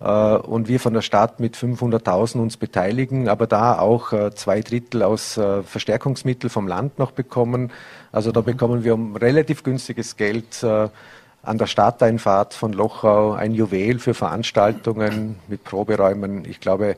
und 0.00 0.66
wir 0.66 0.80
von 0.80 0.94
der 0.94 1.02
Stadt 1.02 1.40
mit 1.40 1.56
500.000 1.56 2.38
uns 2.38 2.56
beteiligen, 2.56 3.28
aber 3.28 3.46
da 3.46 3.78
auch 3.78 4.14
äh, 4.14 4.34
zwei 4.34 4.62
Drittel 4.62 5.02
aus 5.02 5.36
äh, 5.36 5.62
Verstärkungsmitteln 5.62 6.48
vom 6.48 6.66
Land 6.66 6.98
noch 6.98 7.10
bekommen. 7.10 7.70
Also 8.10 8.32
da 8.32 8.40
mhm. 8.40 8.46
bekommen 8.46 8.84
wir 8.84 8.94
um 8.94 9.14
relativ 9.14 9.62
günstiges 9.62 10.16
Geld 10.16 10.64
an 11.42 11.58
der 11.58 11.66
Stadteinfahrt 11.66 12.54
von 12.54 12.72
Lochau 12.72 13.32
ein 13.32 13.54
Juwel 13.54 13.98
für 13.98 14.14
Veranstaltungen 14.14 15.36
mit 15.48 15.64
Proberäumen. 15.64 16.44
Ich 16.44 16.60
glaube, 16.60 16.96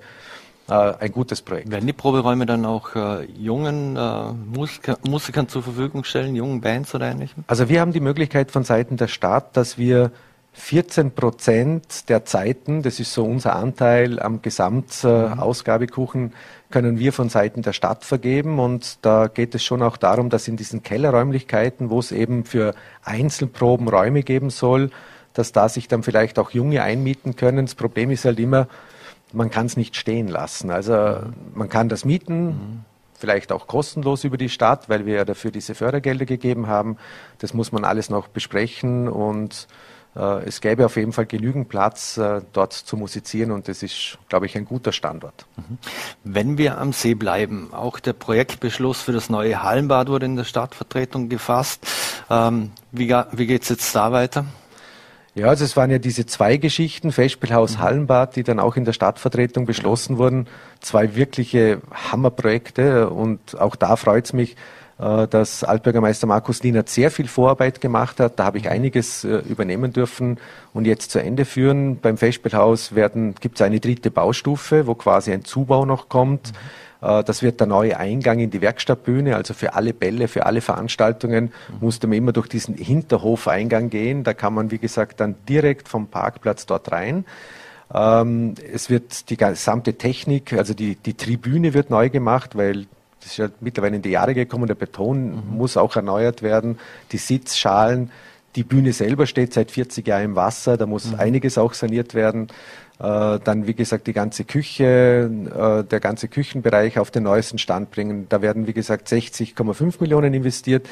ein 0.68 1.12
gutes 1.12 1.42
Projekt. 1.42 1.70
Werden 1.70 1.86
die 1.86 1.92
Proberäume 1.92 2.46
dann 2.46 2.64
auch 2.64 2.94
äh, 2.94 3.24
jungen 3.36 3.96
äh, 3.96 4.32
Musiker, 4.32 4.96
Musikern 5.07 5.48
zur 5.48 5.62
Verfügung 5.62 6.05
stellen, 6.05 6.34
jungen 6.34 6.61
Bands 6.61 6.94
oder 6.94 7.11
ähnlichem? 7.11 7.44
Also 7.46 7.68
wir 7.68 7.80
haben 7.80 7.92
die 7.92 8.00
Möglichkeit 8.00 8.50
von 8.50 8.64
Seiten 8.64 8.96
der 8.96 9.09
Stadt, 9.09 9.57
dass 9.57 9.76
wir 9.76 10.12
14 10.55 11.12
Prozent 11.12 12.09
der 12.11 12.26
Zeiten, 12.26 12.82
das 12.82 13.00
ist 13.00 13.14
so 13.14 13.24
unser 13.24 13.57
Anteil 13.57 14.20
am 14.20 14.42
Gesamtausgabekuchen, 14.42 16.34
können 16.70 16.98
wir 16.98 17.14
von 17.14 17.30
Seiten 17.30 17.62
der 17.62 17.72
Stadt 17.72 18.05
vergeben. 18.05 18.59
Und 18.59 18.98
da 19.03 19.28
geht 19.28 19.55
es 19.55 19.64
schon 19.64 19.82
auch 19.82 19.96
darum, 19.96 20.28
dass 20.28 20.48
in 20.48 20.57
diesen 20.57 20.82
Kellerräumlichkeiten, 20.82 21.88
wo 21.88 21.98
es 22.00 22.12
eben 22.12 22.44
für 22.44 22.74
Einzelproben 23.03 23.88
Räume 23.88 24.22
geben 24.22 24.50
soll, 24.50 24.90
dass 25.32 25.53
da 25.53 25.70
sich 25.70 25.88
dann 25.88 26.03
vielleicht 26.03 26.38
auch 26.38 26.50
Junge 26.50 26.82
einmieten 26.82 27.34
können. 27.36 27.64
Das 27.64 27.74
Problem 27.74 28.11
ist 28.11 28.26
halt 28.26 28.38
immer, 28.38 28.68
man 29.32 29.50
kann 29.50 29.64
es 29.66 29.78
nicht 29.78 29.96
stehen 29.96 30.28
lassen. 30.28 30.70
Also 30.70 31.20
man 31.55 31.70
kann 31.70 31.88
das 31.88 32.05
mieten, 32.05 32.44
mhm. 32.44 32.80
vielleicht 33.14 33.53
auch 33.53 33.66
kostenlos 33.66 34.24
über 34.24 34.36
die 34.36 34.50
Stadt, 34.50 34.90
weil 34.90 35.07
wir 35.07 35.14
ja 35.14 35.24
dafür 35.24 35.50
diese 35.50 35.74
Fördergelder 35.74 36.26
gegeben 36.26 36.66
haben. 36.66 36.98
Das 37.38 37.55
muss 37.55 37.72
man 37.72 37.84
alles 37.86 38.11
noch 38.11 38.28
besprechen 38.28 39.09
und 39.09 39.66
es 40.21 40.61
gäbe 40.61 40.85
auf 40.85 40.97
jeden 40.97 41.13
Fall 41.13 41.27
genügend 41.27 41.69
Platz, 41.69 42.19
äh, 42.19 42.43
dort 42.53 42.73
zu 42.73 42.97
musizieren 42.97 43.51
und 43.51 43.69
das 43.69 43.83
ist, 43.83 44.19
glaube 44.29 44.47
ich, 44.47 44.57
ein 44.57 44.67
guter 44.67 44.93
Standort. 44.93 45.47
Mhm. 45.57 45.79
Wenn 46.25 46.59
wir 46.59 46.79
am 46.79 46.93
See 46.93 47.15
bleiben, 47.15 47.71
auch 47.73 47.99
der 47.99 48.13
Projektbeschluss 48.13 49.01
für 49.01 49.13
das 49.13 49.31
neue 49.31 49.63
Hallenbad 49.63 50.09
wurde 50.09 50.27
in 50.27 50.37
der 50.37 50.45
Stadtvertretung 50.45 51.29
gefasst. 51.29 51.87
Ähm, 52.29 52.73
wie, 52.91 53.09
wie 53.33 53.47
geht 53.47 53.63
es 53.63 53.71
jetzt 53.71 53.95
da 53.95 54.13
weiter? 54.13 54.45
Ja, 55.35 55.47
also 55.47 55.65
es 55.65 55.79
waren 55.79 55.91
ja 55.91 55.99
diese 55.99 56.27
zwei 56.27 56.59
Geschichten, 56.59 57.11
Festspielhaus 57.11 57.79
mhm. 57.79 57.83
Hallenbad, 57.83 58.37
die 58.37 58.43
dann 58.43 58.61
auch 58.61 58.77
in 58.77 58.85
der 58.85 58.93
Stadtvertretung 58.93 59.65
beschlossen 59.65 60.19
wurden. 60.19 60.47
Zwei 60.81 61.15
wirkliche 61.17 61.81
Hammerprojekte 61.91 63.09
und 63.09 63.59
auch 63.59 63.77
da 63.77 63.97
freut 63.97 64.27
es 64.27 64.35
mich, 64.35 64.53
äh, 64.53 64.57
dass 65.03 65.64
Altbürgermeister 65.64 66.26
Markus 66.26 66.62
Lienert 66.62 66.88
sehr 66.88 67.11
viel 67.11 67.26
Vorarbeit 67.26 67.80
gemacht 67.80 68.20
hat. 68.20 68.38
Da 68.38 68.44
habe 68.44 68.59
ich 68.59 68.68
einiges 68.68 69.24
äh, 69.24 69.38
übernehmen 69.48 69.92
dürfen 69.92 70.38
und 70.72 70.84
jetzt 70.84 71.11
zu 71.11 71.18
Ende 71.18 71.44
führen. 71.44 71.98
Beim 71.98 72.16
Festspielhaus 72.16 72.92
gibt 73.40 73.57
es 73.57 73.62
eine 73.62 73.80
dritte 73.80 74.11
Baustufe, 74.11 74.86
wo 74.86 74.94
quasi 74.94 75.32
ein 75.32 75.44
Zubau 75.44 75.84
noch 75.84 76.09
kommt. 76.09 76.53
Mhm. 76.53 76.57
Das 77.00 77.42
wird 77.42 77.59
der 77.59 77.66
neue 77.66 77.98
Eingang 77.98 78.38
in 78.38 78.53
die 78.53 78.61
Werkstattbühne, 78.61 79.34
also 79.34 79.55
für 79.55 79.74
alle 79.74 79.92
Bälle, 79.92 80.28
für 80.28 80.46
alle 80.46 80.61
Veranstaltungen 80.61 81.46
mhm. 81.46 81.78
musste 81.80 82.07
man 82.07 82.16
immer 82.16 82.32
durch 82.32 82.46
diesen 82.46 82.76
Hinterhofeingang 82.76 83.90
gehen. 83.90 84.22
Da 84.22 84.34
kann 84.34 84.55
man, 84.55 84.70
wie 84.70 84.78
gesagt, 84.78 85.18
dann 85.18 85.34
direkt 85.48 85.88
vom 85.88 86.07
Parkplatz 86.07 86.64
dort 86.64 86.92
rein. 86.92 87.24
Ähm, 87.92 88.55
es 88.72 88.88
wird 88.88 89.30
die 89.30 89.36
gesamte 89.36 89.94
Technik, 89.94 90.53
also 90.53 90.74
die, 90.74 90.94
die 90.94 91.14
Tribüne 91.14 91.74
wird 91.74 91.90
neu 91.90 92.09
gemacht, 92.09 92.57
weil 92.57 92.86
das 93.23 93.33
ist 93.33 93.37
ja 93.39 93.49
mittlerweile 93.61 93.97
in 93.97 94.03
die 94.03 94.11
Jahre 94.11 94.35
gekommen, 94.35 94.66
der 94.66 94.75
Beton 94.75 95.31
mhm. 95.31 95.57
muss 95.57 95.77
auch 95.77 95.95
erneuert 95.97 96.43
werden, 96.43 96.79
die 97.12 97.18
Sitzschalen, 97.18 98.11
die 98.57 98.64
Bühne 98.64 98.93
selber 98.93 99.27
steht 99.27 99.55
seit 99.55 99.70
40 99.70 100.07
Jahren 100.07 100.25
im 100.25 100.37
Wasser, 100.37 100.77
da 100.77 100.87
muss 100.87 101.12
mhm. 101.12 101.20
einiges 101.20 101.57
auch 101.57 101.73
saniert 101.73 102.14
werden. 102.14 102.49
Äh, 102.99 103.41
dann, 103.43 103.66
wie 103.66 103.75
gesagt, 103.75 104.07
die 104.07 104.12
ganze 104.12 104.45
Küche, 104.45 105.31
äh, 105.51 105.85
der 105.85 106.01
ganze 106.01 106.29
Küchenbereich 106.29 106.99
auf 106.99 107.11
den 107.11 107.25
neuesten 107.25 107.59
Stand 107.59 107.91
bringen. 107.91 108.27
Da 108.29 108.43
werden, 108.43 108.66
wie 108.66 108.73
gesagt, 108.73 109.09
60,5 109.09 109.95
Millionen 110.01 110.35
investiert. 110.35 110.89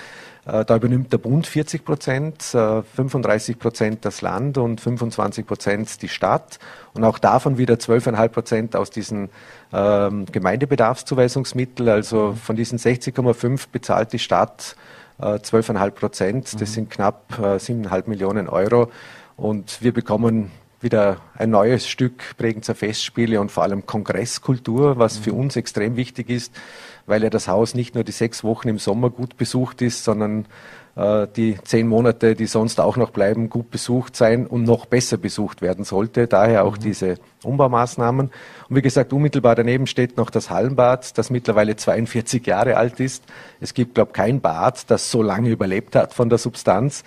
Äh, 0.50 0.64
da 0.64 0.76
übernimmt 0.76 1.12
der 1.12 1.18
Bund 1.18 1.46
40 1.46 1.84
Prozent, 1.84 2.42
35 2.42 3.58
Prozent 3.58 4.04
das 4.04 4.20
Land 4.20 4.58
und 4.58 4.80
25 4.80 5.46
Prozent 5.46 6.02
die 6.02 6.08
Stadt. 6.08 6.58
Und 6.94 7.04
auch 7.04 7.18
davon 7.18 7.58
wieder 7.58 7.74
12,5 7.74 8.28
Prozent 8.28 8.76
aus 8.76 8.90
diesen 8.90 9.28
ähm, 9.72 10.26
Gemeindebedarfszuweisungsmitteln. 10.26 11.88
Also 11.88 12.34
von 12.42 12.56
diesen 12.56 12.78
60,5 12.78 13.66
bezahlt 13.70 14.12
die 14.12 14.18
Stadt 14.18 14.76
12,5 15.20 15.90
Prozent. 15.90 16.54
Das 16.54 16.70
mhm. 16.70 16.74
sind 16.74 16.90
knapp 16.90 17.24
7,5 17.38 18.08
Millionen 18.08 18.48
Euro. 18.48 18.90
Und 19.36 19.82
wir 19.82 19.92
bekommen 19.92 20.50
wieder 20.80 21.18
ein 21.36 21.50
neues 21.50 21.86
Stück 21.86 22.36
Bregenzer 22.38 22.74
Festspiele 22.74 23.40
und 23.40 23.50
vor 23.50 23.62
allem 23.62 23.86
Kongresskultur, 23.86 24.98
was 24.98 25.18
für 25.18 25.32
uns 25.32 25.56
extrem 25.56 25.96
wichtig 25.96 26.30
ist, 26.30 26.54
weil 27.06 27.22
ja 27.22 27.30
das 27.30 27.48
Haus 27.48 27.74
nicht 27.74 27.94
nur 27.94 28.04
die 28.04 28.12
sechs 28.12 28.44
Wochen 28.44 28.68
im 28.68 28.78
Sommer 28.78 29.10
gut 29.10 29.36
besucht 29.36 29.82
ist, 29.82 30.04
sondern 30.04 30.46
äh, 30.96 31.26
die 31.36 31.56
zehn 31.62 31.86
Monate, 31.86 32.34
die 32.34 32.46
sonst 32.46 32.80
auch 32.80 32.96
noch 32.96 33.10
bleiben, 33.10 33.50
gut 33.50 33.70
besucht 33.70 34.16
sein 34.16 34.46
und 34.46 34.64
noch 34.64 34.86
besser 34.86 35.16
besucht 35.16 35.62
werden 35.62 35.84
sollte. 35.84 36.26
Daher 36.26 36.64
auch 36.64 36.76
mhm. 36.76 36.82
diese 36.82 37.14
Umbaumaßnahmen. 37.42 38.30
Und 38.68 38.76
wie 38.76 38.82
gesagt, 38.82 39.12
unmittelbar 39.12 39.54
daneben 39.54 39.86
steht 39.86 40.16
noch 40.16 40.30
das 40.30 40.50
Hallenbad, 40.50 41.16
das 41.18 41.30
mittlerweile 41.30 41.76
42 41.76 42.46
Jahre 42.46 42.76
alt 42.76 43.00
ist. 43.00 43.24
Es 43.60 43.74
gibt, 43.74 43.94
glaube 43.94 44.10
ich, 44.10 44.16
kein 44.16 44.40
Bad, 44.40 44.90
das 44.90 45.10
so 45.10 45.22
lange 45.22 45.50
überlebt 45.50 45.94
hat 45.94 46.14
von 46.14 46.28
der 46.28 46.38
Substanz. 46.38 47.04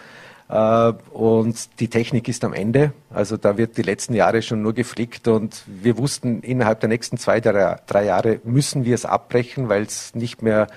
Äh, 0.54 0.94
und 1.12 1.80
die 1.80 1.88
Technik 1.88 2.28
ist 2.28 2.44
am 2.44 2.54
Ende. 2.54 2.94
Also 3.10 3.38
da 3.38 3.58
wird 3.58 3.76
die 3.78 3.82
letzten 3.82 4.14
Jahre 4.14 4.44
schon 4.44 4.62
nur 4.62 4.74
geflickt 4.74 5.28
und 5.28 5.64
wir 5.66 5.98
wussten, 5.98 6.42
innerhalb 6.42 6.80
der 6.80 6.90
nächsten 6.90 7.18
zwei, 7.18 7.40
drei 7.40 8.06
Jahre 8.06 8.40
müssen 8.44 8.86
wir 8.86 8.94
es 8.94 9.06
abbrechen, 9.06 9.68
weil 9.68 9.82
es 9.82 10.14
nicht 10.14 10.44
mehr 10.44 10.68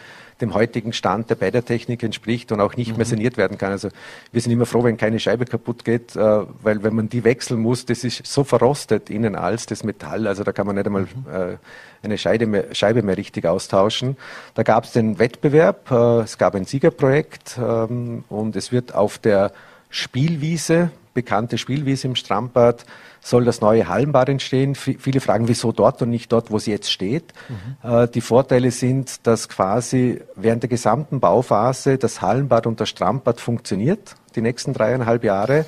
dem 0.40 0.52
heutigen 0.54 0.92
Stand 0.92 1.30
der 1.30 1.34
Bädertechnik 1.34 2.02
entspricht 2.02 2.52
und 2.52 2.60
auch 2.60 2.76
nicht 2.76 2.92
mhm. 2.92 2.96
mehr 2.98 3.06
saniert 3.06 3.36
werden 3.36 3.58
kann. 3.58 3.72
Also 3.72 3.88
wir 4.32 4.40
sind 4.40 4.52
immer 4.52 4.66
froh, 4.66 4.84
wenn 4.84 4.96
keine 4.96 5.18
Scheibe 5.18 5.44
kaputt 5.44 5.84
geht, 5.84 6.16
äh, 6.16 6.20
weil 6.62 6.82
wenn 6.82 6.94
man 6.94 7.08
die 7.08 7.24
wechseln 7.24 7.60
muss, 7.60 7.84
das 7.84 8.04
ist 8.04 8.26
so 8.26 8.44
verrostet 8.44 9.10
innen 9.10 9.34
als 9.34 9.66
das 9.66 9.84
Metall, 9.84 10.26
also 10.26 10.42
da 10.42 10.52
kann 10.52 10.66
man 10.66 10.76
nicht 10.76 10.86
einmal 10.86 11.02
mhm. 11.02 11.26
äh, 11.32 11.56
eine 12.02 12.18
Scheibe 12.18 12.46
mehr, 12.46 12.74
Scheibe 12.74 13.02
mehr 13.02 13.16
richtig 13.16 13.46
austauschen. 13.46 14.16
Da 14.54 14.62
gab 14.62 14.84
es 14.84 14.92
den 14.92 15.18
Wettbewerb, 15.18 15.90
es 15.90 16.38
gab 16.38 16.54
ein 16.54 16.64
Siegerprojekt 16.64 17.58
ähm, 17.58 18.24
und 18.28 18.56
es 18.56 18.72
wird 18.72 18.94
auf 18.94 19.18
der 19.18 19.52
Spielwiese, 19.90 20.90
bekannte 21.14 21.58
Spielwiese 21.58 22.08
im 22.08 22.16
Strandbad, 22.16 22.84
soll 23.20 23.44
das 23.44 23.60
neue 23.60 23.88
Hallenbad 23.88 24.28
entstehen. 24.28 24.74
viele 24.74 25.20
fragen, 25.20 25.48
wieso 25.48 25.72
dort 25.72 26.00
und 26.00 26.10
nicht 26.10 26.30
dort, 26.30 26.50
wo 26.50 26.58
sie 26.58 26.70
jetzt 26.70 26.92
steht. 26.92 27.32
Mhm. 27.48 27.90
Äh, 27.90 28.08
die 28.08 28.20
Vorteile 28.20 28.70
sind, 28.70 29.26
dass 29.26 29.48
quasi 29.48 30.20
während 30.36 30.62
der 30.62 30.70
gesamten 30.70 31.18
Bauphase 31.18 31.98
das 31.98 32.20
Hallenbad 32.20 32.66
und 32.66 32.80
das 32.80 32.88
Strandbad 32.88 33.40
funktioniert, 33.40 34.14
die 34.36 34.42
nächsten 34.42 34.72
dreieinhalb 34.72 35.24
Jahre. 35.24 35.64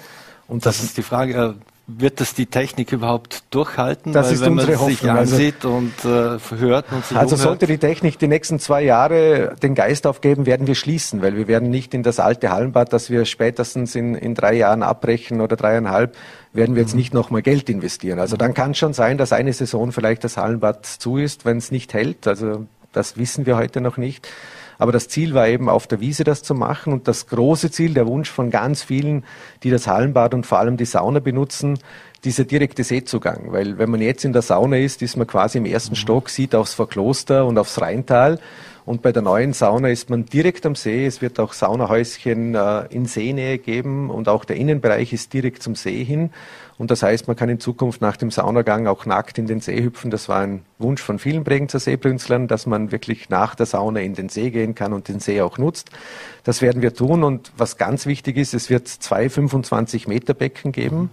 Und 0.46 0.66
das, 0.66 0.76
das 0.76 0.86
ist 0.86 0.96
die 0.96 1.02
Frage, 1.02 1.34
äh, 1.34 1.54
wird 1.90 2.20
das 2.20 2.34
die 2.34 2.44
Technik 2.44 2.92
überhaupt 2.92 3.44
durchhalten? 3.50 4.12
Das 4.12 4.26
Weil 4.26 4.34
ist 4.34 4.40
wenn 4.42 4.52
unsere 4.52 4.76
man 4.76 4.86
sich 4.90 5.02
also 5.02 5.34
ansieht 5.34 5.54
also, 5.64 5.74
und 5.74 6.04
äh, 6.04 6.58
hört 6.58 6.92
und 6.92 7.04
sich 7.04 7.16
Also 7.16 7.34
umhört. 7.34 7.48
sollte 7.48 7.66
die 7.66 7.78
Technik 7.78 8.18
die 8.18 8.28
nächsten 8.28 8.60
zwei 8.60 8.82
Jahre 8.82 9.56
den 9.62 9.74
Geist 9.74 10.06
aufgeben, 10.06 10.44
werden 10.44 10.66
wir 10.66 10.74
schließen, 10.74 11.22
weil 11.22 11.36
wir 11.36 11.48
werden 11.48 11.70
nicht 11.70 11.94
in 11.94 12.02
das 12.02 12.20
alte 12.20 12.50
Hallenbad, 12.50 12.92
das 12.92 13.08
wir 13.08 13.24
spätestens 13.24 13.94
in, 13.94 14.14
in 14.14 14.34
drei 14.34 14.52
Jahren 14.54 14.82
abbrechen 14.82 15.40
oder 15.40 15.56
dreieinhalb, 15.56 16.14
werden 16.52 16.74
wir 16.74 16.82
jetzt 16.82 16.92
mhm. 16.92 16.98
nicht 16.98 17.14
nochmal 17.14 17.40
Geld 17.40 17.70
investieren. 17.70 18.18
Also 18.18 18.36
dann 18.36 18.52
kann 18.52 18.72
es 18.72 18.78
schon 18.78 18.92
sein, 18.92 19.16
dass 19.16 19.32
eine 19.32 19.54
Saison 19.54 19.90
vielleicht 19.90 20.24
das 20.24 20.36
Hallenbad 20.36 20.84
zu 20.84 21.16
ist, 21.16 21.46
wenn 21.46 21.56
es 21.56 21.70
nicht 21.70 21.94
hält. 21.94 22.28
Also 22.28 22.66
das 22.92 23.16
wissen 23.16 23.46
wir 23.46 23.56
heute 23.56 23.80
noch 23.80 23.96
nicht. 23.96 24.28
Aber 24.78 24.92
das 24.92 25.08
Ziel 25.08 25.34
war 25.34 25.48
eben 25.48 25.68
auf 25.68 25.86
der 25.86 26.00
Wiese 26.00 26.24
das 26.24 26.42
zu 26.42 26.54
machen 26.54 26.92
und 26.92 27.08
das 27.08 27.26
große 27.26 27.70
Ziel, 27.70 27.94
der 27.94 28.06
Wunsch 28.06 28.30
von 28.30 28.50
ganz 28.50 28.82
vielen, 28.82 29.24
die 29.62 29.70
das 29.70 29.86
Hallenbad 29.86 30.34
und 30.34 30.46
vor 30.46 30.58
allem 30.58 30.76
die 30.76 30.84
Sauna 30.84 31.18
benutzen, 31.18 31.78
dieser 32.24 32.44
direkte 32.44 32.84
Seezugang. 32.84 33.52
Weil 33.52 33.78
wenn 33.78 33.90
man 33.90 34.00
jetzt 34.00 34.24
in 34.24 34.32
der 34.32 34.42
Sauna 34.42 34.78
ist, 34.78 35.02
ist 35.02 35.16
man 35.16 35.26
quasi 35.26 35.58
im 35.58 35.66
ersten 35.66 35.92
mhm. 35.92 35.96
Stock, 35.96 36.30
sieht 36.30 36.54
aufs 36.54 36.74
Verkloster 36.74 37.46
und 37.46 37.58
aufs 37.58 37.80
Rheintal 37.80 38.38
Und 38.84 39.02
bei 39.02 39.12
der 39.12 39.22
neuen 39.22 39.52
Sauna 39.52 39.88
ist 39.88 40.10
man 40.10 40.24
direkt 40.24 40.64
am 40.64 40.74
See. 40.74 41.06
Es 41.06 41.20
wird 41.20 41.38
auch 41.40 41.52
Saunahäuschen 41.52 42.54
äh, 42.54 42.86
in 42.90 43.04
Seenähe 43.04 43.58
geben 43.58 44.10
und 44.10 44.28
auch 44.28 44.44
der 44.44 44.56
Innenbereich 44.56 45.12
ist 45.12 45.32
direkt 45.32 45.62
zum 45.62 45.74
See 45.74 46.02
hin. 46.04 46.30
Und 46.78 46.92
das 46.92 47.02
heißt, 47.02 47.26
man 47.26 47.36
kann 47.36 47.48
in 47.48 47.58
Zukunft 47.58 48.00
nach 48.00 48.16
dem 48.16 48.30
Saunagang 48.30 48.86
auch 48.86 49.04
nackt 49.04 49.36
in 49.36 49.48
den 49.48 49.60
See 49.60 49.82
hüpfen. 49.82 50.12
Das 50.12 50.28
war 50.28 50.40
ein 50.40 50.62
Wunsch 50.78 51.02
von 51.02 51.18
vielen 51.18 51.42
Bregenzer 51.42 51.80
Seebrünzlern, 51.80 52.46
dass 52.46 52.66
man 52.66 52.92
wirklich 52.92 53.28
nach 53.28 53.56
der 53.56 53.66
Sauna 53.66 54.00
in 54.00 54.14
den 54.14 54.28
See 54.28 54.50
gehen 54.50 54.76
kann 54.76 54.92
und 54.92 55.08
den 55.08 55.18
See 55.18 55.40
auch 55.42 55.58
nutzt. 55.58 55.90
Das 56.44 56.62
werden 56.62 56.80
wir 56.80 56.94
tun. 56.94 57.24
Und 57.24 57.52
was 57.56 57.78
ganz 57.78 58.06
wichtig 58.06 58.36
ist, 58.36 58.54
es 58.54 58.70
wird 58.70 58.86
zwei 58.86 59.28
25 59.28 60.06
Meter 60.06 60.34
Becken 60.34 60.70
geben. 60.70 61.10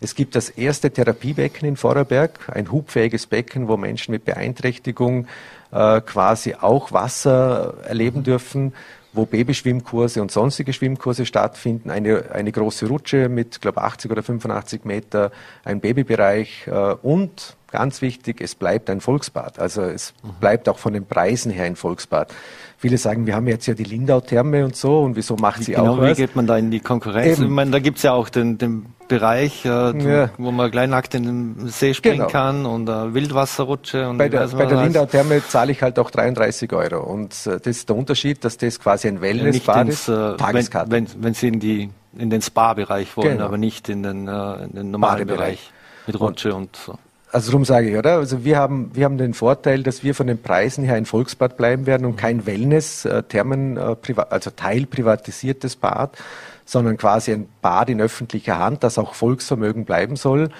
Es 0.00 0.14
gibt 0.14 0.34
das 0.34 0.48
erste 0.48 0.90
Therapiebecken 0.90 1.68
in 1.68 1.76
Vorarlberg, 1.76 2.48
ein 2.50 2.72
hubfähiges 2.72 3.26
Becken, 3.26 3.68
wo 3.68 3.76
Menschen 3.76 4.12
mit 4.12 4.24
Beeinträchtigung 4.24 5.28
äh, 5.70 6.00
quasi 6.00 6.54
auch 6.54 6.90
Wasser 6.90 7.74
erleben 7.84 8.24
dürfen, 8.24 8.72
wo 9.12 9.26
Babyschwimmkurse 9.26 10.22
und 10.22 10.30
sonstige 10.30 10.72
Schwimmkurse 10.72 11.26
stattfinden. 11.26 11.90
Eine, 11.90 12.30
eine 12.32 12.50
große 12.50 12.86
Rutsche 12.86 13.28
mit, 13.28 13.60
glaube 13.60 13.82
80 13.82 14.10
oder 14.10 14.22
85 14.22 14.84
Meter, 14.84 15.30
ein 15.64 15.80
Babybereich 15.80 16.66
äh, 16.66 16.94
und 17.02 17.56
ganz 17.70 18.02
wichtig, 18.02 18.40
es 18.40 18.54
bleibt 18.54 18.88
ein 18.90 19.00
Volksbad. 19.00 19.58
Also 19.58 19.82
es 19.82 20.14
mhm. 20.22 20.28
bleibt 20.40 20.68
auch 20.68 20.78
von 20.78 20.92
den 20.92 21.06
Preisen 21.06 21.50
her 21.50 21.64
ein 21.64 21.76
Volksbad. 21.76 22.32
Viele 22.78 22.98
sagen, 22.98 23.26
wir 23.26 23.34
haben 23.34 23.48
jetzt 23.48 23.66
ja 23.66 23.74
die 23.74 23.84
Lindau-Therme 23.84 24.64
und 24.64 24.76
so 24.76 25.00
und 25.00 25.16
wieso 25.16 25.36
macht 25.36 25.64
sie 25.64 25.72
genau, 25.72 25.94
auch 25.94 25.98
was? 25.98 26.16
Wie 26.16 26.22
geht 26.22 26.36
man 26.36 26.46
da 26.46 26.56
in 26.56 26.70
die 26.70 26.80
Konkurrenz? 26.80 27.38
Eben. 27.38 27.44
Ich 27.44 27.50
meine, 27.50 27.70
da 27.70 27.78
gibt's 27.78 28.02
ja 28.02 28.12
auch 28.12 28.28
den, 28.28 28.58
den 28.58 28.86
Bereich, 29.12 29.64
äh, 29.66 29.68
ja. 29.68 30.30
wo 30.38 30.50
man 30.52 30.70
gleich 30.70 30.88
nackt 30.88 31.14
in 31.14 31.24
den 31.24 31.68
See 31.68 31.92
springen 31.92 32.16
genau. 32.16 32.28
kann 32.28 32.64
und 32.64 32.88
äh, 32.88 33.12
Wildwasserrutsche. 33.12 34.08
Und 34.08 34.16
bei 34.16 34.30
der, 34.30 34.46
bei 34.48 34.64
der 34.64 34.82
Lindau-Therme 34.82 35.46
zahle 35.46 35.72
ich 35.72 35.82
halt 35.82 35.98
auch 35.98 36.10
33 36.10 36.72
Euro 36.72 37.00
und 37.00 37.32
äh, 37.46 37.58
das 37.58 37.66
ist 37.66 37.88
der 37.90 37.96
Unterschied, 37.96 38.42
dass 38.42 38.56
das 38.56 38.80
quasi 38.80 39.08
ein 39.08 39.20
Wellnessbad 39.20 39.88
ist, 39.88 40.08
äh, 40.08 40.36
Tageskarte. 40.36 40.90
Wenn, 40.90 41.08
wenn, 41.12 41.24
wenn 41.24 41.34
Sie 41.34 41.48
in, 41.48 41.60
die, 41.60 41.90
in 42.16 42.30
den 42.30 42.40
Spa-Bereich 42.40 43.14
wollen, 43.18 43.32
genau. 43.32 43.44
aber 43.44 43.58
nicht 43.58 43.90
in 43.90 44.02
den, 44.02 44.28
äh, 44.28 44.64
in 44.64 44.74
den 44.74 44.90
normalen 44.90 45.26
Bereich 45.26 45.70
mit 46.06 46.18
Rutsche 46.18 46.54
und, 46.54 46.62
und 46.62 46.76
so. 46.76 46.98
Also 47.32 47.50
darum 47.50 47.64
sage 47.64 47.90
ich, 47.90 47.96
oder? 47.96 48.16
Also 48.16 48.44
wir 48.44 48.58
haben, 48.58 48.90
wir 48.94 49.06
haben 49.06 49.16
den 49.16 49.32
Vorteil, 49.32 49.82
dass 49.82 50.02
wir 50.02 50.14
von 50.14 50.26
den 50.26 50.40
Preisen 50.40 50.84
her 50.84 50.96
ein 50.96 51.06
Volksbad 51.06 51.56
bleiben 51.56 51.86
werden 51.86 52.06
und 52.06 52.16
kein 52.16 52.44
Wellness, 52.46 53.06
äh, 53.06 53.22
Thermen, 53.22 53.78
äh, 53.78 53.96
also 54.28 54.50
teilprivatisiertes 54.50 55.76
Bad, 55.76 56.18
sondern 56.64 56.96
quasi 56.96 57.32
ein 57.32 57.48
Bad 57.60 57.90
in 57.90 58.00
öffentlicher 58.00 58.58
Hand, 58.58 58.82
das 58.84 58.98
auch 58.98 59.14
Volksvermögen 59.14 59.84
bleiben 59.84 60.16
soll. 60.16 60.50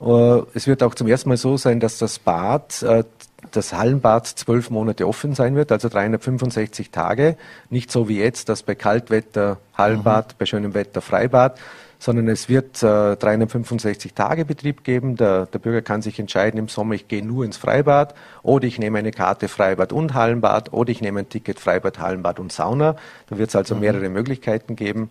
Äh, 0.00 0.42
es 0.54 0.66
wird 0.66 0.82
auch 0.82 0.94
zum 0.94 1.08
ersten 1.08 1.28
Mal 1.28 1.36
so 1.36 1.56
sein, 1.56 1.80
dass 1.80 1.98
das 1.98 2.18
Bad, 2.18 2.82
äh, 2.82 3.04
das 3.50 3.72
Hallenbad 3.72 4.26
zwölf 4.26 4.70
Monate 4.70 5.06
offen 5.06 5.34
sein 5.34 5.54
wird, 5.54 5.70
also 5.70 5.88
365 5.88 6.90
Tage. 6.90 7.36
Nicht 7.70 7.90
so 7.90 8.08
wie 8.08 8.18
jetzt, 8.18 8.48
dass 8.48 8.62
bei 8.62 8.74
Kaltwetter 8.74 9.58
Hallenbad, 9.76 10.32
mhm. 10.32 10.34
bei 10.38 10.46
schönem 10.46 10.74
Wetter 10.74 11.00
Freibad, 11.00 11.58
sondern 11.98 12.28
es 12.28 12.48
wird 12.48 12.82
äh, 12.82 13.16
365 13.16 14.12
Tage 14.14 14.44
Betrieb 14.44 14.84
geben. 14.84 15.16
Der, 15.16 15.46
der, 15.46 15.58
Bürger 15.58 15.82
kann 15.82 16.02
sich 16.02 16.18
entscheiden 16.18 16.58
im 16.58 16.68
Sommer, 16.68 16.94
ich 16.94 17.08
gehe 17.08 17.24
nur 17.24 17.44
ins 17.44 17.56
Freibad 17.56 18.14
oder 18.42 18.66
ich 18.66 18.78
nehme 18.78 18.98
eine 18.98 19.10
Karte 19.10 19.48
Freibad 19.48 19.92
und 19.92 20.12
Hallenbad 20.14 20.72
oder 20.72 20.90
ich 20.90 21.00
nehme 21.00 21.20
ein 21.20 21.28
Ticket 21.28 21.60
Freibad, 21.60 21.98
Hallenbad 21.98 22.40
und 22.40 22.52
Sauna. 22.52 22.96
Da 23.28 23.38
wird 23.38 23.48
es 23.48 23.56
also 23.56 23.74
mhm. 23.74 23.80
mehrere 23.80 24.08
Möglichkeiten 24.08 24.76
geben. 24.76 25.10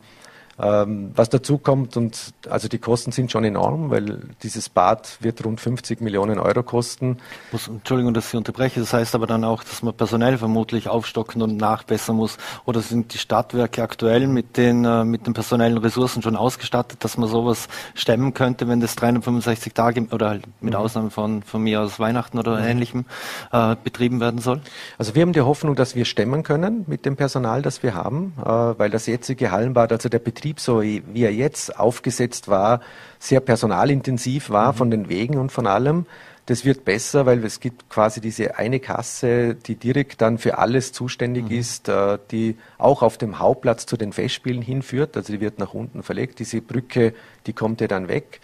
Ähm, 0.60 1.12
was 1.16 1.30
dazu 1.30 1.58
kommt, 1.58 1.98
und 1.98 2.34
also 2.48 2.68
die 2.68 2.78
Kosten 2.78 3.12
sind 3.12 3.32
schon 3.32 3.44
enorm, 3.44 3.90
weil 3.90 4.20
dieses 4.44 4.70
Bad 4.70 5.18
wird 5.20 5.44
rund 5.44 5.60
50 5.60 6.00
Millionen 6.00 6.38
Euro 6.38 6.62
kosten. 6.62 7.18
Muss, 7.52 7.68
Entschuldigung, 7.68 8.14
dass 8.14 8.30
ich 8.30 8.36
unterbreche. 8.36 8.80
Das 8.80 8.94
heißt 8.94 9.16
aber 9.16 9.26
dann 9.26 9.44
auch, 9.44 9.64
dass 9.64 9.82
man 9.82 9.96
personell 9.96 10.38
vermutlich 10.38 10.90
aufstocken 10.90 11.42
und 11.42 11.58
nachbessern 11.58 12.16
muss. 12.16 12.38
Oder 12.66 12.82
sind 12.82 13.14
die 13.14 13.18
Stadtwerke 13.18 13.82
aktuell 13.82 14.28
mit 14.28 14.58
den, 14.58 14.86
äh, 14.86 15.04
mit 15.04 15.26
den 15.26 15.34
personellen 15.34 15.80
Ressourcen 15.80 16.22
schon 16.22 16.36
ausgestattet, 16.36 17.04
dass 17.04 17.18
man 17.18 17.28
sowas 17.28 17.68
stemmen 17.96 18.36
könnte, 18.36 18.68
wenn 18.68 18.80
das 18.80 18.96
365 18.96 19.74
Tage 19.74 20.08
oder 20.12 20.30
halt 20.30 20.44
mit 20.62 20.74
mhm. 20.74 20.80
Ausnahme 20.80 21.10
von, 21.10 21.42
von 21.42 21.64
mir 21.64 21.82
aus 21.82 22.00
Weihnachten 22.00 22.38
oder 22.38 22.60
mhm. 22.60 22.68
ähnlichem 22.68 23.06
äh, 23.52 23.76
betrieben 23.84 24.20
werden 24.20 24.40
soll? 24.40 24.62
Also 25.00 25.16
wir 25.16 25.24
haben 25.24 25.34
die 25.34 25.42
Hoffnung, 25.42 25.76
dass 25.76 25.96
wir 25.96 26.06
stemmen 26.06 26.44
können 26.44 26.84
mit 26.86 27.08
dem 27.08 27.16
Personal, 27.16 27.64
das 27.64 27.82
wir 27.82 27.96
haben, 27.96 28.34
äh, 28.40 28.44
weil 28.46 28.92
das 28.92 29.08
jetzige 29.08 29.50
Hallenbad, 29.50 29.92
also 29.92 30.10
der 30.10 30.20
Betrieb 30.20 30.43
Betrieb, 30.44 30.60
so 30.60 30.82
wie 30.82 31.24
er 31.24 31.34
jetzt 31.34 31.80
aufgesetzt 31.80 32.50
war, 32.50 32.82
sehr 33.18 33.40
personalintensiv 33.40 34.50
war 34.50 34.74
mhm. 34.74 34.78
von 34.78 34.92
den 34.92 35.08
Wegen 35.08 35.38
und 35.38 35.54
von 35.54 35.68
allem. 35.68 36.06
Das 36.48 36.66
wird 36.66 36.84
besser, 36.84 37.26
weil 37.26 37.46
es 37.46 37.62
gibt 37.62 37.90
quasi 37.90 38.20
diese 38.20 38.58
eine 38.58 38.82
Kasse, 38.82 39.56
die 39.56 39.76
direkt 39.76 40.20
dann 40.20 40.38
für 40.38 40.58
alles 40.58 40.92
zuständig 40.92 41.46
mhm. 41.46 41.58
ist, 41.58 41.88
äh, 41.88 42.18
die 42.32 42.58
auch 42.78 43.04
auf 43.04 43.18
dem 43.18 43.40
Hauptplatz 43.40 43.86
zu 43.86 43.96
den 43.96 44.12
Festspielen 44.12 44.62
hinführt. 44.62 45.16
Also 45.16 45.32
die 45.32 45.40
wird 45.40 45.60
nach 45.60 45.74
unten 45.74 46.04
verlegt. 46.04 46.40
Diese 46.40 46.60
Brücke, 46.60 47.14
die 47.48 47.54
kommt 47.54 47.80
ja 47.80 47.88
dann 47.88 48.10
weg. 48.10 48.42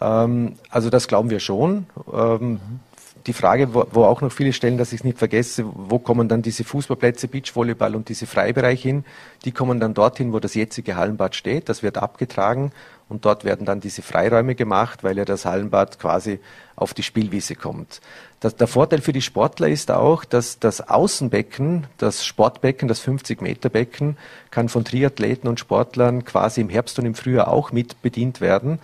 Ähm, 0.00 0.56
also 0.70 0.90
das 0.90 1.06
glauben 1.06 1.30
wir 1.30 1.38
schon. 1.38 1.86
Ähm, 2.12 2.50
mhm 2.50 2.80
die 3.28 3.32
Frage, 3.32 3.74
wo, 3.74 3.86
wo, 3.92 4.04
auch 4.04 4.20
noch 4.22 4.32
viele 4.32 4.52
stellen, 4.52 4.78
dass 4.78 4.92
ich 4.92 5.00
es 5.00 5.04
nicht 5.04 5.18
vergesse, 5.18 5.64
wo 5.64 5.98
kommen 5.98 6.28
dann 6.28 6.42
diese 6.42 6.64
Fußballplätze, 6.64 7.28
Beachvolleyball 7.28 7.94
und 7.94 8.08
diese 8.08 8.26
Freibereiche 8.26 8.88
hin? 8.88 9.04
Die 9.44 9.52
kommen 9.52 9.78
dann 9.78 9.94
dorthin, 9.94 10.32
wo 10.32 10.40
das 10.40 10.54
jetzige 10.54 10.96
Hallenbad 10.96 11.36
steht. 11.36 11.68
Das 11.68 11.82
wird 11.82 11.98
abgetragen 11.98 12.72
und 13.08 13.24
dort 13.24 13.44
werden 13.44 13.64
dann 13.64 13.80
diese 13.80 14.02
Freiräume 14.02 14.54
gemacht, 14.54 15.04
weil 15.04 15.16
ja 15.16 15.24
das 15.24 15.44
Hallenbad 15.44 15.98
quasi 15.98 16.40
auf 16.76 16.94
die 16.94 17.02
Spielwiese 17.02 17.54
kommt. 17.54 18.00
Das, 18.40 18.54
der 18.54 18.66
Vorteil 18.66 19.00
für 19.00 19.12
die 19.12 19.22
Sportler 19.22 19.68
ist 19.68 19.90
auch, 19.90 20.24
dass 20.24 20.58
das 20.58 20.88
Außenbecken, 20.88 21.86
das 21.96 22.24
Sportbecken, 22.24 22.86
das 22.86 23.04
50-Meter-Becken, 23.04 24.16
kann 24.50 24.68
von 24.68 24.84
Triathleten 24.84 25.48
und 25.48 25.58
Sportlern 25.58 26.24
quasi 26.24 26.60
im 26.60 26.68
Herbst 26.68 26.98
und 26.98 27.06
im 27.06 27.14
Frühjahr 27.14 27.48
auch 27.48 27.72
mit 27.72 28.00
bedient 28.02 28.40
werden. 28.40 28.78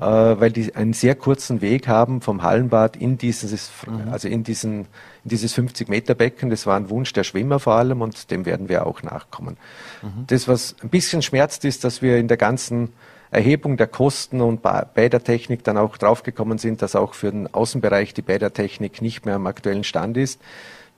Äh, 0.00 0.40
weil 0.40 0.50
die 0.50 0.74
einen 0.74 0.94
sehr 0.94 1.14
kurzen 1.14 1.60
Weg 1.60 1.86
haben 1.86 2.22
vom 2.22 2.42
Hallenbad 2.42 2.96
in 2.96 3.18
dieses, 3.18 3.70
mhm. 3.86 4.10
also 4.10 4.28
in 4.28 4.44
diesen, 4.44 4.86
in 5.24 5.28
dieses 5.28 5.52
50 5.52 5.90
Meter 5.90 6.14
Becken. 6.14 6.48
Das 6.48 6.64
war 6.64 6.76
ein 6.76 6.88
Wunsch 6.88 7.12
der 7.12 7.22
Schwimmer 7.22 7.60
vor 7.60 7.74
allem 7.74 8.00
und 8.00 8.30
dem 8.30 8.46
werden 8.46 8.70
wir 8.70 8.86
auch 8.86 9.02
nachkommen. 9.02 9.58
Mhm. 10.00 10.24
Das, 10.28 10.48
was 10.48 10.74
ein 10.82 10.88
bisschen 10.88 11.20
schmerzt, 11.20 11.66
ist, 11.66 11.84
dass 11.84 12.00
wir 12.00 12.16
in 12.16 12.28
der 12.28 12.38
ganzen 12.38 12.94
Erhebung 13.30 13.76
der 13.76 13.88
Kosten 13.88 14.40
und 14.40 14.62
Bädertechnik 14.62 15.64
dann 15.64 15.76
auch 15.76 15.98
draufgekommen 15.98 16.56
sind, 16.56 16.80
dass 16.80 16.96
auch 16.96 17.12
für 17.12 17.30
den 17.30 17.52
Außenbereich 17.52 18.14
die 18.14 18.22
Bädertechnik 18.22 19.02
nicht 19.02 19.26
mehr 19.26 19.34
am 19.34 19.46
aktuellen 19.46 19.84
Stand 19.84 20.16
ist. 20.16 20.40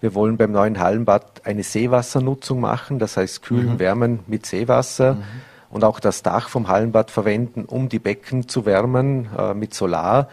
Wir 0.00 0.14
wollen 0.14 0.36
beim 0.36 0.52
neuen 0.52 0.78
Hallenbad 0.78 1.44
eine 1.44 1.64
Seewassernutzung 1.64 2.60
machen, 2.60 3.00
das 3.00 3.16
heißt 3.16 3.42
kühlen, 3.42 3.74
mhm. 3.74 3.78
wärmen 3.80 4.20
mit 4.28 4.46
Seewasser. 4.46 5.14
Mhm 5.14 5.51
und 5.72 5.84
auch 5.84 5.98
das 5.98 6.22
Dach 6.22 6.48
vom 6.48 6.68
Hallenbad 6.68 7.10
verwenden, 7.10 7.64
um 7.64 7.88
die 7.88 7.98
Becken 7.98 8.46
zu 8.46 8.66
wärmen 8.66 9.28
äh, 9.36 9.54
mit 9.54 9.74
Solar. 9.74 10.28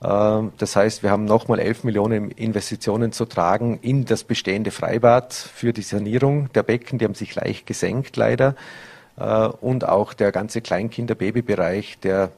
Äh, 0.00 0.42
das 0.58 0.76
heißt, 0.76 1.02
wir 1.02 1.10
haben 1.10 1.24
nochmal 1.24 1.58
11 1.58 1.84
Millionen 1.84 2.30
Investitionen 2.30 3.10
zu 3.10 3.24
tragen 3.24 3.78
in 3.82 4.04
das 4.04 4.22
bestehende 4.22 4.70
Freibad 4.70 5.32
für 5.32 5.72
die 5.72 5.82
Sanierung 5.82 6.52
der 6.52 6.62
Becken. 6.62 6.98
Die 6.98 7.06
haben 7.06 7.14
sich 7.14 7.34
leicht 7.34 7.66
gesenkt 7.66 8.16
leider. 8.16 8.54
Äh, 9.16 9.46
und 9.46 9.88
auch 9.88 10.12
der 10.12 10.30
ganze 10.30 10.60
Kleinkinder-Babybereich, 10.60 11.98
der 12.00 12.30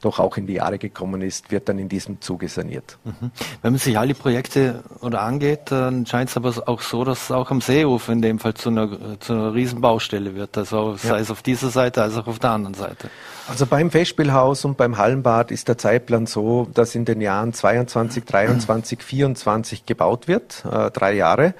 doch 0.00 0.18
auch 0.18 0.36
in 0.36 0.46
die 0.46 0.54
Jahre 0.54 0.78
gekommen 0.78 1.22
ist, 1.22 1.50
wird 1.50 1.68
dann 1.68 1.78
in 1.78 1.88
diesem 1.88 2.20
Zuge 2.20 2.48
saniert. 2.48 2.98
Mhm. 3.04 3.30
Wenn 3.62 3.72
man 3.72 3.78
sich 3.78 3.98
alle 3.98 4.14
Projekte 4.14 4.82
oder 5.00 5.22
angeht, 5.22 5.70
dann 5.70 6.06
scheint 6.06 6.30
es 6.30 6.36
aber 6.36 6.52
auch 6.66 6.80
so, 6.80 7.04
dass 7.04 7.24
es 7.24 7.30
auch 7.30 7.50
am 7.50 7.60
Seeufer 7.60 8.12
in 8.12 8.22
dem 8.22 8.38
Fall 8.38 8.54
zu 8.54 8.70
einer, 8.70 9.20
zu 9.20 9.32
einer 9.32 9.54
Riesenbaustelle 9.54 10.34
wird. 10.34 10.56
Also 10.56 10.96
sei 10.96 11.08
ja. 11.08 11.18
es 11.18 11.30
auf 11.30 11.42
dieser 11.42 11.70
Seite 11.70 12.02
als 12.02 12.16
auch 12.16 12.26
auf 12.26 12.38
der 12.38 12.50
anderen 12.50 12.74
Seite. 12.74 13.10
Also 13.48 13.66
beim 13.66 13.90
Festspielhaus 13.90 14.64
und 14.64 14.76
beim 14.76 14.96
Hallenbad 14.96 15.50
ist 15.50 15.68
der 15.68 15.76
Zeitplan 15.76 16.26
so, 16.26 16.68
dass 16.72 16.94
in 16.94 17.04
den 17.04 17.20
Jahren 17.20 17.52
22, 17.52 18.24
23, 18.24 19.02
24 19.02 19.86
gebaut 19.86 20.28
wird, 20.28 20.64
äh, 20.70 20.90
drei 20.90 21.14
Jahre. 21.14 21.54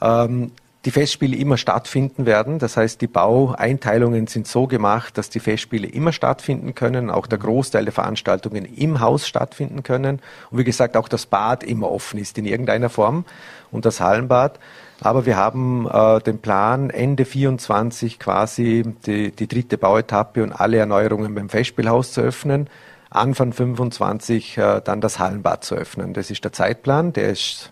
Ähm, 0.00 0.52
die 0.84 0.90
Festspiele 0.90 1.36
immer 1.36 1.56
stattfinden 1.56 2.26
werden. 2.26 2.58
Das 2.58 2.76
heißt, 2.76 3.00
die 3.00 3.06
Baueinteilungen 3.06 4.26
sind 4.26 4.48
so 4.48 4.66
gemacht, 4.66 5.16
dass 5.16 5.30
die 5.30 5.38
Festspiele 5.38 5.86
immer 5.86 6.12
stattfinden 6.12 6.74
können, 6.74 7.08
auch 7.08 7.26
der 7.26 7.38
Großteil 7.38 7.84
der 7.84 7.92
Veranstaltungen 7.92 8.64
im 8.64 9.00
Haus 9.00 9.28
stattfinden 9.28 9.84
können. 9.84 10.20
Und 10.50 10.58
wie 10.58 10.64
gesagt, 10.64 10.96
auch 10.96 11.08
das 11.08 11.26
Bad 11.26 11.62
immer 11.62 11.90
offen 11.90 12.18
ist 12.18 12.36
in 12.36 12.46
irgendeiner 12.46 12.90
Form 12.90 13.24
und 13.70 13.84
das 13.84 14.00
Hallenbad. 14.00 14.58
Aber 15.00 15.24
wir 15.26 15.36
haben 15.36 15.88
äh, 15.88 16.20
den 16.20 16.38
Plan, 16.38 16.90
Ende 16.90 17.24
24 17.24 18.18
quasi 18.18 18.84
die, 19.06 19.30
die 19.30 19.48
dritte 19.48 19.78
Bauetappe 19.78 20.42
und 20.42 20.52
alle 20.52 20.78
Erneuerungen 20.78 21.34
beim 21.34 21.48
Festspielhaus 21.48 22.12
zu 22.12 22.20
öffnen. 22.20 22.68
Anfang 23.10 23.52
25 23.52 24.58
äh, 24.58 24.80
dann 24.82 25.00
das 25.00 25.18
Hallenbad 25.18 25.64
zu 25.64 25.74
öffnen. 25.74 26.12
Das 26.14 26.30
ist 26.30 26.44
der 26.44 26.52
Zeitplan, 26.52 27.12
der 27.12 27.30
ist 27.30 27.71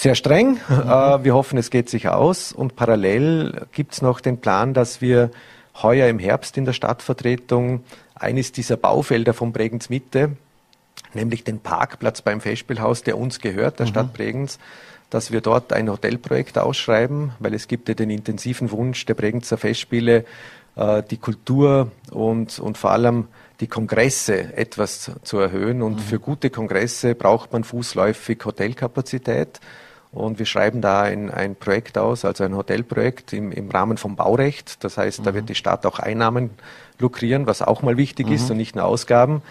sehr 0.00 0.14
streng. 0.14 0.58
Mhm. 0.68 0.80
Äh, 0.90 1.24
wir 1.24 1.34
hoffen, 1.34 1.58
es 1.58 1.70
geht 1.70 1.88
sich 1.88 2.08
aus. 2.08 2.52
Und 2.52 2.76
parallel 2.76 3.66
gibt 3.72 3.92
es 3.94 4.02
noch 4.02 4.20
den 4.20 4.38
Plan, 4.38 4.74
dass 4.74 5.00
wir 5.00 5.30
heuer 5.82 6.08
im 6.08 6.18
Herbst 6.18 6.56
in 6.56 6.64
der 6.64 6.72
Stadtvertretung 6.72 7.84
eines 8.14 8.52
dieser 8.52 8.76
Baufelder 8.76 9.34
von 9.34 9.52
Bregenz 9.52 9.88
Mitte 9.88 10.36
nämlich 11.14 11.44
den 11.44 11.60
Parkplatz 11.60 12.22
beim 12.22 12.40
Festspielhaus, 12.40 13.02
der 13.02 13.18
uns 13.18 13.40
gehört, 13.40 13.78
der 13.78 13.86
mhm. 13.86 13.90
Stadt 13.90 14.12
Bregenz, 14.12 14.58
dass 15.10 15.32
wir 15.32 15.40
dort 15.40 15.72
ein 15.72 15.90
Hotelprojekt 15.90 16.58
ausschreiben, 16.58 17.32
weil 17.38 17.54
es 17.54 17.68
gibt 17.68 17.88
ja 17.88 17.94
den 17.94 18.10
intensiven 18.10 18.70
Wunsch 18.70 19.04
der 19.06 19.14
Bregenzer 19.14 19.58
Festspiele, 19.58 20.24
äh, 20.76 21.02
die 21.10 21.16
Kultur 21.16 21.90
und, 22.10 22.58
und 22.58 22.78
vor 22.78 22.90
allem 22.92 23.26
die 23.60 23.66
Kongresse 23.66 24.56
etwas 24.56 25.10
zu 25.22 25.38
erhöhen. 25.38 25.82
Und 25.82 25.96
mhm. 25.96 26.00
für 26.00 26.18
gute 26.20 26.50
Kongresse 26.50 27.14
braucht 27.14 27.52
man 27.52 27.64
fußläufig 27.64 28.38
Hotelkapazität. 28.44 29.60
Und 30.12 30.40
wir 30.40 30.46
schreiben 30.46 30.80
da 30.80 31.02
ein, 31.02 31.30
ein 31.30 31.54
Projekt 31.54 31.96
aus, 31.96 32.24
also 32.24 32.42
ein 32.42 32.56
Hotelprojekt 32.56 33.32
im, 33.32 33.52
im 33.52 33.70
Rahmen 33.70 33.96
vom 33.96 34.16
Baurecht. 34.16 34.82
Das 34.82 34.98
heißt, 34.98 35.20
mhm. 35.20 35.24
da 35.24 35.34
wird 35.34 35.48
die 35.48 35.54
Stadt 35.54 35.86
auch 35.86 36.00
Einnahmen 36.00 36.50
lukrieren, 36.98 37.46
was 37.46 37.62
auch 37.62 37.82
mal 37.82 37.96
wichtig 37.96 38.26
mhm. 38.26 38.32
ist 38.32 38.50
und 38.50 38.56
nicht 38.56 38.74
nur 38.74 38.86
Ausgaben. 38.86 39.42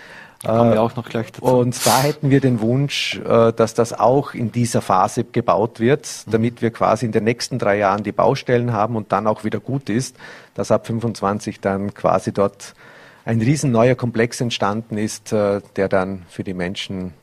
kommen 0.57 0.71
wir 0.73 0.81
auch 0.81 0.95
noch 0.97 1.07
gleich 1.07 1.31
dazu. 1.31 1.45
Und 1.45 1.85
da 1.85 2.01
hätten 2.01 2.29
wir 2.29 2.41
den 2.41 2.59
Wunsch, 2.59 3.19
äh, 3.19 3.53
dass 3.53 3.73
das 3.73 3.93
auch 3.93 4.33
in 4.33 4.51
dieser 4.51 4.81
Phase 4.81 5.23
gebaut 5.23 5.79
wird, 5.79 6.09
mhm. 6.25 6.31
damit 6.31 6.61
wir 6.61 6.71
quasi 6.71 7.05
in 7.05 7.13
den 7.13 7.23
nächsten 7.23 7.57
drei 7.57 7.77
Jahren 7.77 8.03
die 8.03 8.11
Baustellen 8.11 8.73
haben 8.73 8.97
und 8.97 9.13
dann 9.13 9.27
auch 9.27 9.45
wieder 9.45 9.61
gut 9.61 9.89
ist, 9.89 10.17
dass 10.55 10.71
ab 10.71 10.87
25 10.87 11.61
dann 11.61 11.93
quasi 11.93 12.33
dort 12.33 12.75
ein 13.23 13.39
riesen 13.39 13.71
neuer 13.71 13.95
Komplex 13.95 14.41
entstanden 14.41 14.97
ist, 14.97 15.31
äh, 15.31 15.61
der 15.77 15.87
dann 15.87 16.25
für 16.29 16.43
die 16.43 16.53
Menschen 16.53 17.13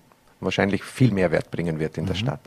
wahrscheinlich 0.40 0.84
viel 0.84 1.12
mehr 1.12 1.30
Wert 1.32 1.50
bringen 1.50 1.78
wird 1.78 1.98
in 1.98 2.04
mhm. 2.04 2.08
der 2.08 2.14
Stadt. 2.14 2.40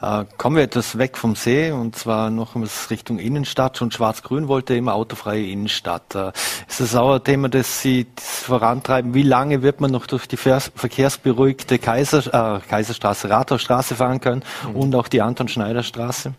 Äh, 0.00 0.24
kommen 0.36 0.56
wir 0.56 0.62
etwas 0.62 0.98
weg 0.98 1.16
vom 1.16 1.34
See 1.34 1.72
und 1.72 1.96
zwar 1.96 2.30
noch 2.30 2.54
Richtung 2.90 3.18
Innenstadt. 3.18 3.78
Schon 3.78 3.90
Schwarz-Grün 3.90 4.48
wollte 4.48 4.74
immer 4.74 4.94
autofreie 4.94 5.46
Innenstadt. 5.46 6.14
Äh, 6.14 6.32
ist 6.68 6.80
das 6.80 6.94
auch 6.94 7.14
ein 7.14 7.24
Thema, 7.24 7.48
das 7.48 7.82
Sie 7.82 8.06
vorantreiben? 8.16 9.14
Wie 9.14 9.22
lange 9.22 9.62
wird 9.62 9.80
man 9.80 9.90
noch 9.90 10.06
durch 10.06 10.26
die 10.28 10.36
verkehrsberuhigte 10.36 11.78
Kaiser, 11.78 12.56
äh, 12.56 12.60
Kaiserstraße, 12.60 13.28
Rathaustraße 13.28 13.96
fahren 13.96 14.20
können 14.20 14.44
mhm. 14.68 14.76
und 14.76 14.94
auch 14.94 15.08
die 15.08 15.20
Anton-Schneider-Straße? 15.20 16.32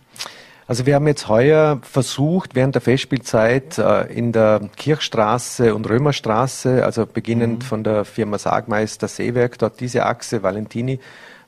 Also 0.70 0.86
wir 0.86 0.94
haben 0.94 1.08
jetzt 1.08 1.28
heuer 1.28 1.80
versucht, 1.82 2.54
während 2.54 2.76
der 2.76 2.84
Festspielzeit 2.84 3.80
äh, 3.80 4.04
in 4.14 4.32
der 4.32 4.70
Kirchstraße 4.78 5.74
und 5.74 5.90
Römerstraße, 5.90 6.86
also 6.86 7.08
beginnend 7.08 7.64
mhm. 7.64 7.66
von 7.66 7.84
der 7.84 8.06
Firma 8.06 8.38
Sagmeister 8.38 9.08
Seewerk, 9.08 9.58
dort 9.58 9.80
diese 9.80 10.06
Achse, 10.06 10.44
Valentini, 10.44 11.00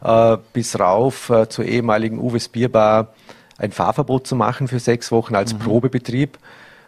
äh, 0.03 0.37
bis 0.53 0.79
rauf 0.79 1.29
äh, 1.29 1.49
zur 1.49 1.65
ehemaligen 1.65 2.19
Uwes 2.19 2.47
Bierbar 2.49 3.13
ein 3.57 3.71
Fahrverbot 3.71 4.27
zu 4.27 4.35
machen 4.35 4.67
für 4.67 4.79
sechs 4.79 5.11
Wochen 5.11 5.35
als 5.35 5.53
mhm. 5.53 5.59
Probebetrieb. 5.59 6.37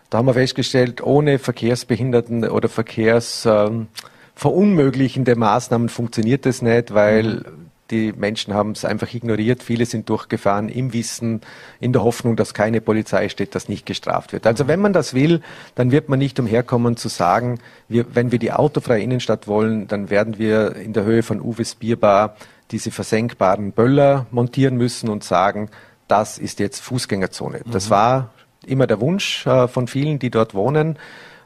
Da 0.10 0.18
haben 0.20 0.28
wir 0.28 0.34
festgestellt, 0.34 1.04
ohne 1.04 1.40
Verkehrsbehinderten 1.40 2.50
oder 2.50 2.70
Verkehrsverunmöglichende 2.70 5.36
Maßnahmen 5.36 5.90
funktioniert 5.90 6.46
das 6.46 6.62
nicht, 6.62 6.94
weil 6.94 7.24
mhm 7.24 7.64
die 7.94 8.12
Menschen 8.12 8.54
haben 8.54 8.72
es 8.72 8.86
einfach 8.86 9.14
ignoriert. 9.14 9.62
Viele 9.62 9.86
sind 9.86 10.10
durchgefahren 10.10 10.68
im 10.68 10.94
Wissen, 10.94 11.42
in 11.80 11.94
der 11.94 12.04
Hoffnung, 12.04 12.36
dass 12.36 12.54
keine 12.54 12.82
Polizei 12.82 13.30
steht, 13.30 13.56
dass 13.56 13.70
nicht 13.70 13.86
gestraft 13.86 14.34
wird. 14.34 14.48
Also 14.48 14.68
wenn 14.68 14.80
man 14.80 14.94
das 14.94 15.14
will, 15.14 15.42
dann 15.76 15.92
wird 15.92 16.10
man 16.10 16.20
nicht 16.20 16.40
umherkommen 16.40 16.98
zu 16.98 17.08
sagen, 17.08 17.60
wir, 17.88 18.16
wenn 18.16 18.32
wir 18.32 18.40
die 18.40 18.52
autofreie 18.52 19.04
Innenstadt 19.04 19.48
wollen, 19.48 19.88
dann 19.88 20.10
werden 20.10 20.40
wir 20.40 20.76
in 20.76 20.94
der 20.94 21.04
Höhe 21.04 21.24
von 21.24 21.40
Uwes 21.40 21.76
Bierbar 21.76 22.36
diese 22.72 22.92
versenkbaren 22.92 23.72
Böller 23.72 24.26
montieren 24.32 24.78
müssen 24.78 25.10
und 25.10 25.24
sagen, 25.24 25.70
das 26.08 26.38
ist 26.38 26.60
jetzt 26.60 26.80
Fußgängerzone. 26.82 27.62
Mhm. 27.66 27.72
Das 27.72 27.90
war 27.90 28.30
immer 28.66 28.88
der 28.88 29.02
Wunsch 29.02 29.46
äh, 29.46 29.68
von 29.68 29.88
vielen, 29.88 30.20
die 30.20 30.30
dort 30.30 30.54
wohnen. 30.54 30.98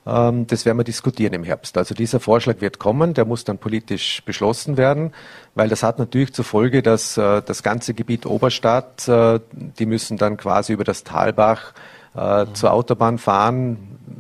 Ähm, 0.08 0.48
das 0.48 0.66
werden 0.66 0.78
wir 0.78 0.84
diskutieren 0.84 1.34
im 1.34 1.44
Herbst. 1.44 1.78
Also 1.78 1.94
dieser 1.94 2.20
Vorschlag 2.20 2.62
wird 2.62 2.80
kommen, 2.80 3.14
der 3.14 3.26
muss 3.26 3.44
dann 3.44 3.58
politisch 3.58 4.24
beschlossen 4.24 4.78
werden, 4.78 5.14
weil 5.54 5.68
das 5.68 5.84
hat 5.84 6.00
natürlich 6.00 6.34
zur 6.34 6.46
Folge, 6.46 6.82
dass 6.82 7.18
äh, 7.18 7.42
das 7.42 7.62
ganze 7.62 7.94
Gebiet 7.94 8.26
Oberstadt, 8.26 9.08
äh, 9.08 9.40
die 9.52 9.86
müssen 9.86 10.18
dann 10.18 10.38
quasi 10.38 10.74
über 10.74 10.86
das 10.86 11.04
Talbach 11.04 11.74
äh, 12.16 12.46
mhm. 12.46 12.56
zur 12.56 12.72
Autobahn 12.72 13.18
fahren. 13.18 13.78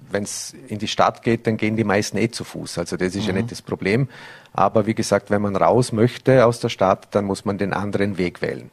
Wenn 0.09 0.23
es 0.23 0.55
in 0.67 0.79
die 0.79 0.87
Stadt 0.87 1.21
geht, 1.21 1.47
dann 1.47 1.57
gehen 1.57 1.75
die 1.75 1.83
meisten 1.83 2.17
eh 2.17 2.29
zu 2.29 2.43
Fuß. 2.43 2.77
Also 2.77 2.97
das 2.97 3.15
ist 3.15 3.23
mhm. 3.23 3.27
ja 3.27 3.33
nicht 3.33 3.51
das 3.51 3.61
Problem. 3.61 4.07
Aber 4.53 4.85
wie 4.85 4.95
gesagt, 4.95 5.29
wenn 5.29 5.41
man 5.41 5.55
raus 5.55 5.91
möchte 5.91 6.45
aus 6.45 6.59
der 6.59 6.69
Stadt, 6.69 7.07
dann 7.11 7.25
muss 7.25 7.45
man 7.45 7.57
den 7.57 7.73
anderen 7.73 8.17
Weg 8.17 8.41
wählen. 8.41 8.71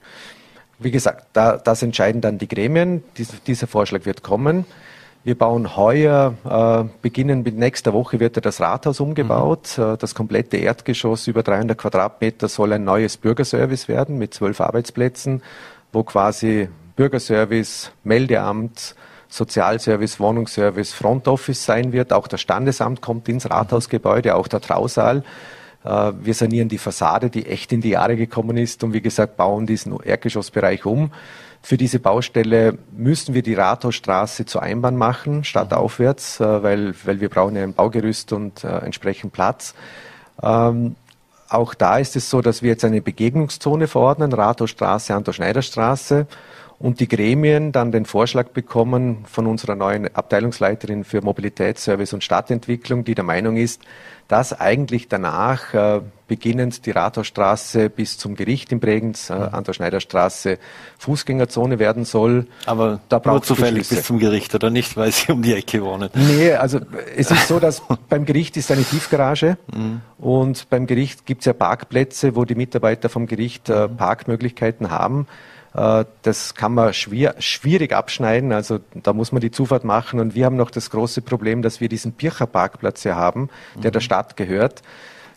Wie 0.78 0.90
gesagt, 0.90 1.26
da, 1.32 1.56
das 1.56 1.82
entscheiden 1.82 2.20
dann 2.20 2.38
die 2.38 2.48
Gremien. 2.48 3.04
Dies, 3.16 3.30
dieser 3.46 3.66
Vorschlag 3.66 4.06
wird 4.06 4.22
kommen. 4.22 4.64
Wir 5.24 5.38
bauen 5.38 5.74
heuer, 5.74 6.34
äh, 6.44 6.84
beginnen 7.00 7.42
mit 7.42 7.56
nächster 7.56 7.94
Woche 7.94 8.20
wird 8.20 8.36
ja 8.36 8.42
das 8.42 8.60
Rathaus 8.60 9.00
umgebaut. 9.00 9.78
Mhm. 9.78 9.84
Äh, 9.84 9.96
das 9.96 10.14
komplette 10.14 10.58
Erdgeschoss 10.58 11.26
über 11.26 11.42
300 11.42 11.78
Quadratmeter 11.78 12.48
soll 12.48 12.74
ein 12.74 12.84
neues 12.84 13.16
Bürgerservice 13.16 13.88
werden 13.88 14.18
mit 14.18 14.34
zwölf 14.34 14.60
Arbeitsplätzen, 14.60 15.42
wo 15.92 16.02
quasi 16.02 16.68
Bürgerservice, 16.96 17.90
Meldeamt, 18.04 18.94
Sozialservice, 19.28 20.20
Wohnungsservice, 20.20 20.92
Front 20.92 21.28
Office 21.28 21.64
sein 21.64 21.92
wird. 21.92 22.12
Auch 22.12 22.26
das 22.28 22.40
Standesamt 22.40 23.00
kommt 23.00 23.28
ins 23.28 23.48
Rathausgebäude, 23.50 24.34
auch 24.34 24.48
der 24.48 24.60
Trausaal. 24.60 25.22
Äh, 25.84 26.12
wir 26.20 26.34
sanieren 26.34 26.68
die 26.68 26.78
Fassade, 26.78 27.30
die 27.30 27.46
echt 27.46 27.72
in 27.72 27.80
die 27.80 27.90
Jahre 27.90 28.16
gekommen 28.16 28.56
ist 28.56 28.82
und 28.84 28.92
wie 28.92 29.00
gesagt 29.00 29.36
bauen 29.36 29.66
diesen 29.66 29.98
Erdgeschossbereich 30.00 30.84
um. 30.86 31.10
Für 31.62 31.78
diese 31.78 31.98
Baustelle 31.98 32.76
müssen 32.92 33.34
wir 33.34 33.42
die 33.42 33.54
Rathausstraße 33.54 34.44
zur 34.44 34.62
Einbahn 34.62 34.96
machen, 34.96 35.44
stadtaufwärts, 35.44 36.40
äh, 36.40 36.62
weil, 36.62 36.94
weil 37.04 37.20
wir 37.20 37.28
brauchen 37.28 37.56
ja 37.56 37.62
ein 37.62 37.74
Baugerüst 37.74 38.32
und 38.32 38.64
äh, 38.64 38.78
entsprechend 38.78 39.32
Platz. 39.32 39.74
Ähm, 40.42 40.96
auch 41.48 41.74
da 41.74 41.98
ist 41.98 42.16
es 42.16 42.28
so, 42.30 42.40
dass 42.40 42.62
wir 42.62 42.70
jetzt 42.70 42.84
eine 42.84 43.00
Begegnungszone 43.00 43.86
verordnen, 43.86 44.32
Rathausstraße, 44.32 45.14
Anton-Schneider-Straße 45.14 46.26
und 46.78 47.00
die 47.00 47.08
Gremien 47.08 47.72
dann 47.72 47.92
den 47.92 48.04
Vorschlag 48.04 48.48
bekommen 48.48 49.24
von 49.26 49.46
unserer 49.46 49.74
neuen 49.74 50.14
Abteilungsleiterin 50.14 51.04
für 51.04 51.22
Mobilitätsservice 51.22 52.12
und 52.12 52.24
Stadtentwicklung, 52.24 53.04
die 53.04 53.14
der 53.14 53.24
Meinung 53.24 53.56
ist, 53.56 53.82
dass 54.28 54.58
eigentlich 54.58 55.08
danach 55.08 55.74
äh, 55.74 56.00
beginnend 56.26 56.86
die 56.86 56.90
Rathausstraße 56.90 57.90
bis 57.90 58.16
zum 58.16 58.34
Gericht 58.34 58.72
in 58.72 58.80
Bregenz 58.80 59.28
äh, 59.28 59.34
an 59.34 59.64
der 59.64 59.74
Schneiderstraße 59.74 60.58
Fußgängerzone 60.98 61.78
werden 61.78 62.04
soll. 62.04 62.46
Aber 62.64 63.00
da 63.10 63.20
nur 63.24 63.42
zufällig 63.42 63.88
bis 63.88 64.02
zum 64.04 64.18
Gericht 64.18 64.54
oder 64.54 64.70
nicht, 64.70 64.96
weil 64.96 65.12
Sie 65.12 65.30
um 65.30 65.42
die 65.42 65.54
Ecke 65.54 65.82
wohnen? 65.82 66.08
Nee, 66.14 66.52
also 66.52 66.80
es 67.16 67.30
ist 67.30 67.48
so, 67.48 67.60
dass 67.60 67.82
beim 68.08 68.24
Gericht 68.24 68.56
ist 68.56 68.70
eine 68.70 68.84
Tiefgarage 68.84 69.58
mhm. 69.72 70.00
und 70.18 70.70
beim 70.70 70.86
Gericht 70.86 71.26
gibt 71.26 71.42
es 71.42 71.46
ja 71.46 71.52
Parkplätze, 71.52 72.34
wo 72.34 72.44
die 72.46 72.54
Mitarbeiter 72.54 73.10
vom 73.10 73.26
Gericht 73.26 73.68
äh, 73.68 73.88
Parkmöglichkeiten 73.88 74.90
haben. 74.90 75.26
Äh, 75.74 76.04
das 76.22 76.54
kann 76.54 76.74
man 76.74 76.94
schwer, 76.94 77.34
schwierig 77.38 77.92
abschneiden, 77.92 78.52
also 78.52 78.78
da 78.94 79.12
muss 79.12 79.32
man 79.32 79.40
die 79.40 79.50
Zufahrt 79.50 79.84
machen. 79.84 80.20
Und 80.20 80.34
wir 80.34 80.46
haben 80.46 80.56
noch 80.56 80.70
das 80.70 80.90
große 80.90 81.22
Problem, 81.22 81.62
dass 81.62 81.80
wir 81.80 81.88
diesen 81.88 82.12
Pircher 82.12 82.46
Parkplatz 82.46 83.02
hier 83.02 83.16
haben, 83.16 83.50
der 83.74 83.90
mhm. 83.90 83.92
der 83.92 84.00
Stadt 84.00 84.36
gehört. 84.36 84.82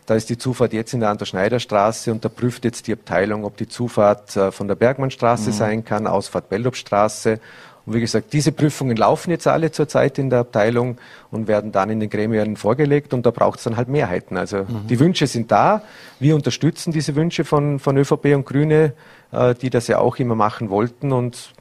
Da 0.06 0.14
ist 0.14 0.30
die 0.30 0.38
Zufahrt 0.38 0.72
jetzt 0.72 0.94
in 0.94 1.00
der 1.00 1.10
Anton-Schneider-Straße 1.10 2.10
und 2.10 2.24
da 2.24 2.30
prüft 2.30 2.64
jetzt 2.64 2.86
die 2.86 2.94
Abteilung, 2.94 3.44
ob 3.44 3.58
die 3.58 3.68
Zufahrt 3.68 4.36
äh, 4.36 4.50
von 4.52 4.66
der 4.66 4.74
Bergmannstraße 4.74 5.50
mhm. 5.50 5.54
sein 5.54 5.84
kann, 5.84 6.06
Ausfahrt 6.06 6.48
Bellopstraße. 6.48 7.40
Und 7.88 7.94
wie 7.94 8.00
gesagt, 8.00 8.32
diese 8.34 8.52
Prüfungen 8.52 8.96
laufen 8.96 9.30
jetzt 9.30 9.46
alle 9.46 9.72
zurzeit 9.72 10.18
in 10.18 10.28
der 10.28 10.40
Abteilung 10.40 10.98
und 11.30 11.48
werden 11.48 11.72
dann 11.72 11.88
in 11.88 12.00
den 12.00 12.10
Gremien 12.10 12.56
vorgelegt 12.56 13.14
und 13.14 13.24
da 13.24 13.30
braucht 13.30 13.58
es 13.58 13.64
dann 13.64 13.78
halt 13.78 13.88
Mehrheiten. 13.88 14.36
Also 14.36 14.58
mhm. 14.58 14.86
die 14.88 15.00
Wünsche 15.00 15.26
sind 15.26 15.50
da. 15.50 15.82
Wir 16.20 16.34
unterstützen 16.34 16.92
diese 16.92 17.16
Wünsche 17.16 17.44
von, 17.44 17.78
von 17.78 17.96
ÖVP 17.96 18.34
und 18.34 18.44
Grüne 18.44 18.92
äh, 19.32 19.54
die 19.54 19.70
das 19.70 19.88
ja 19.88 19.98
auch 19.98 20.16
immer 20.16 20.34
machen 20.34 20.70
wollten 20.70 21.12
und 21.12 21.52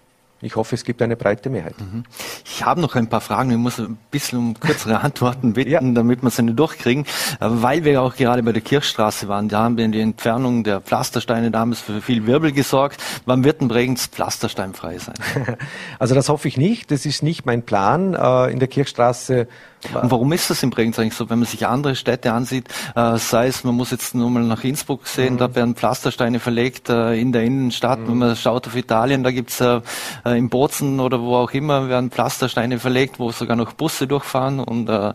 ich 0.41 0.55
hoffe, 0.55 0.75
es 0.75 0.83
gibt 0.83 1.01
eine 1.01 1.15
breite 1.15 1.49
Mehrheit. 1.49 1.79
Mhm. 1.79 2.03
Ich 2.45 2.63
habe 2.63 2.79
noch 2.79 2.95
ein 2.95 3.07
paar 3.07 3.21
Fragen. 3.21 3.49
Ich 3.49 3.57
muss 3.57 3.79
ein 3.79 3.97
bisschen 4.11 4.37
um 4.37 4.59
kürzere 4.59 4.99
Antworten 5.01 5.53
bitten, 5.53 5.71
ja. 5.71 5.79
damit 5.81 6.21
wir 6.21 6.29
sie 6.29 6.43
nicht 6.43 6.59
durchkriegen. 6.59 7.05
Weil 7.39 7.83
wir 7.83 8.01
auch 8.01 8.15
gerade 8.15 8.43
bei 8.43 8.51
der 8.51 8.61
Kirchstraße 8.61 9.27
waren, 9.27 9.49
da 9.49 9.63
haben 9.63 9.77
wir 9.77 9.85
in 9.85 9.91
die 9.91 10.01
Entfernung 10.01 10.63
der 10.63 10.81
Pflastersteine 10.81 11.49
damals 11.49 11.81
für 11.81 12.01
viel 12.01 12.27
Wirbel 12.27 12.51
gesorgt. 12.51 13.03
Wann 13.25 13.43
wird 13.43 13.61
denn 13.61 13.67
Bregenz 13.67 14.07
pflastersteinfrei 14.07 14.99
sein? 14.99 15.15
Also 15.99 16.15
das 16.15 16.29
hoffe 16.29 16.47
ich 16.47 16.57
nicht. 16.57 16.91
Das 16.91 17.05
ist 17.05 17.23
nicht 17.23 17.45
mein 17.45 17.63
Plan. 17.63 18.13
Äh, 18.13 18.51
in 18.51 18.59
der 18.59 18.67
Kirchstraße 18.67 19.47
und 19.93 20.11
warum 20.11 20.31
ist 20.31 20.49
das 20.49 20.63
in 20.63 20.69
Bregenz 20.69 20.97
eigentlich 20.97 21.13
so, 21.13 21.29
wenn 21.29 21.39
man 21.39 21.47
sich 21.47 21.67
andere 21.67 21.95
Städte 21.95 22.33
ansieht, 22.33 22.67
äh, 22.95 23.17
sei 23.17 23.47
es, 23.47 23.63
man 23.63 23.75
muss 23.75 23.91
jetzt 23.91 24.15
nur 24.15 24.29
mal 24.29 24.43
nach 24.43 24.63
Innsbruck 24.63 25.07
sehen, 25.07 25.35
mhm. 25.35 25.37
da 25.37 25.55
werden 25.55 25.75
Pflastersteine 25.75 26.39
verlegt 26.39 26.89
äh, 26.89 27.13
in 27.13 27.31
der 27.31 27.43
Innenstadt, 27.43 27.99
mhm. 27.99 28.07
wenn 28.07 28.17
man 28.17 28.35
schaut 28.35 28.67
auf 28.67 28.75
Italien, 28.75 29.23
da 29.23 29.31
gibt's 29.31 29.61
äh, 29.61 29.81
äh, 30.25 30.37
in 30.37 30.49
Bozen 30.49 30.99
oder 30.99 31.21
wo 31.21 31.35
auch 31.35 31.51
immer, 31.51 31.89
werden 31.89 32.11
Pflastersteine 32.11 32.79
verlegt, 32.79 33.19
wo 33.19 33.31
sogar 33.31 33.55
noch 33.55 33.73
Busse 33.73 34.07
durchfahren 34.07 34.59
und 34.59 34.89
äh, 34.89 35.13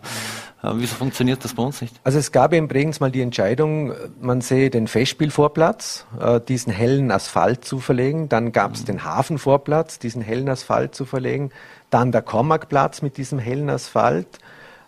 äh, 0.63 0.71
Wieso 0.75 0.95
funktioniert 0.95 1.43
das 1.43 1.53
bei 1.53 1.63
uns 1.63 1.81
nicht? 1.81 1.99
Also 2.03 2.17
es 2.17 2.31
gab 2.31 2.53
in 2.53 2.67
Bregenz 2.67 2.99
mal 2.99 3.11
die 3.11 3.21
Entscheidung, 3.21 3.93
man 4.21 4.41
sehe 4.41 4.69
den 4.69 4.87
Festspielvorplatz, 4.87 6.05
äh, 6.19 6.39
diesen 6.39 6.71
hellen 6.71 7.11
Asphalt 7.11 7.65
zu 7.65 7.79
verlegen. 7.79 8.29
Dann 8.29 8.51
gab 8.51 8.73
es 8.73 8.81
mhm. 8.81 8.85
den 8.85 9.03
Hafenvorplatz, 9.03 9.99
diesen 9.99 10.21
hellen 10.21 10.49
Asphalt 10.49 10.95
zu 10.95 11.05
verlegen. 11.05 11.51
Dann 11.89 12.11
der 12.11 12.21
Kormakplatz 12.21 13.01
mit 13.01 13.17
diesem 13.17 13.39
hellen 13.39 13.69
Asphalt. 13.69 14.39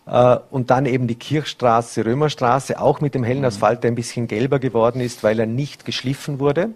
Äh, 0.06 0.38
und 0.52 0.70
dann 0.70 0.86
eben 0.86 1.08
die 1.08 1.16
Kirchstraße, 1.16 2.06
Römerstraße, 2.06 2.80
auch 2.80 3.02
mit 3.02 3.16
dem 3.16 3.24
hellen 3.24 3.40
mhm. 3.40 3.46
Asphalt, 3.46 3.84
der 3.84 3.92
ein 3.92 3.96
bisschen 3.96 4.28
gelber 4.28 4.60
geworden 4.60 5.02
ist, 5.02 5.24
weil 5.24 5.40
er 5.40 5.46
nicht 5.46 5.86
geschliffen 5.86 6.40
wurde. 6.40 6.70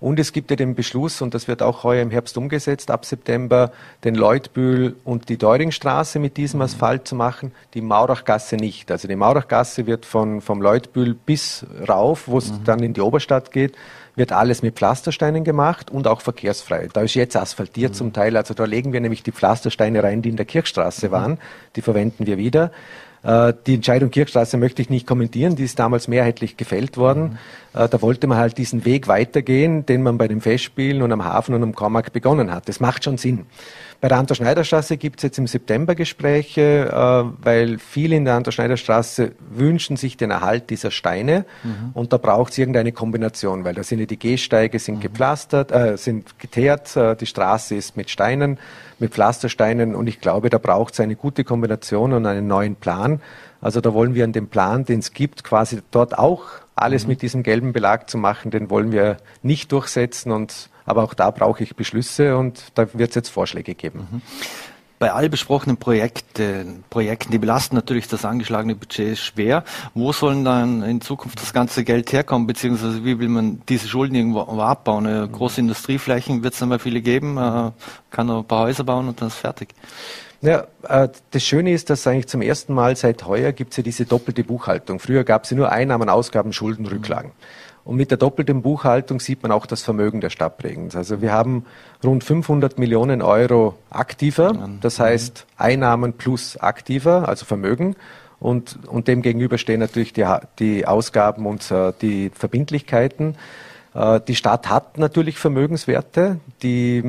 Und 0.00 0.20
es 0.20 0.32
gibt 0.32 0.50
ja 0.50 0.56
den 0.56 0.76
Beschluss, 0.76 1.20
und 1.22 1.34
das 1.34 1.48
wird 1.48 1.60
auch 1.60 1.82
heuer 1.82 2.02
im 2.02 2.12
Herbst 2.12 2.38
umgesetzt, 2.38 2.88
ab 2.90 3.04
September 3.04 3.72
den 4.04 4.14
Leutbühl 4.14 4.94
und 5.04 5.28
die 5.28 5.38
Deuringstraße 5.38 6.20
mit 6.20 6.36
diesem 6.36 6.58
mhm. 6.58 6.64
Asphalt 6.64 7.08
zu 7.08 7.16
machen, 7.16 7.52
die 7.74 7.80
Maurachgasse 7.80 8.56
nicht. 8.56 8.92
Also 8.92 9.08
die 9.08 9.16
Maurachgasse 9.16 9.86
wird 9.86 10.06
von, 10.06 10.40
vom 10.40 10.62
Leutbühl 10.62 11.14
bis 11.14 11.66
rauf, 11.88 12.28
wo 12.28 12.38
es 12.38 12.52
mhm. 12.52 12.64
dann 12.64 12.82
in 12.82 12.92
die 12.92 13.00
Oberstadt 13.00 13.50
geht, 13.50 13.74
wird 14.18 14.32
alles 14.32 14.62
mit 14.62 14.76
Pflastersteinen 14.76 15.44
gemacht 15.44 15.90
und 15.90 16.06
auch 16.06 16.20
verkehrsfrei. 16.20 16.88
Da 16.92 17.02
ist 17.02 17.14
jetzt 17.14 17.36
asphaltiert 17.36 17.92
mhm. 17.92 17.96
zum 17.96 18.12
Teil. 18.12 18.36
Also 18.36 18.54
da 18.54 18.64
legen 18.64 18.92
wir 18.92 19.00
nämlich 19.00 19.22
die 19.22 19.32
Pflastersteine 19.32 20.02
rein, 20.02 20.22
die 20.22 20.28
in 20.28 20.36
der 20.36 20.46
Kirchstraße 20.46 21.08
mhm. 21.08 21.12
waren. 21.12 21.38
Die 21.76 21.82
verwenden 21.82 22.26
wir 22.26 22.38
wieder. 22.38 22.70
Äh, 23.22 23.52
die 23.66 23.74
Entscheidung 23.74 24.10
Kirchstraße 24.10 24.56
möchte 24.56 24.82
ich 24.82 24.90
nicht 24.90 25.06
kommentieren, 25.06 25.56
die 25.56 25.64
ist 25.64 25.78
damals 25.78 26.08
mehrheitlich 26.08 26.56
gefällt 26.56 26.96
worden. 26.96 27.38
Mhm. 27.74 27.80
Äh, 27.80 27.88
da 27.88 28.02
wollte 28.02 28.26
man 28.26 28.38
halt 28.38 28.58
diesen 28.58 28.84
Weg 28.84 29.08
weitergehen, 29.08 29.86
den 29.86 30.02
man 30.02 30.18
bei 30.18 30.28
den 30.28 30.40
Festspielen 30.40 31.02
und 31.02 31.12
am 31.12 31.24
Hafen 31.24 31.54
und 31.54 31.62
am 31.62 31.74
Kormarkt 31.74 32.12
begonnen 32.12 32.52
hat. 32.52 32.68
Das 32.68 32.80
macht 32.80 33.04
schon 33.04 33.18
Sinn. 33.18 33.46
Bei 34.00 34.06
der 34.06 34.18
Anton-Schneider-Straße 34.18 34.96
gibt 34.96 35.18
es 35.18 35.24
jetzt 35.24 35.38
im 35.38 35.48
September 35.48 35.96
Gespräche, 35.96 36.88
äh, 36.88 37.44
weil 37.44 37.78
viele 37.78 38.14
in 38.14 38.24
der 38.24 38.34
Anton-Schneider-Straße 38.34 39.32
wünschen 39.50 39.96
sich 39.96 40.16
den 40.16 40.30
Erhalt 40.30 40.70
dieser 40.70 40.92
Steine 40.92 41.44
mhm. 41.64 41.90
und 41.94 42.12
da 42.12 42.16
braucht 42.16 42.52
es 42.52 42.58
irgendeine 42.58 42.92
Kombination, 42.92 43.64
weil 43.64 43.74
da 43.74 43.82
sind 43.82 43.98
ja 43.98 44.06
die 44.06 44.18
Gehsteige 44.18 44.78
sind 44.78 44.96
mhm. 44.96 45.00
gepflastert, 45.00 45.72
äh, 45.72 45.96
sind 45.96 46.38
geteert, 46.38 46.96
äh, 46.96 47.16
die 47.16 47.26
Straße 47.26 47.74
ist 47.74 47.96
mit 47.96 48.08
Steinen, 48.08 48.58
mit 49.00 49.12
Pflastersteinen 49.12 49.96
und 49.96 50.06
ich 50.06 50.20
glaube, 50.20 50.48
da 50.48 50.58
braucht 50.58 50.94
es 50.94 51.00
eine 51.00 51.16
gute 51.16 51.42
Kombination 51.42 52.12
und 52.12 52.24
einen 52.24 52.46
neuen 52.46 52.76
Plan. 52.76 53.20
Also 53.60 53.80
da 53.80 53.92
wollen 53.94 54.14
wir 54.14 54.22
an 54.22 54.32
dem 54.32 54.46
Plan, 54.46 54.84
den 54.84 55.00
es 55.00 55.12
gibt, 55.12 55.42
quasi 55.42 55.80
dort 55.90 56.16
auch 56.16 56.44
alles 56.76 57.02
mhm. 57.02 57.08
mit 57.08 57.22
diesem 57.22 57.42
gelben 57.42 57.72
Belag 57.72 58.08
zu 58.08 58.16
machen, 58.16 58.52
den 58.52 58.70
wollen 58.70 58.92
wir 58.92 59.16
nicht 59.42 59.72
durchsetzen 59.72 60.30
und 60.30 60.70
aber 60.88 61.02
auch 61.04 61.14
da 61.14 61.30
brauche 61.30 61.62
ich 61.62 61.76
Beschlüsse 61.76 62.36
und 62.36 62.72
da 62.74 62.86
wird 62.94 63.10
es 63.10 63.14
jetzt 63.14 63.28
Vorschläge 63.28 63.74
geben. 63.74 64.08
Mhm. 64.10 64.22
Bei 64.98 65.12
all 65.12 65.28
besprochenen 65.28 65.76
Projekte, 65.76 66.66
Projekten, 66.90 67.30
die 67.30 67.38
belasten 67.38 67.76
natürlich 67.76 68.08
das 68.08 68.24
angeschlagene 68.24 68.74
Budget 68.74 69.16
schwer. 69.16 69.62
Wo 69.94 70.10
sollen 70.12 70.44
dann 70.44 70.82
in 70.82 71.00
Zukunft 71.00 71.40
das 71.40 71.52
ganze 71.52 71.84
Geld 71.84 72.12
herkommen, 72.12 72.48
beziehungsweise 72.48 73.04
wie 73.04 73.20
will 73.20 73.28
man 73.28 73.62
diese 73.68 73.86
Schulden 73.86 74.16
irgendwo 74.16 74.40
abbauen? 74.40 75.06
Eine 75.06 75.28
große 75.28 75.60
Industrieflächen 75.60 76.42
wird 76.42 76.54
es 76.54 76.60
dann 76.60 76.70
mal 76.70 76.80
viele 76.80 77.00
geben, 77.00 77.36
äh, 77.36 77.70
kann 78.10 78.28
ein 78.28 78.44
paar 78.44 78.64
Häuser 78.64 78.82
bauen 78.82 79.06
und 79.06 79.20
dann 79.20 79.28
ist 79.28 79.36
fertig. 79.36 79.68
Ja, 80.40 80.66
äh, 80.88 81.08
das 81.30 81.44
Schöne 81.44 81.72
ist, 81.72 81.90
dass 81.90 82.06
eigentlich 82.06 82.26
zum 82.26 82.42
ersten 82.42 82.74
Mal 82.74 82.96
seit 82.96 83.24
heuer 83.24 83.52
gibt 83.52 83.72
es 83.72 83.76
ja 83.76 83.82
diese 83.84 84.04
doppelte 84.04 84.42
Buchhaltung. 84.42 84.98
Früher 84.98 85.22
gab 85.22 85.44
es 85.44 85.50
ja 85.50 85.56
nur 85.56 85.70
Einnahmen, 85.70 86.08
Ausgaben, 86.08 86.52
Schulden, 86.52 86.86
Rücklagen. 86.86 87.30
Mhm. 87.30 87.67
Und 87.88 87.96
mit 87.96 88.10
der 88.10 88.18
doppelten 88.18 88.60
Buchhaltung 88.60 89.18
sieht 89.18 89.42
man 89.42 89.50
auch 89.50 89.64
das 89.64 89.82
Vermögen 89.82 90.20
der 90.20 90.28
Stadt 90.28 90.58
Bregenz. 90.58 90.94
Also 90.94 91.22
wir 91.22 91.32
haben 91.32 91.64
rund 92.04 92.22
500 92.22 92.78
Millionen 92.78 93.22
Euro 93.22 93.78
aktiver, 93.88 94.68
das 94.82 95.00
heißt 95.00 95.46
Einnahmen 95.56 96.12
plus 96.12 96.58
aktiver, 96.58 97.26
also 97.26 97.46
Vermögen. 97.46 97.96
Und, 98.40 98.78
und 98.88 99.08
dem 99.08 99.22
gegenüber 99.22 99.56
stehen 99.56 99.80
natürlich 99.80 100.12
die, 100.12 100.26
die 100.58 100.86
Ausgaben 100.86 101.46
und 101.46 101.72
uh, 101.72 101.92
die 102.02 102.30
Verbindlichkeiten. 102.34 103.36
Uh, 103.94 104.18
die 104.18 104.34
Stadt 104.34 104.68
hat 104.68 104.98
natürlich 104.98 105.38
Vermögenswerte, 105.38 106.40
die 106.62 107.02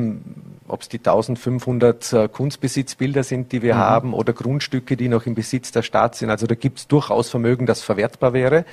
ob 0.70 0.82
es 0.82 0.88
die 0.88 1.00
1500 1.00 2.14
uh, 2.14 2.28
Kunstbesitzbilder 2.30 3.24
sind, 3.24 3.52
die 3.52 3.64
wir 3.64 3.76
mhm. 3.76 3.80
haben, 3.80 4.14
oder 4.14 4.32
Grundstücke, 4.32 4.96
die 4.96 5.10
noch 5.10 5.26
im 5.26 5.36
Besitz 5.36 5.74
der 5.74 5.82
Stadt 5.82 6.16
sind. 6.16 6.30
Also 6.30 6.48
da 6.48 6.56
gibt 6.56 6.80
es 6.80 6.88
durchaus 6.88 7.30
Vermögen, 7.30 7.66
das 7.66 7.82
verwertbar 7.82 8.32
wäre. 8.32 8.64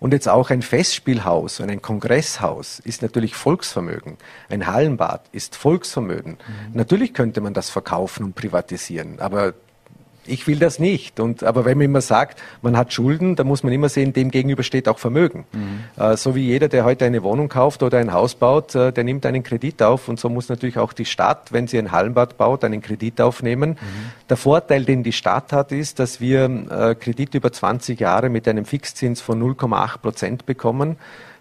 Und 0.00 0.14
jetzt 0.14 0.28
auch 0.28 0.50
ein 0.50 0.62
Festspielhaus 0.62 1.60
und 1.60 1.70
ein 1.70 1.82
Kongresshaus 1.82 2.80
ist 2.80 3.02
natürlich 3.02 3.34
Volksvermögen. 3.34 4.16
Ein 4.48 4.66
Hallenbad 4.66 5.28
ist 5.30 5.56
Volksvermögen. 5.56 6.32
Mhm. 6.32 6.72
Natürlich 6.72 7.12
könnte 7.12 7.42
man 7.42 7.52
das 7.52 7.68
verkaufen 7.68 8.24
und 8.24 8.34
privatisieren, 8.34 9.20
aber 9.20 9.52
ich 10.30 10.46
will 10.46 10.58
das 10.58 10.78
nicht. 10.78 11.20
Und, 11.20 11.42
aber 11.42 11.64
wenn 11.64 11.78
man 11.78 11.86
immer 11.86 12.00
sagt, 12.00 12.40
man 12.62 12.76
hat 12.76 12.92
Schulden, 12.92 13.36
dann 13.36 13.46
muss 13.46 13.62
man 13.62 13.72
immer 13.72 13.88
sehen, 13.88 14.12
dem 14.12 14.30
gegenüber 14.30 14.62
steht 14.62 14.88
auch 14.88 14.98
Vermögen. 14.98 15.44
Mhm. 15.52 16.02
Äh, 16.02 16.16
so 16.16 16.34
wie 16.34 16.46
jeder, 16.46 16.68
der 16.68 16.84
heute 16.84 17.04
eine 17.04 17.22
Wohnung 17.22 17.48
kauft 17.48 17.82
oder 17.82 17.98
ein 17.98 18.12
Haus 18.12 18.34
baut, 18.34 18.74
äh, 18.74 18.92
der 18.92 19.04
nimmt 19.04 19.26
einen 19.26 19.42
Kredit 19.42 19.82
auf. 19.82 20.08
Und 20.08 20.20
so 20.20 20.28
muss 20.28 20.48
natürlich 20.48 20.78
auch 20.78 20.92
die 20.92 21.04
Stadt, 21.04 21.52
wenn 21.52 21.66
sie 21.66 21.78
ein 21.78 21.92
Hallenbad 21.92 22.38
baut, 22.38 22.64
einen 22.64 22.80
Kredit 22.80 23.20
aufnehmen. 23.20 23.70
Mhm. 23.70 23.76
Der 24.28 24.36
Vorteil, 24.36 24.84
den 24.84 25.02
die 25.02 25.12
Stadt 25.12 25.52
hat, 25.52 25.72
ist, 25.72 25.98
dass 25.98 26.20
wir 26.20 26.44
äh, 26.44 26.94
Kredit 26.94 27.34
über 27.34 27.52
20 27.52 27.98
Jahre 28.00 28.28
mit 28.28 28.46
einem 28.48 28.64
Fixzins 28.64 29.20
von 29.20 29.42
0,8 29.42 29.98
Prozent 29.98 30.46
bekommen. 30.46 30.96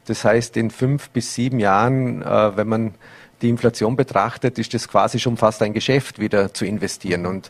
Das 0.06 0.26
heißt, 0.26 0.58
in 0.58 0.72
fünf 0.72 1.10
bis 1.12 1.36
sieben 1.36 1.60
Jahren, 1.60 2.24
äh, 2.24 2.58
wenn 2.58 2.68
man 2.68 2.96
die 3.42 3.50
Inflation 3.50 3.96
betrachtet, 3.96 4.60
ist 4.60 4.74
das 4.74 4.88
quasi 4.88 5.20
schon 5.20 5.38
fast 5.38 5.62
ein 5.62 5.74
Geschäft, 5.74 6.20
wieder 6.20 6.54
zu 6.54 6.66
investieren. 6.66 7.26
Und 7.26 7.50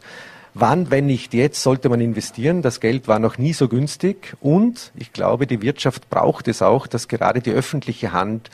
Wann, 0.54 0.90
wenn 0.92 1.06
nicht 1.06 1.34
jetzt, 1.34 1.62
sollte 1.62 1.90
man 1.90 2.02
investieren? 2.02 2.62
Das 2.62 2.80
Geld 2.80 3.08
war 3.08 3.20
noch 3.20 3.38
nie 3.38 3.54
so 3.54 3.68
günstig 3.68 4.36
und 4.42 4.92
ich 4.96 5.14
glaube, 5.14 5.48
die 5.48 5.62
Wirtschaft 5.62 6.10
braucht 6.10 6.48
es 6.48 6.62
auch, 6.62 6.88
dass 6.88 7.08
gerade 7.08 7.42
die 7.42 7.52
öffentliche 7.52 8.12
Hand 8.12 8.50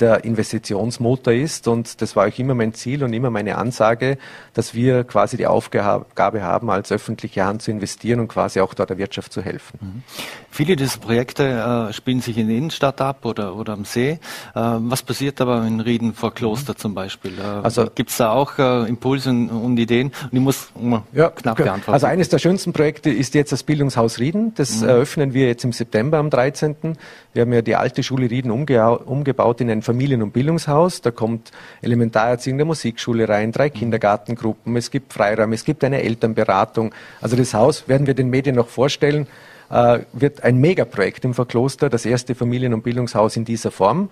der 0.00 0.24
Investitionsmotor 0.24 1.32
ist. 1.32 1.68
Und 1.68 2.00
das 2.00 2.16
war 2.16 2.26
auch 2.26 2.38
immer 2.38 2.54
mein 2.54 2.74
Ziel 2.74 3.02
und 3.04 3.12
immer 3.12 3.30
meine 3.30 3.56
Ansage, 3.56 4.18
dass 4.54 4.74
wir 4.74 5.04
quasi 5.04 5.36
die 5.36 5.46
Aufgabe 5.46 6.42
haben, 6.42 6.70
als 6.70 6.92
öffentliche 6.92 7.44
Hand 7.44 7.62
zu 7.62 7.70
investieren 7.70 8.20
und 8.20 8.28
quasi 8.28 8.60
auch 8.60 8.74
dort 8.74 8.90
der 8.90 8.98
Wirtschaft 8.98 9.32
zu 9.32 9.42
helfen. 9.42 9.78
Mhm. 9.80 10.02
Viele 10.50 10.76
dieser 10.76 10.98
Projekte 10.98 11.88
äh, 11.90 11.92
spielen 11.92 12.20
sich 12.20 12.38
in 12.38 12.48
der 12.48 12.56
Innenstadt 12.56 13.00
ab 13.00 13.24
oder, 13.24 13.54
oder 13.56 13.74
am 13.74 13.84
See. 13.84 14.10
Äh, 14.10 14.18
was 14.54 15.02
passiert 15.02 15.40
aber 15.40 15.66
in 15.66 15.80
Rieden 15.80 16.14
vor 16.14 16.32
Kloster 16.34 16.72
mhm. 16.72 16.78
zum 16.78 16.94
Beispiel? 16.94 17.38
Äh, 17.38 17.42
also 17.42 17.86
gibt 17.94 18.10
es 18.10 18.16
da 18.16 18.32
auch 18.32 18.58
äh, 18.58 18.88
Impulse 18.88 19.30
und, 19.30 19.50
und, 19.50 19.78
Ideen? 19.78 20.12
Und 20.22 20.32
ich 20.32 20.40
muss 20.40 20.68
ja, 21.12 21.28
knapp 21.30 21.58
beantworten. 21.58 21.92
Also 21.92 22.06
eines 22.06 22.28
der 22.28 22.38
schönsten 22.38 22.72
Projekte 22.72 23.10
ist 23.10 23.34
jetzt 23.34 23.52
das 23.52 23.62
Bildungshaus 23.62 24.18
Rieden. 24.18 24.54
Das 24.54 24.80
mhm. 24.80 24.88
eröffnen 24.88 25.34
wir 25.34 25.46
jetzt 25.46 25.64
im 25.64 25.72
September 25.72 26.18
am 26.18 26.30
13. 26.30 26.96
Wir 27.32 27.42
haben 27.42 27.52
ja 27.52 27.62
die 27.62 27.76
alte 27.76 28.02
Schule 28.02 28.30
Rieden 28.30 28.50
umge 28.50 28.98
umgebaut 28.98 29.60
in 29.60 29.70
ein 29.70 29.82
Familien- 29.86 30.22
und 30.22 30.32
Bildungshaus. 30.32 31.00
Da 31.00 31.10
kommt 31.10 31.52
Elementarerziehung 31.80 32.58
der 32.58 32.66
Musikschule 32.66 33.28
rein, 33.28 33.52
drei 33.52 33.70
Kindergartengruppen, 33.70 34.76
es 34.76 34.90
gibt 34.90 35.14
Freiraum, 35.14 35.52
es 35.52 35.64
gibt 35.64 35.82
eine 35.84 36.02
Elternberatung. 36.02 36.92
Also 37.22 37.36
das 37.36 37.54
Haus 37.54 37.88
werden 37.88 38.06
wir 38.06 38.14
den 38.14 38.28
Medien 38.28 38.56
noch 38.56 38.68
vorstellen, 38.68 39.26
äh, 39.70 40.00
wird 40.12 40.44
ein 40.44 40.58
Megaprojekt 40.58 41.24
im 41.24 41.32
Verkloster, 41.32 41.88
das 41.88 42.04
erste 42.04 42.34
Familien- 42.34 42.74
und 42.74 42.82
Bildungshaus 42.82 43.36
in 43.36 43.44
dieser 43.44 43.70
Form. 43.70 44.10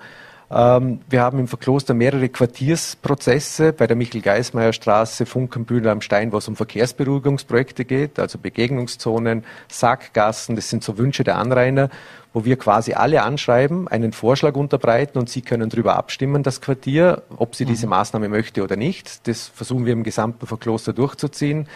Ähm, 0.54 1.00
wir 1.10 1.20
haben 1.20 1.40
im 1.40 1.48
Verkloster 1.48 1.94
mehrere 1.94 2.28
Quartiersprozesse 2.28 3.72
bei 3.72 3.88
der 3.88 3.96
Michel-Geismeier-Straße, 3.96 5.26
Funkenbühne 5.26 5.90
am 5.90 6.00
Stein, 6.00 6.30
wo 6.30 6.36
es 6.36 6.46
um 6.46 6.54
Verkehrsberuhigungsprojekte 6.54 7.84
geht, 7.84 8.20
also 8.20 8.38
Begegnungszonen, 8.38 9.44
Sackgassen, 9.66 10.54
das 10.54 10.70
sind 10.70 10.84
so 10.84 10.96
Wünsche 10.96 11.24
der 11.24 11.38
Anrainer, 11.38 11.90
wo 12.32 12.44
wir 12.44 12.56
quasi 12.56 12.92
alle 12.92 13.22
anschreiben, 13.22 13.88
einen 13.88 14.12
Vorschlag 14.12 14.54
unterbreiten 14.54 15.18
und 15.18 15.28
sie 15.28 15.42
können 15.42 15.70
darüber 15.70 15.96
abstimmen, 15.96 16.44
das 16.44 16.60
Quartier, 16.60 17.22
ob 17.36 17.56
sie 17.56 17.64
mhm. 17.64 17.70
diese 17.70 17.88
Maßnahme 17.88 18.28
möchte 18.28 18.62
oder 18.62 18.76
nicht. 18.76 19.26
Das 19.26 19.48
versuchen 19.48 19.86
wir 19.86 19.92
im 19.92 20.04
gesamten 20.04 20.46
Verkloster 20.46 20.92
durchzuziehen. 20.92 21.66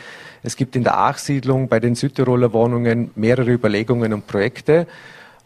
Es 0.45 0.55
gibt 0.55 0.76
in 0.76 0.85
der 0.85 0.99
Achsiedlung 0.99 1.66
bei 1.66 1.81
den 1.81 1.97
Südtiroler 1.97 2.53
Wohnungen 2.53 3.11
mehrere 3.16 3.51
Überlegungen 3.51 4.12
und 4.12 4.29
Projekte. 4.29 4.87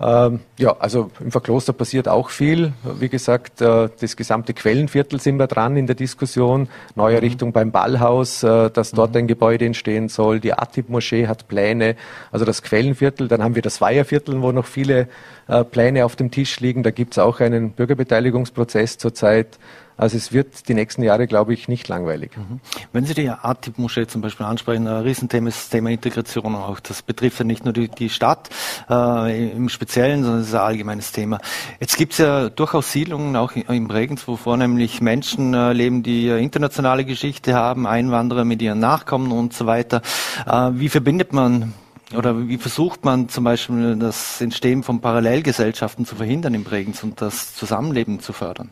Ähm, 0.01 0.41
ja, 0.59 0.77
also 0.79 1.11
im 1.21 1.31
Verkloster 1.31 1.73
passiert 1.73 2.09
auch 2.09 2.31
viel. 2.31 2.73
Wie 2.99 3.09
gesagt, 3.09 3.61
äh, 3.61 3.89
das 4.01 4.17
gesamte 4.17 4.53
Quellenviertel 4.53 5.21
sind 5.21 5.39
wir 5.39 5.47
dran 5.47 5.77
in 5.77 5.87
der 5.87 5.95
Diskussion. 5.95 6.69
Neue 6.95 7.17
mhm. 7.17 7.21
Richtung 7.21 7.53
beim 7.53 7.71
Ballhaus, 7.71 8.43
äh, 8.43 8.71
dass 8.71 8.91
dort 8.91 9.13
mhm. 9.13 9.19
ein 9.19 9.27
Gebäude 9.29 9.65
entstehen 9.65 10.09
soll. 10.09 10.41
Die 10.41 10.55
Atib-Moschee 10.55 11.29
hat 11.29 11.47
Pläne. 11.49 11.97
Also 12.33 12.45
das 12.45 12.63
Quellenviertel. 12.63 13.29
Dann 13.29 13.43
haben 13.43 13.55
wir 13.55 13.63
das 13.63 13.81
Weiherviertel, 13.81 14.43
wo 14.43 14.51
noch 14.51 14.67
viele 14.67 15.09
äh, 15.47 15.65
Pläne 15.65 16.05
auf 16.05 16.17
dem 16.17 16.31
Tisch 16.31 16.59
liegen. 16.61 16.83
Da 16.83 16.91
gibt 16.91 17.13
es 17.15 17.19
auch 17.19 17.41
einen 17.41 17.71
Bürgerbeteiligungsprozess 17.71 18.99
zurzeit. 18.99 19.59
Also 19.97 20.17
es 20.17 20.33
wird 20.33 20.69
die 20.69 20.75
nächsten 20.75 21.03
Jahre, 21.03 21.27
glaube 21.27 21.53
ich, 21.55 21.69
nicht 21.69 21.89
langweilig. 21.89 22.37
Mhm. 22.37 22.61
Wenn 22.93 23.05
Sie 23.05 23.15
die 23.15 23.29
ATIP-Moschee 23.29 24.07
zum 24.07 24.21
Beispiel 24.21 24.47
ansprechen, 24.47 24.87
ein 24.87 25.03
Riesenthema 25.03 25.49
ist 25.49 25.59
das 25.59 25.69
Thema 25.71 25.91
Integration 25.91 26.55
auch. 26.55 26.81
Das 26.81 27.03
betrifft 27.03 27.39
ja 27.39 27.45
nicht 27.45 27.65
nur 27.65 27.73
die, 27.73 27.89
die 27.89 28.09
Stadt 28.09 28.51
äh, 28.89 29.51
im 29.51 29.69
Speziellen, 29.69 30.23
sondern 30.23 30.41
es 30.41 30.49
ist 30.49 30.55
ein 30.55 30.61
allgemeines 30.61 31.13
Thema. 31.13 31.39
Jetzt 31.81 31.97
gibt 31.97 32.13
es 32.13 32.19
ja 32.19 32.49
durchaus 32.49 32.93
Siedlungen 32.93 33.37
auch 33.37 33.53
im 33.53 33.89
Bregenz, 33.89 34.27
wo 34.27 34.37
vornehmlich 34.37 35.01
Menschen 35.01 35.55
äh, 35.55 35.73
leben, 35.73 36.03
die 36.03 36.29
internationale 36.29 37.05
Geschichte 37.05 37.55
haben, 37.55 37.87
Einwanderer 37.87 38.45
mit 38.45 38.63
ihren 38.63 38.79
Nachkommen 38.79 39.33
und 39.33 39.53
so 39.53 39.67
weiter. 39.67 40.03
Äh, 40.47 40.71
wie 40.75 40.89
verbindet 40.89 41.33
man 41.33 41.75
oder 42.17 42.49
wie 42.49 42.59
versucht 42.59 43.05
man 43.05 43.29
zum 43.29 43.45
Beispiel 43.45 43.97
das 43.97 44.41
Entstehen 44.41 44.83
von 44.83 45.01
Parallelgesellschaften 45.01 46.05
zu 46.05 46.17
verhindern 46.17 46.55
in 46.55 46.65
Bregenz 46.65 47.03
und 47.03 47.21
das 47.21 47.55
Zusammenleben 47.55 48.21
zu 48.21 48.33
fördern? 48.33 48.71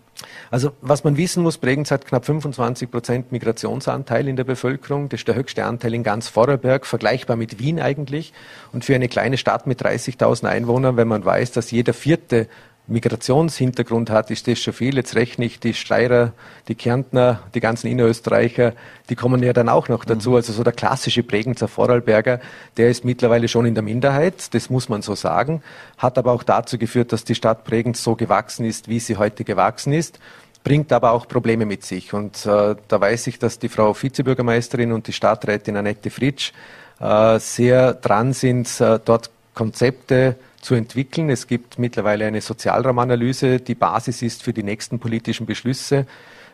Also 0.50 0.72
was 0.80 1.04
man 1.04 1.16
wissen 1.16 1.42
muss, 1.42 1.58
Bregenz 1.58 1.90
hat 1.90 2.06
knapp 2.06 2.24
25 2.26 2.90
Prozent 2.90 3.32
Migrationsanteil 3.32 4.28
in 4.28 4.36
der 4.36 4.44
Bevölkerung. 4.44 5.08
Das 5.08 5.20
ist 5.20 5.28
der 5.28 5.34
höchste 5.34 5.64
Anteil 5.64 5.94
in 5.94 6.02
ganz 6.02 6.28
Vorarlberg, 6.28 6.86
vergleichbar 6.86 7.36
mit 7.36 7.58
Wien 7.58 7.80
eigentlich. 7.80 8.32
Und 8.72 8.84
für 8.84 8.94
eine 8.94 9.08
kleine 9.08 9.38
Stadt 9.38 9.66
mit 9.66 9.82
30.000 9.82 10.46
Einwohnern, 10.46 10.96
wenn 10.96 11.08
man 11.08 11.24
weiß, 11.24 11.52
dass 11.52 11.70
jeder 11.70 11.94
vierte 11.94 12.48
Migrationshintergrund 12.86 14.10
hat, 14.10 14.30
ist 14.30 14.48
das 14.48 14.58
schon 14.58 14.74
viel. 14.74 14.96
Jetzt 14.96 15.14
rechne 15.14 15.44
ich 15.44 15.60
die 15.60 15.74
Steirer, 15.74 16.32
die 16.66 16.74
Kärntner, 16.74 17.40
die 17.54 17.60
ganzen 17.60 17.86
Innerösterreicher, 17.86 18.72
die 19.08 19.14
kommen 19.14 19.42
ja 19.42 19.52
dann 19.52 19.68
auch 19.68 19.88
noch 19.88 20.04
dazu. 20.04 20.30
Mhm. 20.30 20.36
Also 20.36 20.52
so 20.52 20.64
der 20.64 20.72
klassische 20.72 21.22
Bregenzer 21.22 21.68
Vorarlberger, 21.68 22.40
der 22.76 22.90
ist 22.90 23.04
mittlerweile 23.04 23.46
schon 23.46 23.66
in 23.66 23.74
der 23.74 23.82
Minderheit, 23.82 24.52
das 24.54 24.70
muss 24.70 24.88
man 24.88 25.02
so 25.02 25.14
sagen, 25.14 25.62
hat 25.98 26.18
aber 26.18 26.32
auch 26.32 26.42
dazu 26.42 26.78
geführt, 26.78 27.12
dass 27.12 27.24
die 27.24 27.34
Stadt 27.34 27.64
Bregenz 27.64 28.02
so 28.02 28.16
gewachsen 28.16 28.64
ist, 28.64 28.88
wie 28.88 28.98
sie 28.98 29.16
heute 29.16 29.44
gewachsen 29.44 29.92
ist 29.92 30.18
bringt 30.62 30.92
aber 30.92 31.12
auch 31.12 31.26
Probleme 31.26 31.66
mit 31.66 31.84
sich. 31.84 32.12
Und 32.12 32.44
äh, 32.46 32.76
da 32.88 33.00
weiß 33.00 33.28
ich, 33.28 33.38
dass 33.38 33.58
die 33.58 33.68
Frau 33.68 33.94
Vizebürgermeisterin 33.94 34.92
und 34.92 35.06
die 35.06 35.12
Stadträtin 35.12 35.76
Annette 35.76 36.10
Fritsch 36.10 36.52
äh, 37.00 37.38
sehr 37.38 37.94
dran 37.94 38.32
sind, 38.32 38.80
äh, 38.80 38.98
dort 39.02 39.30
Konzepte 39.54 40.36
zu 40.60 40.74
entwickeln. 40.74 41.30
Es 41.30 41.46
gibt 41.46 41.78
mittlerweile 41.78 42.26
eine 42.26 42.40
Sozialraumanalyse, 42.40 43.60
die 43.60 43.74
Basis 43.74 44.22
ist 44.22 44.42
für 44.42 44.52
die 44.52 44.62
nächsten 44.62 44.98
politischen 44.98 45.46
Beschlüsse. 45.46 46.06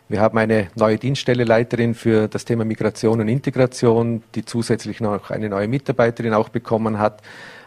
Wir 0.09 0.21
haben 0.21 0.37
eine 0.37 0.69
neue 0.75 0.97
Dienststelleleiterin 0.97 1.93
für 1.93 2.29
das 2.29 2.45
Thema 2.45 2.63
Migration 2.63 3.19
und 3.19 3.27
Integration, 3.27 4.23
die 4.35 4.45
zusätzlich 4.45 5.01
noch 5.01 5.31
eine 5.31 5.49
neue 5.49 5.67
Mitarbeiterin 5.67 6.33
auch 6.33 6.47
bekommen 6.47 6.97
hat. 6.97 7.21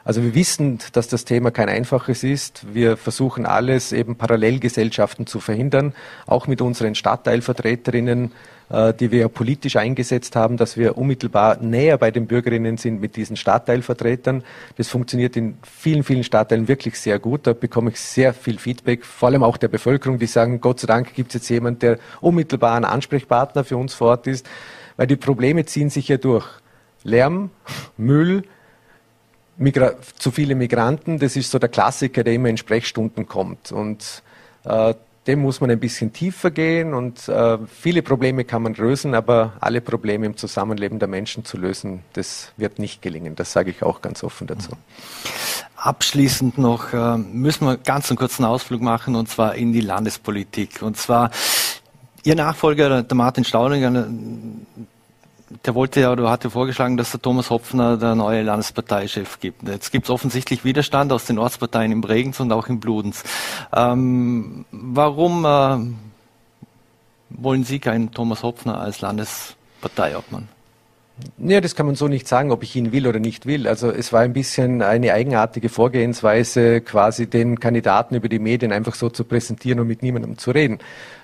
Also 0.04 0.22
wir 0.22 0.34
wissen, 0.34 0.78
dass 0.92 1.08
das 1.08 1.26
Thema 1.26 1.50
kein 1.50 1.68
einfaches 1.68 2.24
ist. 2.24 2.64
Wir 2.72 2.96
versuchen 2.96 3.44
alles, 3.44 3.92
eben 3.92 4.16
Parallelgesellschaften 4.16 5.26
zu 5.26 5.38
verhindern, 5.40 5.92
auch 6.26 6.46
mit 6.46 6.62
unseren 6.62 6.94
Stadtteilvertreterinnen 6.94 8.32
die 8.70 9.10
wir 9.10 9.28
politisch 9.28 9.74
eingesetzt 9.74 10.36
haben, 10.36 10.56
dass 10.56 10.76
wir 10.76 10.96
unmittelbar 10.96 11.56
näher 11.60 11.98
bei 11.98 12.12
den 12.12 12.28
Bürgerinnen 12.28 12.76
sind 12.76 13.00
mit 13.00 13.16
diesen 13.16 13.34
Stadtteilvertretern. 13.34 14.44
Das 14.76 14.88
funktioniert 14.88 15.36
in 15.36 15.58
vielen, 15.62 16.04
vielen 16.04 16.22
Stadtteilen 16.22 16.68
wirklich 16.68 16.98
sehr 17.00 17.18
gut. 17.18 17.48
Da 17.48 17.52
bekomme 17.52 17.90
ich 17.90 17.98
sehr 17.98 18.32
viel 18.32 18.60
Feedback, 18.60 19.04
vor 19.04 19.28
allem 19.28 19.42
auch 19.42 19.56
der 19.56 19.66
Bevölkerung, 19.66 20.20
die 20.20 20.26
sagen, 20.26 20.60
Gott 20.60 20.78
sei 20.78 20.86
Dank 20.86 21.14
gibt 21.14 21.30
es 21.30 21.34
jetzt 21.34 21.48
jemand, 21.48 21.82
der 21.82 21.98
unmittelbar 22.20 22.76
ein 22.76 22.84
Ansprechpartner 22.84 23.64
für 23.64 23.76
uns 23.76 23.92
vor 23.92 24.10
Ort 24.10 24.28
ist, 24.28 24.48
weil 24.96 25.08
die 25.08 25.16
Probleme 25.16 25.64
ziehen 25.64 25.90
sich 25.90 26.06
ja 26.06 26.16
durch. 26.16 26.46
Lärm, 27.02 27.50
Müll, 27.96 28.44
Migra 29.56 29.94
zu 30.18 30.30
viele 30.30 30.54
Migranten, 30.54 31.18
das 31.18 31.34
ist 31.34 31.50
so 31.50 31.58
der 31.58 31.70
Klassiker, 31.70 32.22
der 32.22 32.34
immer 32.34 32.48
in 32.48 32.56
Sprechstunden 32.56 33.26
kommt. 33.26 33.72
Und 33.72 34.22
äh, 34.64 34.94
dem 35.30 35.42
muss 35.42 35.60
man 35.60 35.70
ein 35.70 35.78
bisschen 35.78 36.12
tiefer 36.12 36.50
gehen 36.50 36.92
und 36.92 37.28
äh, 37.28 37.58
viele 37.68 38.02
Probleme 38.02 38.44
kann 38.44 38.62
man 38.62 38.74
lösen, 38.74 39.14
aber 39.14 39.52
alle 39.60 39.80
Probleme 39.80 40.26
im 40.26 40.36
Zusammenleben 40.36 40.98
der 40.98 41.06
Menschen 41.06 41.44
zu 41.44 41.56
lösen, 41.56 42.02
das 42.14 42.50
wird 42.56 42.80
nicht 42.80 43.00
gelingen. 43.00 43.36
Das 43.36 43.52
sage 43.52 43.70
ich 43.70 43.84
auch 43.84 44.02
ganz 44.02 44.24
offen 44.24 44.48
dazu. 44.48 44.72
Abschließend 45.76 46.58
noch 46.58 46.92
äh, 46.92 47.16
müssen 47.16 47.64
wir 47.64 47.76
ganz 47.76 48.10
einen 48.10 48.18
kurzen 48.18 48.44
Ausflug 48.44 48.82
machen 48.82 49.14
und 49.14 49.28
zwar 49.28 49.54
in 49.54 49.72
die 49.72 49.80
Landespolitik. 49.80 50.82
Und 50.82 50.96
zwar 50.96 51.30
Ihr 52.24 52.34
Nachfolger, 52.34 53.04
der 53.04 53.16
Martin 53.16 53.44
Staudinger, 53.44 54.08
der 55.64 55.74
wollte 55.74 56.00
ja 56.00 56.12
oder 56.12 56.30
hatte 56.30 56.50
vorgeschlagen, 56.50 56.96
dass 56.96 57.10
der 57.10 57.20
Thomas 57.20 57.50
Hopfner 57.50 57.96
der 57.96 58.14
neue 58.14 58.42
Landesparteichef 58.42 59.40
gibt. 59.40 59.66
Jetzt 59.66 59.90
gibt 59.90 60.06
es 60.06 60.10
offensichtlich 60.10 60.64
Widerstand 60.64 61.12
aus 61.12 61.24
den 61.24 61.38
Ortsparteien 61.38 61.90
im 61.90 62.00
Bregenz 62.00 62.38
und 62.40 62.52
auch 62.52 62.68
im 62.68 62.78
Bludenz. 62.78 63.24
Ähm, 63.74 64.64
warum 64.70 65.44
äh, 65.44 65.78
wollen 67.30 67.64
Sie 67.64 67.80
keinen 67.80 68.12
Thomas 68.12 68.42
Hopfner 68.42 68.80
als 68.80 69.00
Landesparteiobmann? 69.00 70.48
Ja, 71.36 71.60
das 71.60 71.74
kann 71.74 71.84
man 71.84 71.96
so 71.96 72.08
nicht 72.08 72.26
sagen, 72.26 72.50
ob 72.50 72.62
ich 72.62 72.74
ihn 72.76 72.92
will 72.92 73.06
oder 73.06 73.18
nicht 73.18 73.44
will. 73.44 73.68
Also 73.68 73.90
es 73.90 74.12
war 74.12 74.20
ein 74.20 74.32
bisschen 74.32 74.80
eine 74.80 75.12
eigenartige 75.12 75.68
Vorgehensweise, 75.68 76.80
quasi 76.80 77.26
den 77.26 77.60
Kandidaten 77.60 78.14
über 78.14 78.28
die 78.28 78.38
Medien 78.38 78.72
einfach 78.72 78.94
so 78.94 79.10
zu 79.10 79.24
präsentieren 79.24 79.80
und 79.80 79.86
mit 79.86 80.02
niemandem 80.02 80.38
zu 80.38 80.50
reden. 80.50 80.78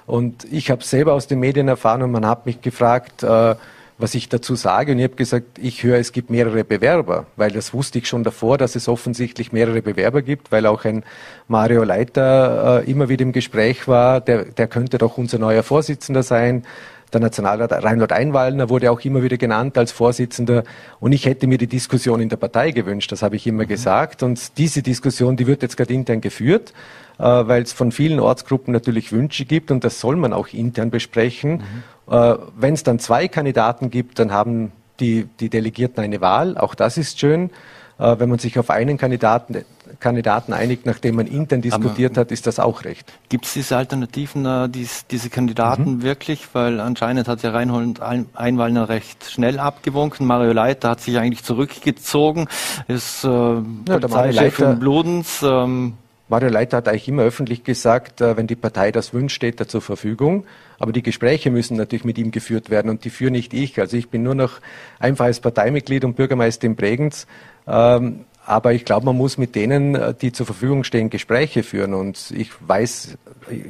Und 0.05 0.45
ich 0.53 0.71
habe 0.71 0.85
selber 0.85 1.15
aus 1.15 1.29
den 1.29 1.41
Medien 1.41 1.69
erfahren 1.69 2.03
und 2.03 2.11
man 2.11 2.27
hat 2.27 2.45
mich 2.45 2.61
gefragt, 2.61 3.23
äh, 3.23 3.55
was 3.99 4.15
ich 4.15 4.29
dazu 4.29 4.55
sage. 4.55 4.93
Und 4.93 4.99
ich 4.99 5.05
habe 5.05 5.17
gesagt, 5.17 5.59
ich 5.59 5.83
höre, 5.83 5.99
es 5.99 6.13
gibt 6.13 6.31
mehrere 6.31 6.65
Bewerber, 6.65 7.27
weil 7.37 7.51
das 7.51 7.73
wusste 7.73 7.99
ich 7.99 8.09
schon 8.09 8.25
davor, 8.25 8.59
dass 8.59 8.77
es 8.77 8.89
offensichtlich 8.89 9.53
mehrere 9.53 9.83
Bewerber 9.83 10.23
gibt, 10.23 10.53
weil 10.53 10.67
auch 10.67 10.85
ein 10.85 11.05
Mario 11.49 11.83
Leiter 11.85 12.83
äh, 12.83 12.91
immer 12.91 13.09
wieder 13.09 13.23
im 13.23 13.33
Gespräch 13.33 13.89
war, 13.89 14.21
der, 14.21 14.45
der 14.45 14.67
könnte 14.67 14.99
doch 14.99 15.17
unser 15.17 15.39
neuer 15.39 15.63
Vorsitzender 15.63 16.23
sein. 16.23 16.65
Der 17.13 17.21
Nationalrat 17.21 17.73
Reinhold 17.73 18.13
Einwallner 18.13 18.69
wurde 18.69 18.91
auch 18.91 19.01
immer 19.01 19.23
wieder 19.23 19.37
genannt 19.37 19.79
als 19.79 19.93
Vorsitzender. 19.93 20.65
Und 20.99 21.13
ich 21.13 21.25
hätte 21.25 21.47
mir 21.47 21.57
die 21.57 21.69
Diskussion 21.69 22.21
in 22.21 22.29
der 22.29 22.37
Partei 22.37 22.73
gewünscht, 22.73 23.13
das 23.13 23.23
habe 23.23 23.37
ich 23.37 23.47
immer 23.47 23.63
mhm. 23.63 23.69
gesagt. 23.69 24.23
Und 24.23 24.59
diese 24.59 24.83
Diskussion, 24.83 25.37
die 25.37 25.47
wird 25.47 25.63
jetzt 25.63 25.77
gerade 25.77 25.95
intern 25.95 26.21
geführt, 26.21 26.75
äh, 27.19 27.23
weil 27.23 27.63
es 27.63 27.73
von 27.73 27.93
vielen 27.93 28.19
Ortsgruppen 28.19 28.73
natürlich 28.73 29.13
Wünsche 29.13 29.45
gibt 29.45 29.71
und 29.71 29.85
das 29.85 30.01
soll 30.01 30.17
man 30.17 30.33
auch 30.33 30.49
intern 30.49 30.91
besprechen. 30.91 31.53
Mhm. 31.53 31.83
Äh, 32.09 32.35
Wenn 32.57 32.75
es 32.75 32.83
dann 32.83 32.99
zwei 32.99 33.29
Kandidaten 33.29 33.91
gibt, 33.91 34.19
dann 34.19 34.33
haben 34.33 34.73
die, 35.01 35.29
die 35.41 35.51
Delegierten 35.51 36.03
eine 36.03 36.21
Wahl. 36.21 36.57
Auch 36.57 36.75
das 36.75 36.97
ist 36.97 37.19
schön. 37.19 37.51
Äh, 37.99 38.19
wenn 38.19 38.29
man 38.29 38.39
sich 38.39 38.59
auf 38.59 38.69
einen 38.69 38.99
Kandidaten, 38.99 39.65
Kandidaten 40.01 40.53
einigt, 40.53 40.85
nachdem 40.85 41.17
man 41.17 41.27
intern 41.27 41.63
diskutiert 41.63 42.13
Aber 42.13 42.23
hat, 42.23 42.33
ist 42.33 42.47
das 42.47 42.59
auch 42.59 42.85
recht. 42.85 43.11
Gibt 43.31 43.47
es 43.47 43.55
diese 43.55 43.77
Alternativen, 43.77 44.45
äh, 44.45 44.69
dies, 44.69 45.07
diese 45.07 45.31
Kandidaten 45.31 45.97
mhm. 45.97 46.03
wirklich? 46.03 46.47
Weil 46.53 46.81
anscheinend 46.81 47.27
hat 47.27 47.43
ja 47.43 47.51
Reinhold 47.53 48.01
Einwallner 48.03 48.91
recht 48.91 49.25
schnell 49.31 49.59
abgewunken. 49.59 50.27
Mario 50.27 50.53
Leiter 50.53 50.91
hat 50.91 51.01
sich 51.01 51.17
eigentlich 51.17 51.43
zurückgezogen, 51.43 52.49
ist 52.87 53.25
äh, 53.25 53.29
ja, 53.29 53.63
Polizeichef 53.87 54.59
in 54.59 54.79
Bludens. 54.79 55.43
Ähm, 55.43 55.95
Mario 56.29 56.49
Leiter 56.49 56.79
hat 56.79 56.89
eigentlich 56.89 57.09
immer 57.09 57.23
öffentlich 57.23 57.63
gesagt, 57.63 58.21
äh, 58.21 58.37
wenn 58.37 58.47
die 58.47 58.57
Partei 58.57 58.91
das 58.91 59.15
wünscht, 59.15 59.37
steht 59.37 59.61
er 59.61 59.69
zur 59.69 59.81
Verfügung. 59.81 60.45
Aber 60.79 60.93
die 60.93 61.03
Gespräche 61.03 61.51
müssen 61.51 61.77
natürlich 61.77 62.05
mit 62.05 62.19
ihm 62.19 62.33
geführt 62.33 62.69
werden 62.69 62.91
und 62.91 63.05
die 63.05 63.11
führe 63.11 63.31
nicht 63.31 63.55
ich. 63.55 63.79
Also 63.79 63.97
ich 63.97 64.09
bin 64.09 64.23
nur 64.23 64.35
noch 64.35 64.61
einfaches 64.99 65.41
Parteimitglied 65.41 66.05
und 66.05 66.17
Bürgermeister 66.17 66.67
in 66.67 66.75
Bregenz. 66.75 67.27
Ähm, 67.67 68.25
aber 68.47 68.73
ich 68.73 68.85
glaube, 68.85 69.05
man 69.07 69.17
muss 69.17 69.39
mit 69.39 69.55
denen, 69.55 69.95
äh, 69.97 70.15
die 70.15 70.33
zur 70.33 70.47
Verfügung 70.47 70.85
stehen, 70.85 71.11
Gespräche 71.11 71.63
führen. 71.63 71.95
Und 71.95 72.31
ich 72.31 72.51
weiß, 72.67 73.19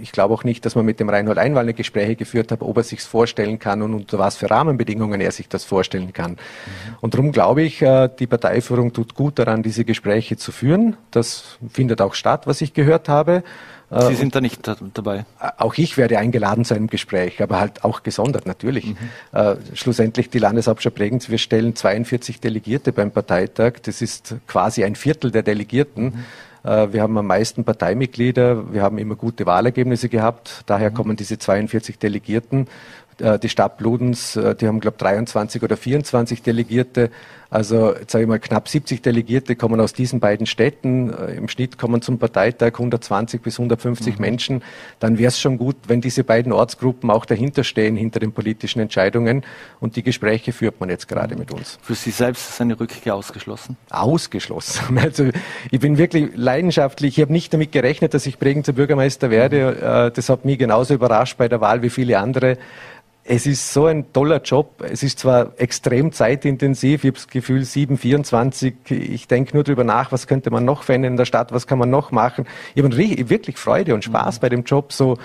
ich 0.03 0.13
glaube 0.13 0.35
auch 0.35 0.45
nicht, 0.45 0.65
dass 0.67 0.75
man 0.75 0.85
mit 0.85 1.01
dem 1.01 1.09
Reinhold 1.09 1.39
Einwallner 1.39 1.73
Gespräche 1.73 2.15
geführt 2.15 2.53
hat, 2.53 2.61
ob 2.61 2.77
er 2.77 2.83
sich 2.83 3.01
vorstellen 3.01 3.59
kann 3.59 3.83
und 3.83 3.95
unter 3.95 4.19
was 4.19 4.37
für 4.37 4.51
Rahmenbedingungen 4.51 5.21
er 5.21 5.33
sich 5.33 5.49
das 5.49 5.65
vorstellen 5.65 6.13
kann. 6.13 6.33
Mhm. 6.33 6.37
Und 7.01 7.15
darum 7.15 7.33
glaube 7.33 7.63
ich, 7.63 7.81
äh, 7.81 8.09
die 8.19 8.27
Parteiführung 8.27 8.93
tut 8.93 9.15
gut 9.15 9.39
daran, 9.39 9.63
diese 9.63 9.85
Gespräche 9.85 10.37
zu 10.37 10.53
führen. 10.53 10.97
Das 11.11 11.59
findet 11.71 12.03
auch 12.03 12.15
statt, 12.15 12.47
was 12.47 12.61
ich 12.61 12.75
gehört 12.75 13.09
habe. 13.09 13.43
Sie 13.89 14.15
sind 14.17 14.35
da 14.35 14.41
nicht 14.41 14.69
dabei? 14.95 15.27
Auch 15.59 15.75
ich 15.75 15.97
werde 15.97 16.19
eingeladen 16.19 16.65
zu 16.65 16.75
einem 16.75 16.89
Gespräch, 16.89 17.41
aber 17.41 17.61
halt 17.61 17.85
auch 17.85 18.03
gesondert 18.03 18.45
natürlich. 18.45 18.87
Mhm. 18.87 18.97
Äh, 19.33 19.57
schlussendlich 19.75 20.29
die 20.29 20.41
Landeshauptstadt 20.41 20.97
Bregenz, 20.97 21.29
wir 21.29 21.39
stellen 21.39 21.77
42 21.77 22.41
Delegierte 22.41 22.93
beim 22.93 23.13
Parteitag. 23.13 23.75
Das 23.85 24.03
ist 24.03 24.35
quasi 24.49 24.83
ein 24.83 24.97
Viertel 24.97 25.31
der 25.31 25.45
Delegierten. 25.45 26.05
Mhm. 26.05 26.25
Äh, 26.69 26.93
wir 26.93 27.03
haben 27.03 27.17
am 27.17 27.27
meisten 27.27 27.65
Parteimitglieder, 27.65 28.73
wir 28.73 28.83
haben 28.83 28.99
immer 28.99 29.15
gute 29.15 29.47
Wahlergebnisse 29.47 30.09
gehabt, 30.09 30.65
daher 30.67 30.91
mhm. 30.91 30.95
kommen 30.95 31.17
diese 31.17 31.39
42 31.39 31.99
Delegierten. 31.99 32.67
Äh, 33.19 33.39
die 33.39 33.49
Stadt 33.49 33.79
Bludens, 33.79 34.37
äh, 34.37 34.55
die 34.55 34.67
haben, 34.67 34.81
glaube 34.81 34.97
ich, 34.97 35.03
23 35.03 35.63
oder 35.63 35.77
24 35.77 36.43
Delegierte. 36.43 37.11
Also 37.49 37.95
sage 38.09 38.25
ich 38.25 38.29
mal, 38.29 38.41
knapp 38.41 38.69
70 38.69 39.03
Delegierte 39.03 39.55
kommen 39.55 39.81
aus 39.81 39.93
diesen 39.93 40.21
beiden 40.21 40.47
Städten. 40.47 41.13
Äh, 41.13 41.37
Im 41.37 41.49
Schnitt 41.49 41.79
kommen 41.79 42.03
zum 42.03 42.19
Parteitag 42.19 42.73
120 42.75 43.41
bis 43.41 43.59
150 43.59 44.17
mhm. 44.17 44.21
Menschen. 44.21 44.63
Dann 44.99 45.17
wäre 45.19 45.29
es 45.29 45.41
schon 45.41 45.57
gut, 45.57 45.77
wenn 45.87 46.01
diese 46.01 46.25
beiden 46.25 46.53
Ortsgruppen 46.53 47.11
auch 47.11 47.25
dahinter 47.25 47.65
stehen, 47.65 47.97
hinter 47.97 48.21
den 48.21 48.33
politischen 48.33 48.81
Entscheidungen. 48.81 49.45
Und 49.81 49.97
die 49.97 50.03
Gespräche 50.03 50.53
führt 50.53 50.81
man 50.81 50.91
jetzt 50.91 51.09
gerade 51.09 51.37
mit 51.37 51.53
uns. 51.53 51.79
Für 51.81 51.95
Sie 51.95 52.11
selbst 52.11 52.51
ist 52.51 52.61
eine 52.61 52.79
Rückkehr 52.79 53.15
ausgeschlossen? 53.15 53.77
Ausgeschlossen. 53.91 54.99
Also 55.07 55.29
ich 55.71 55.79
bin 55.79 55.99
wirklich 55.99 56.31
leidenschaftlich. 56.35 57.17
Ich 57.17 57.23
habe 57.23 57.33
nicht 57.33 57.53
damit 57.53 57.71
gerechnet, 57.71 58.13
dass 58.13 58.27
ich 58.27 58.39
Bregenzer 58.39 58.73
Bürgermeister 58.73 59.31
werde. 59.31 60.11
Das 60.13 60.29
hat 60.29 60.45
mich 60.45 60.59
genauso 60.59 60.95
überrascht 60.95 61.39
bei 61.39 61.47
der 61.47 61.61
Wahl 61.61 61.83
wie 61.83 61.91
viele 61.91 62.19
andere. 62.19 62.59
Es 63.29 63.47
ist 63.47 63.73
so 63.73 63.87
ein 63.87 64.13
toller 64.13 64.41
Job. 64.41 64.85
Es 64.89 65.03
ist 65.03 65.19
zwar 65.19 65.53
extrem 65.57 66.13
zeitintensiv. 66.13 67.03
Ich 67.03 67.09
habe 67.09 67.17
das 67.17 67.29
Gefühl, 67.29 67.65
7, 67.65 67.99
24. 67.99 68.75
Ich 68.89 69.27
denke 69.27 69.55
nur 69.55 69.65
darüber 69.65 69.85
nach, 69.85 70.13
was 70.13 70.27
könnte 70.27 70.51
man 70.51 70.65
noch 70.65 70.85
verändern 70.85 71.15
in 71.15 71.17
der 71.17 71.25
Stadt, 71.25 71.53
was 71.53 71.67
kann 71.67 71.79
man 71.79 71.91
noch 71.91 72.13
machen. 72.13 72.47
Ich 72.75 72.83
habe 72.83 72.97
wirklich 72.97 73.59
Freude 73.59 73.95
und 73.95 74.05
Spaß 74.05 74.37
mhm. 74.37 74.41
bei 74.41 74.49
dem 74.49 74.65
Job. 74.65 74.93
So 74.93 75.19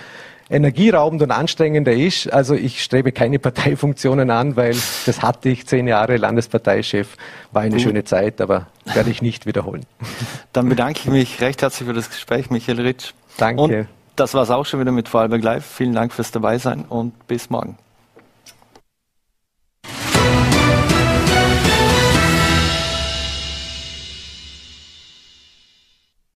energieraubend 0.50 1.22
und 1.22 1.30
anstrengender 1.30 1.92
ist. 1.92 2.32
Also 2.32 2.54
ich 2.54 2.82
strebe 2.82 3.12
keine 3.12 3.38
Parteifunktionen 3.40 4.30
an, 4.30 4.56
weil 4.56 4.76
das 5.06 5.22
hatte 5.22 5.48
ich 5.48 5.66
zehn 5.66 5.86
Jahre 5.86 6.16
Landesparteichef. 6.16 7.16
War 7.52 7.62
eine 7.62 7.76
Gut. 7.76 7.82
schöne 7.82 8.04
Zeit, 8.04 8.40
aber 8.40 8.66
werde 8.84 9.10
ich 9.10 9.22
nicht 9.22 9.46
wiederholen. 9.46 9.86
Dann 10.52 10.68
bedanke 10.68 11.00
ich 11.04 11.06
mich 11.06 11.40
recht 11.40 11.62
herzlich 11.62 11.88
für 11.88 11.94
das 11.94 12.10
Gespräch, 12.10 12.50
Michael 12.50 12.80
Ritsch. 12.80 13.12
Danke. 13.38 13.62
Und 13.62 13.86
das 14.16 14.34
war 14.34 14.42
es 14.42 14.50
auch 14.50 14.66
schon 14.66 14.80
wieder 14.80 14.92
mit 14.92 15.08
Vorarlberg 15.08 15.42
Live. 15.42 15.64
Vielen 15.64 15.94
Dank 15.94 16.12
fürs 16.12 16.30
Dabeisein 16.30 16.84
und 16.88 17.26
bis 17.26 17.48
morgen. 17.48 17.78